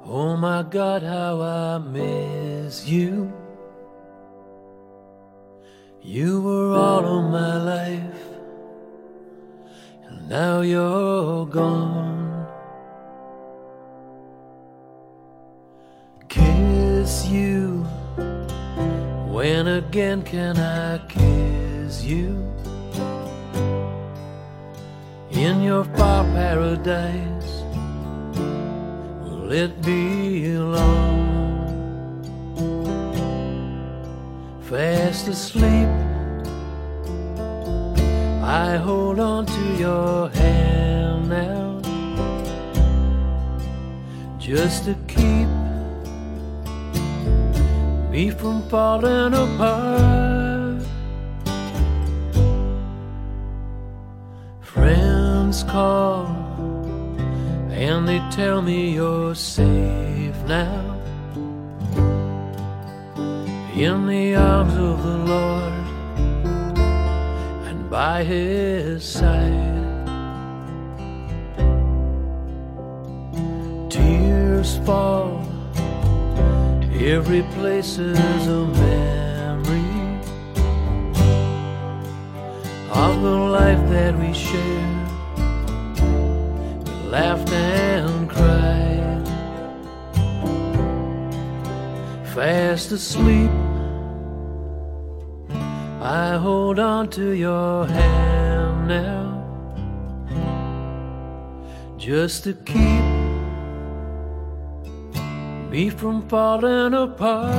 Oh 0.06 0.36
my 0.36 0.64
God, 0.64 1.04
how 1.04 1.40
I 1.40 1.78
miss 1.78 2.88
you. 2.88 3.32
You 6.02 6.42
were 6.42 6.74
all 6.74 7.06
of 7.06 7.32
my 7.32 7.58
life, 7.62 8.25
now 10.28 10.62
you're 10.62 11.46
gone. 11.46 12.48
Kiss 16.28 17.28
you. 17.28 17.84
When 19.30 19.68
again 19.68 20.24
can 20.24 20.58
I 20.58 20.98
kiss 21.08 22.04
you? 22.04 22.42
In 25.32 25.62
your 25.62 25.84
far 25.84 26.24
paradise, 26.24 27.64
will 29.22 29.52
it 29.52 29.82
be 29.82 30.58
long? 30.58 30.96
Fast 34.62 35.28
asleep, 35.28 35.90
I 38.48 38.78
hold 38.78 39.20
on 39.20 39.48
to 39.48 39.64
your 39.80 40.30
hand 40.30 41.30
now, 41.30 41.82
just 44.38 44.86
to 44.86 44.94
keep 45.08 45.48
me 48.12 48.30
from 48.30 48.62
falling 48.70 49.34
apart. 49.34 50.86
Friends 54.62 55.64
call 55.64 56.28
and 57.72 58.08
they 58.08 58.20
tell 58.30 58.62
me 58.62 58.94
you're 58.94 59.34
safe 59.34 60.38
now 60.46 61.02
in 63.76 64.06
the 64.06 64.36
arms 64.36 64.76
of 64.76 65.02
the 65.02 65.18
Lord 65.34 65.85
by 67.96 68.26
his 68.26 69.06
side. 69.06 69.88
Tears 73.90 74.78
fall, 74.86 75.42
every 76.92 77.44
place 77.56 77.98
is 77.98 78.48
a 78.48 78.68
memory 78.84 80.20
of 82.92 83.22
the 83.22 83.38
life 83.60 83.84
that 83.90 84.14
we 84.20 84.34
shared. 84.34 85.08
We 86.86 86.94
laughed 87.16 87.50
and 87.54 88.30
cried, 88.30 89.26
fast 92.34 92.92
asleep. 92.92 93.75
I 96.08 96.38
hold 96.38 96.78
on 96.78 97.10
to 97.18 97.32
your 97.32 97.88
hand 97.88 98.88
now, 98.88 99.42
just 101.98 102.44
to 102.44 102.54
keep 102.54 103.06
me 105.72 105.90
from 105.90 106.22
falling 106.30 106.94
apart. 106.94 107.56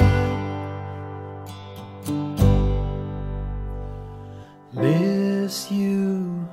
Miss 4.73 5.68
you, 5.73 6.48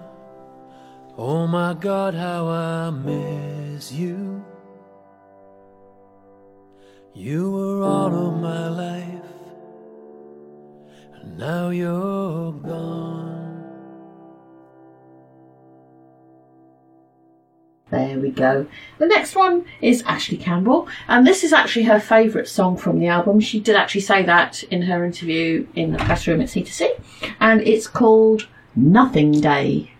oh 1.16 1.46
my 1.46 1.76
God, 1.76 2.16
how 2.16 2.48
I 2.48 2.90
miss 2.90 3.92
you. 3.92 4.33
Go. 18.36 18.66
The 18.98 19.08
next 19.08 19.36
one 19.36 19.66
is 19.82 20.04
Ashley 20.04 20.38
Campbell, 20.38 20.88
and 21.08 21.26
this 21.26 21.44
is 21.44 21.54
actually 21.54 21.84
her 21.86 22.00
favourite 22.00 22.48
song 22.48 22.78
from 22.78 23.00
the 23.00 23.08
album. 23.08 23.40
She 23.40 23.60
did 23.60 23.76
actually 23.76 24.02
say 24.02 24.24
that 24.24 24.64
in 24.64 24.82
her 24.84 25.06
interview 25.06 25.68
in 25.76 25.92
the 25.92 26.00
press 26.00 26.28
room 26.28 26.42
at 26.42 26.50
C2C, 26.50 26.90
and 27.40 27.62
it's 27.62 27.88
called 27.88 28.48
Nothing 28.76 29.40
Day. 29.40 29.93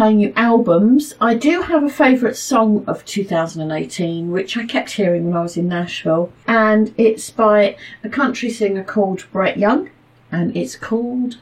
Playing 0.00 0.20
you 0.20 0.32
albums, 0.34 1.14
I 1.20 1.34
do 1.34 1.60
have 1.60 1.84
a 1.84 1.90
favourite 1.90 2.34
song 2.34 2.84
of 2.86 3.04
2018, 3.04 4.30
which 4.30 4.56
I 4.56 4.64
kept 4.64 4.92
hearing 4.92 5.26
when 5.26 5.36
I 5.36 5.42
was 5.42 5.58
in 5.58 5.68
Nashville, 5.68 6.32
and 6.46 6.94
it's 6.96 7.28
by 7.28 7.76
a 8.02 8.08
country 8.08 8.48
singer 8.48 8.82
called 8.82 9.26
Brett 9.30 9.58
Young, 9.58 9.90
and 10.32 10.56
it's 10.56 10.74
called 10.74 11.36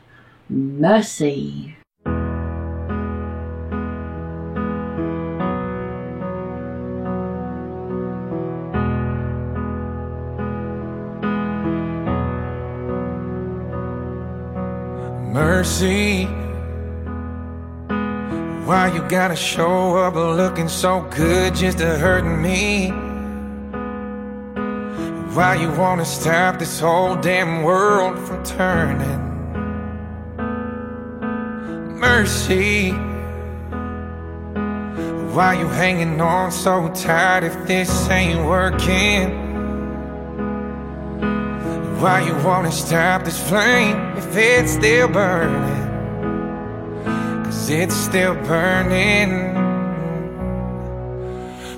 Mercy. 0.48 1.76
Mercy. 15.32 16.37
Why 18.68 18.92
you 18.92 19.00
gotta 19.08 19.34
show 19.34 19.96
up 19.96 20.14
looking 20.14 20.68
so 20.68 21.00
good 21.16 21.54
just 21.54 21.78
to 21.78 21.96
hurt 21.96 22.24
me? 22.24 22.90
Why 25.34 25.54
you 25.54 25.72
wanna 25.72 26.04
stop 26.04 26.58
this 26.58 26.78
whole 26.78 27.16
damn 27.16 27.62
world 27.62 28.18
from 28.18 28.44
turning? 28.44 29.20
Mercy. 31.98 32.90
Why 35.32 35.56
you 35.58 35.68
hanging 35.68 36.20
on 36.20 36.52
so 36.52 36.90
tight 36.90 37.44
if 37.44 37.66
this 37.66 38.10
ain't 38.10 38.44
working? 38.44 39.30
Why 42.02 42.20
you 42.20 42.34
wanna 42.44 42.70
stop 42.70 43.24
this 43.24 43.40
flame 43.48 43.96
if 44.18 44.36
it's 44.36 44.72
still 44.72 45.08
burning? 45.08 45.77
It's 47.70 47.94
still 47.94 48.34
burning. 48.46 49.54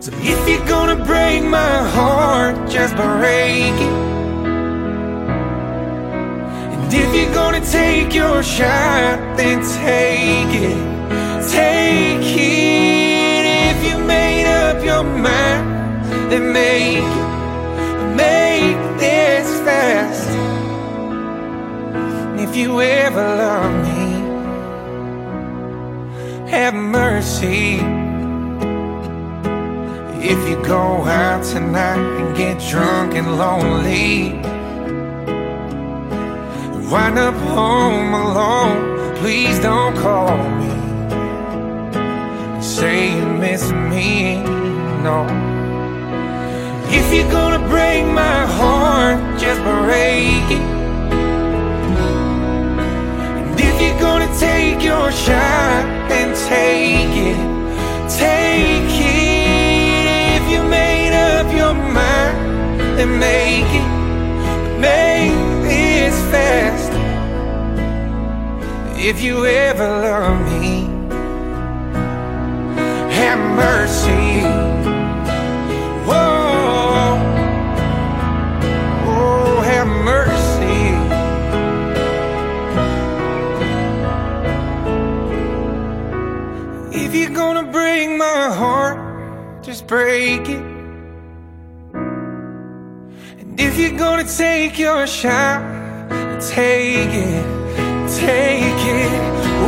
So 0.00 0.12
if 0.22 0.48
you're 0.48 0.64
gonna 0.68 1.04
break 1.04 1.42
my 1.42 1.82
heart, 1.90 2.70
just 2.70 2.94
break 2.94 3.74
it. 3.74 3.96
And 6.72 6.94
if 6.94 7.12
you're 7.12 7.34
gonna 7.34 7.60
take 7.66 8.14
your 8.14 8.40
shot, 8.40 9.18
then 9.36 9.62
take 9.82 10.54
it. 10.62 10.78
Take 11.50 12.38
it. 12.38 13.44
If 13.70 13.78
you 13.90 13.98
made 13.98 14.46
up 14.46 14.84
your 14.84 15.02
mind, 15.02 16.04
then 16.30 16.52
make 16.52 17.02
it. 17.02 18.14
Make 18.14 18.78
this 19.00 19.48
fast. 19.66 20.28
And 22.30 22.38
if 22.38 22.54
you 22.54 22.80
ever 22.80 23.24
love 23.42 23.72
me, 23.82 23.89
have 26.50 26.74
mercy. 26.74 27.76
If 30.32 30.48
you 30.48 30.56
go 30.64 31.04
out 31.04 31.44
tonight 31.44 32.04
and 32.18 32.36
get 32.36 32.58
drunk 32.68 33.14
and 33.14 33.38
lonely, 33.38 34.32
wind 36.90 37.18
up 37.20 37.36
home 37.56 38.12
alone, 38.14 39.16
please 39.18 39.60
don't 39.60 39.96
call 39.96 40.36
me. 40.58 40.72
Say 42.60 43.16
you 43.16 43.26
miss 43.26 43.70
me, 43.70 44.42
no. 45.06 45.18
If 46.90 47.14
you're 47.14 47.30
gonna 47.30 47.64
break 47.68 48.04
my 48.06 48.44
heart, 48.58 49.20
just 49.38 49.60
break 49.62 50.46
it. 50.58 50.66
And 53.38 53.60
if 53.60 53.80
you're 53.80 54.00
gonna 54.00 54.30
take 54.38 54.82
your 54.82 55.12
shot, 55.12 55.99
then 56.10 56.34
take 56.48 57.14
it. 57.30 57.40
Take 58.10 58.94
it. 58.98 60.04
If 60.36 60.44
you 60.52 60.60
made 60.68 61.14
up 61.14 61.46
your 61.60 61.74
mind, 61.74 62.36
then 62.98 63.18
make 63.18 63.70
it. 63.80 63.90
Make 64.80 65.32
this 65.68 66.16
fast. 66.32 66.92
If 68.98 69.22
you 69.22 69.46
ever 69.46 69.88
love 69.88 70.40
me, 70.50 70.88
have 73.18 73.40
mercy. 73.64 74.42
Whoa, 76.08 77.18
oh, 79.06 79.62
have 79.64 79.86
mercy. 79.86 80.39
Break 89.90 90.48
it. 90.48 90.64
And 93.40 93.58
if 93.58 93.76
you're 93.76 93.98
gonna 93.98 94.22
take 94.22 94.78
your 94.78 95.04
shot, 95.04 95.58
take 96.40 97.12
it, 97.28 97.44
take 98.06 98.82
it. 98.98 99.12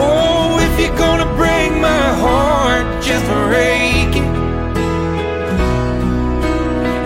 Oh, 0.01 0.61
if 0.67 0.75
you're 0.81 0.97
gonna 0.97 1.27
break 1.35 1.73
my 1.73 2.07
heart, 2.23 2.87
just 3.03 3.27
break 3.49 4.15
it. 4.23 4.31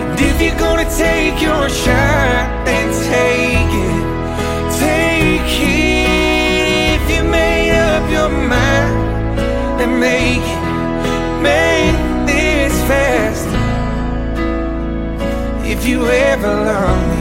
And 0.09 0.19
if 0.29 0.39
you're 0.39 0.59
gonna 0.59 0.87
take 1.05 1.41
your 1.41 1.67
shot, 1.69 2.06
you 15.87 16.05
ever 16.05 16.47
love 16.47 17.09
me, 17.11 17.16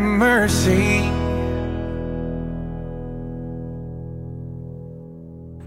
Have 0.00 0.18
mercy. 0.18 1.00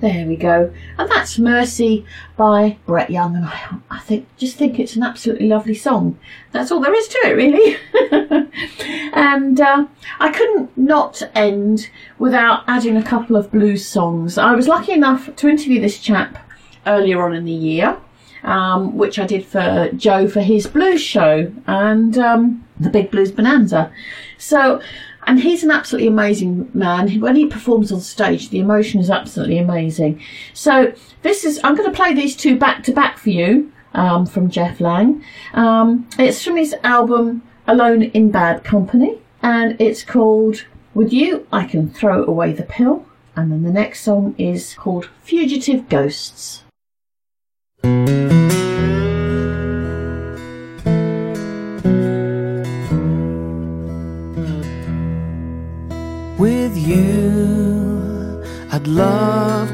There 0.01 0.25
we 0.25 0.35
go. 0.35 0.73
And 0.97 1.11
that's 1.11 1.37
Mercy 1.37 2.03
by 2.35 2.77
Brett 2.87 3.11
Young. 3.11 3.35
And 3.35 3.45
I, 3.45 3.77
I 3.91 3.99
think 3.99 4.25
just 4.37 4.57
think 4.57 4.79
it's 4.79 4.95
an 4.95 5.03
absolutely 5.03 5.47
lovely 5.47 5.75
song. 5.75 6.17
That's 6.51 6.71
all 6.71 6.79
there 6.79 6.95
is 6.95 7.07
to 7.09 7.17
it, 7.25 7.33
really. 7.33 7.77
and 9.13 9.61
uh, 9.61 9.85
I 10.19 10.31
couldn't 10.31 10.75
not 10.75 11.21
end 11.35 11.91
without 12.17 12.63
adding 12.67 12.97
a 12.97 13.03
couple 13.03 13.35
of 13.35 13.51
blues 13.51 13.85
songs. 13.85 14.39
I 14.39 14.53
was 14.53 14.67
lucky 14.67 14.93
enough 14.93 15.35
to 15.35 15.47
interview 15.47 15.79
this 15.79 15.99
chap 15.99 16.39
earlier 16.87 17.21
on 17.21 17.35
in 17.35 17.45
the 17.45 17.51
year. 17.51 17.97
Um, 18.43 18.97
which 18.97 19.19
I 19.19 19.25
did 19.25 19.45
for 19.45 19.89
Joe 19.95 20.27
for 20.27 20.41
his 20.41 20.67
blues 20.67 21.01
show 21.01 21.49
and 21.65 22.17
um, 22.17 22.67
the 22.77 22.89
Big 22.89 23.09
Blues 23.09 23.31
Bonanza. 23.31 23.89
So, 24.37 24.81
and 25.25 25.39
he's 25.39 25.63
an 25.63 25.71
absolutely 25.71 26.09
amazing 26.09 26.69
man. 26.73 27.21
When 27.21 27.37
he 27.37 27.45
performs 27.45 27.89
on 27.89 28.01
stage, 28.01 28.49
the 28.49 28.59
emotion 28.59 28.99
is 28.99 29.09
absolutely 29.09 29.59
amazing. 29.59 30.21
So, 30.53 30.93
this 31.21 31.45
is, 31.45 31.61
I'm 31.63 31.75
going 31.75 31.89
to 31.89 31.95
play 31.95 32.13
these 32.13 32.35
two 32.35 32.57
back 32.57 32.83
to 32.83 32.91
back 32.91 33.17
for 33.17 33.29
you 33.29 33.71
um, 33.93 34.25
from 34.25 34.49
Jeff 34.49 34.81
Lang. 34.81 35.23
Um, 35.53 36.07
it's 36.19 36.43
from 36.43 36.57
his 36.57 36.75
album 36.83 37.43
Alone 37.67 38.03
in 38.03 38.29
Bad 38.31 38.63
Company, 38.63 39.19
and 39.41 39.79
it's 39.79 40.03
called 40.03 40.65
With 40.93 41.13
You, 41.13 41.47
I 41.51 41.65
Can 41.65 41.89
Throw 41.89 42.25
Away 42.25 42.51
the 42.51 42.63
Pill. 42.63 43.05
And 43.35 43.51
then 43.51 43.63
the 43.63 43.71
next 43.71 44.01
song 44.01 44.35
is 44.37 44.75
called 44.75 45.09
Fugitive 45.21 45.89
Ghosts. 45.89 46.63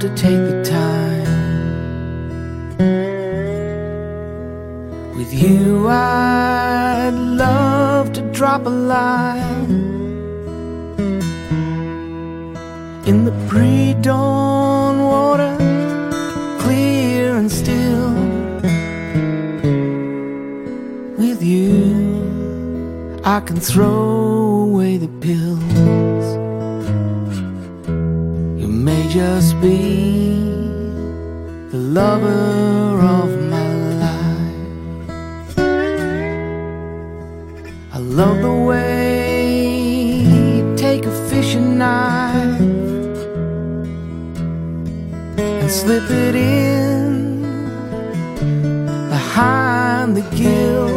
to 0.09 0.15
take 0.15 0.41
the 0.49 0.63
time. 0.63 1.27
With 5.15 5.33
you, 5.33 5.87
I'd 5.87 7.13
love 7.13 8.13
to 8.13 8.21
drop 8.31 8.65
a 8.65 8.69
line. 8.69 9.69
In 13.05 13.25
the 13.25 13.33
pre 13.47 13.93
dawn 14.01 14.99
water, 14.99 15.55
clear 16.59 17.35
and 17.37 17.51
still. 17.51 18.13
With 21.17 21.41
you, 21.43 23.21
I 23.23 23.39
can 23.41 23.59
throw 23.59 24.69
away 24.69 24.97
the 24.97 25.09
pills. 25.25 25.78
just 29.09 29.59
be 29.59 30.27
the 31.71 31.77
lover 31.77 33.01
of 33.01 33.29
my 33.49 33.73
life. 34.05 35.57
I 37.91 37.97
love 37.97 38.39
the 38.43 38.53
way 38.53 40.19
you 40.19 40.75
take 40.77 41.07
a 41.07 41.27
fishing 41.27 41.79
knife 41.79 42.61
and 45.39 45.71
slip 45.71 46.07
it 46.11 46.35
in 46.35 47.41
behind 49.09 50.17
the 50.17 50.25
gill 50.37 50.87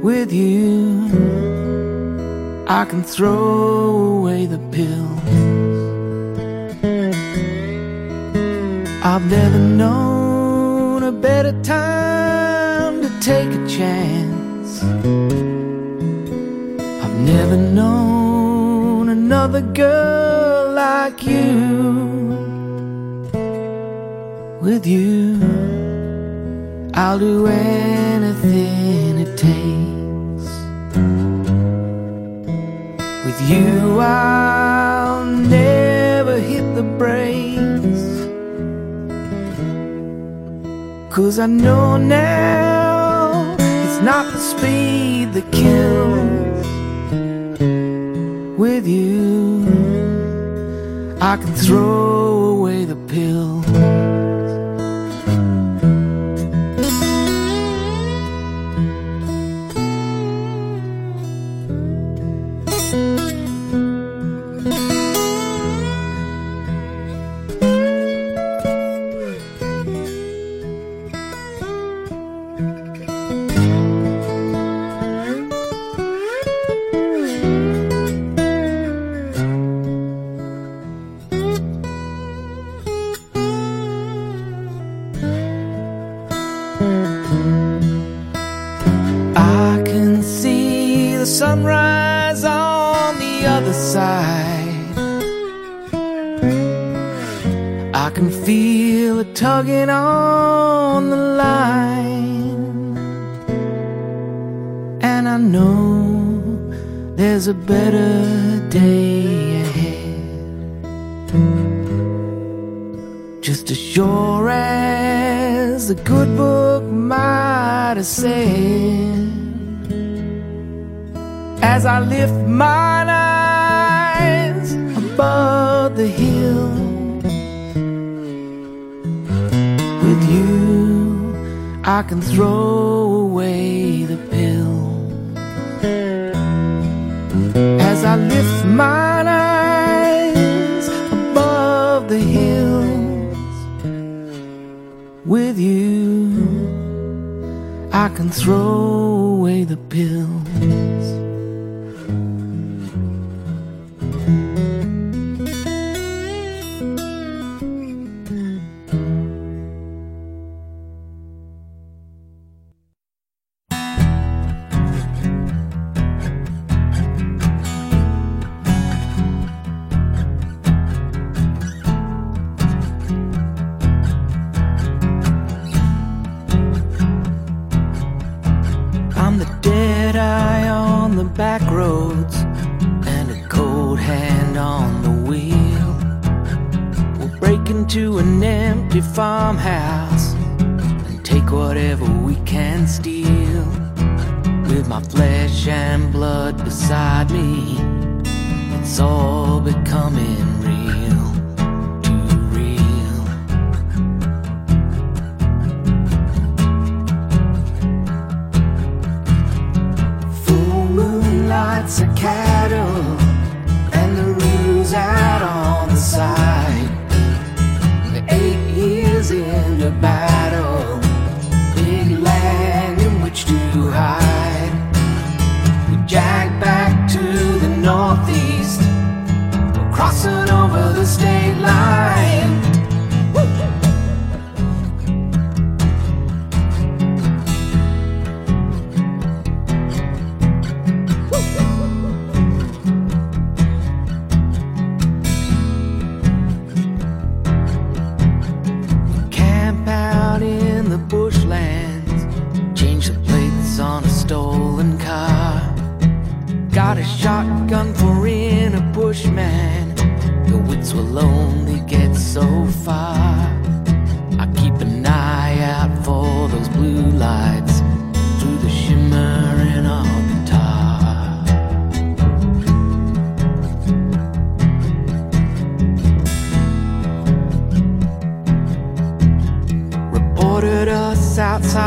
with 0.00 0.32
you. 0.32 1.08
I 2.68 2.84
can 2.84 3.02
throw 3.02 4.18
away 4.18 4.46
the 4.46 4.60
pill 4.70 5.11
I've 9.14 9.30
never 9.30 9.58
known 9.58 11.02
a 11.02 11.12
better 11.12 11.52
time 11.60 13.02
to 13.02 13.10
take 13.20 13.50
a 13.50 13.68
chance. 13.68 14.82
I've 17.04 17.18
never 17.20 17.58
known 17.58 19.10
another 19.10 19.60
girl 19.60 20.72
like 20.72 21.26
you. 21.26 21.52
With 24.62 24.86
you, 24.86 25.38
I'll 26.94 27.18
do 27.18 27.46
anything 27.48 29.18
it 29.18 29.36
takes. 29.36 30.46
With 33.26 33.40
you, 33.50 34.00
I 34.00 34.61
Cause 41.12 41.38
I 41.38 41.44
know 41.44 41.98
now 41.98 43.54
it's 43.58 44.02
not 44.02 44.32
the 44.32 44.38
speed 44.38 45.34
that 45.34 45.52
kills 45.52 46.66
with 48.58 48.86
you. 48.86 49.66
I 51.20 51.36
can 51.36 51.54
throw 51.54 52.56
away 52.56 52.86
the 52.86 52.96
pill. 52.96 53.61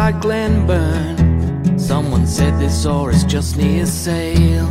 Outside 0.05 0.21
Glenburn. 0.21 1.79
Someone 1.79 2.27
said 2.27 2.59
they 2.59 2.69
saw 2.69 3.09
us 3.09 3.23
just 3.23 3.57
near 3.57 3.85
Sale. 3.85 4.69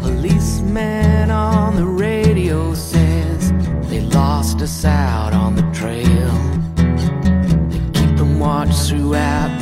Policeman 0.00 1.30
on 1.30 1.76
the 1.76 1.86
radio 1.86 2.74
says 2.74 3.52
they 3.88 4.00
lost 4.00 4.60
us 4.60 4.84
out 4.84 5.32
on 5.32 5.56
the 5.56 5.62
trail. 5.72 6.32
They 7.70 7.98
keep 7.98 8.16
them 8.16 8.38
watch 8.38 8.74
throughout 8.88 9.53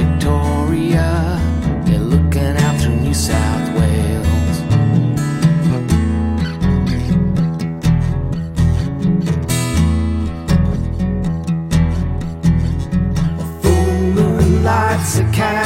moon 15.21 15.62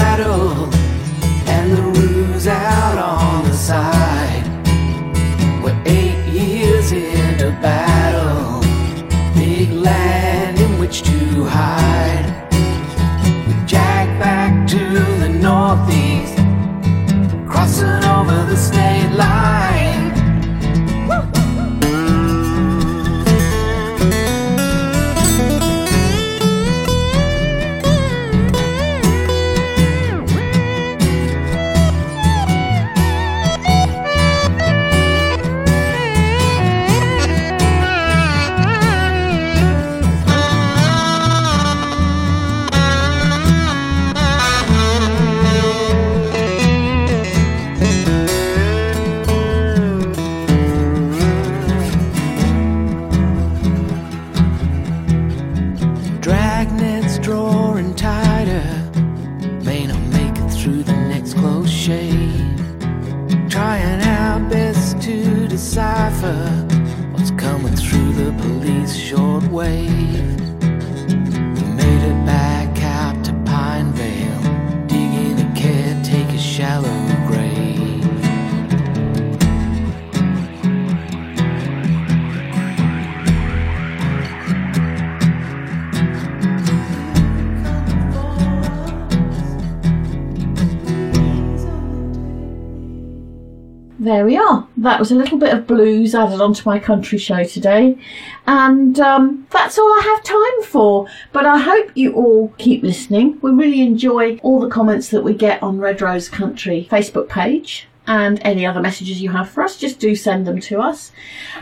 That 94.97 95.01
was 95.01 95.13
a 95.13 95.15
little 95.15 95.37
bit 95.37 95.53
of 95.53 95.67
blues 95.67 96.15
added 96.15 96.41
onto 96.41 96.63
my 96.65 96.79
country 96.79 97.19
show 97.19 97.45
today. 97.45 97.99
And 98.47 98.99
um, 98.99 99.47
that's 99.51 99.79
all 99.79 99.85
I 99.85 100.01
have 100.05 100.25
time 100.25 100.63
for. 100.71 101.07
But 101.35 101.45
I 101.45 101.59
hope 101.59 101.91
you 101.95 102.15
all 102.15 102.55
keep 102.57 102.83
listening. 102.83 103.39
We 103.43 103.51
really 103.51 103.83
enjoy 103.83 104.39
all 104.39 104.59
the 104.59 104.71
comments 104.71 105.11
that 105.11 105.21
we 105.21 105.35
get 105.35 105.63
on 105.63 105.79
Red 105.79 106.01
Rose 106.01 106.31
Country 106.31 106.89
Facebook 106.91 107.29
page. 107.29 107.89
And 108.07 108.41
any 108.41 108.65
other 108.65 108.81
messages 108.81 109.21
you 109.21 109.33
have 109.33 109.51
for 109.51 109.63
us, 109.63 109.77
just 109.77 109.99
do 109.99 110.17
send 110.17 110.47
them 110.47 110.61
to 110.61 110.81
us. 110.81 111.13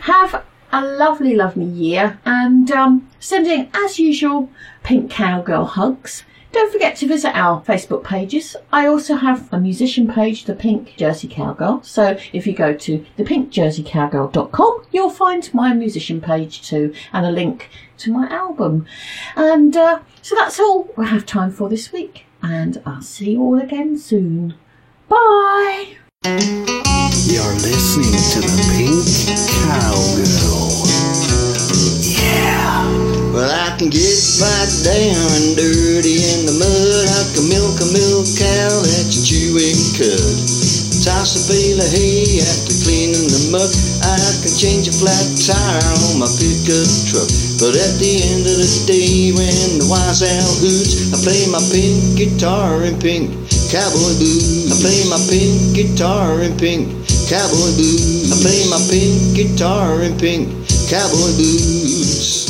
Have 0.02 0.44
a 0.70 0.80
lovely, 0.80 1.34
lovely 1.34 1.64
year. 1.64 2.20
And 2.24 2.70
um, 2.70 3.10
sending, 3.18 3.68
as 3.74 3.98
usual, 3.98 4.48
pink 4.84 5.10
cowgirl 5.10 5.64
hugs. 5.64 6.22
Don't 6.54 6.70
forget 6.70 6.94
to 6.98 7.08
visit 7.08 7.34
our 7.34 7.60
Facebook 7.62 8.04
pages. 8.04 8.54
I 8.72 8.86
also 8.86 9.16
have 9.16 9.52
a 9.52 9.58
musician 9.58 10.06
page, 10.06 10.44
The 10.44 10.54
Pink 10.54 10.94
Jersey 10.96 11.26
Cowgirl. 11.26 11.82
So 11.82 12.16
if 12.32 12.46
you 12.46 12.52
go 12.52 12.72
to 12.72 13.04
thepinkjerseycowgirl.com, 13.18 14.86
you'll 14.92 15.10
find 15.10 15.52
my 15.52 15.74
musician 15.74 16.20
page 16.20 16.62
too 16.62 16.94
and 17.12 17.26
a 17.26 17.32
link 17.32 17.70
to 17.98 18.12
my 18.12 18.28
album. 18.28 18.86
And 19.34 19.76
uh, 19.76 19.98
so 20.22 20.36
that's 20.36 20.60
all 20.60 20.88
we 20.96 21.06
have 21.06 21.26
time 21.26 21.50
for 21.50 21.68
this 21.68 21.90
week. 21.90 22.26
And 22.40 22.80
I'll 22.86 23.02
see 23.02 23.32
you 23.32 23.42
all 23.42 23.58
again 23.58 23.98
soon. 23.98 24.54
Bye. 25.08 25.96
You're 26.22 27.54
listening 27.66 28.14
to 28.30 28.40
the 28.46 28.54
Pink 28.70 29.04
Cowgirl. 29.66 30.93
Well, 33.34 33.50
I 33.50 33.74
can 33.74 33.90
get 33.90 34.14
right 34.38 34.72
down 34.86 35.58
dirty 35.58 36.22
in 36.22 36.46
the 36.46 36.54
mud. 36.54 37.02
I 37.02 37.22
can 37.34 37.50
milk 37.50 37.82
a 37.82 37.88
milk 37.90 38.30
cow 38.38 38.70
that 38.86 39.10
you 39.10 39.26
chew 39.26 39.58
and 39.58 39.82
cut. 39.98 40.38
Toss 41.02 41.34
a 41.34 41.42
bale 41.50 41.82
of 41.82 41.90
hay 41.90 42.38
after 42.38 42.78
cleaning 42.86 43.26
the 43.26 43.50
muck. 43.50 43.74
I 44.06 44.22
can 44.38 44.54
change 44.54 44.86
a 44.86 44.94
flat 44.94 45.26
tire 45.42 45.82
on 46.14 46.22
my 46.22 46.30
pickup 46.38 46.86
truck. 47.10 47.26
But 47.58 47.74
at 47.74 47.98
the 47.98 48.22
end 48.22 48.46
of 48.46 48.54
the 48.54 48.70
day, 48.86 49.34
when 49.34 49.82
the 49.82 49.86
wise 49.90 50.22
owl 50.22 50.54
hoots, 50.62 51.10
I 51.10 51.18
play 51.18 51.42
my 51.50 51.58
pink 51.74 52.14
guitar 52.14 52.86
in 52.86 53.02
pink 53.02 53.34
cowboy 53.66 54.14
blues. 54.14 54.70
I 54.70 54.78
play 54.78 55.02
my 55.10 55.18
pink 55.26 55.74
guitar 55.74 56.38
in 56.38 56.54
pink 56.54 56.86
cowboy 57.26 57.74
blues. 57.74 58.30
I 58.30 58.38
play 58.46 58.62
my 58.70 58.78
pink 58.86 59.34
guitar 59.34 60.06
in 60.06 60.14
pink 60.22 60.54
cowboy 60.86 61.34
blues. 61.34 62.43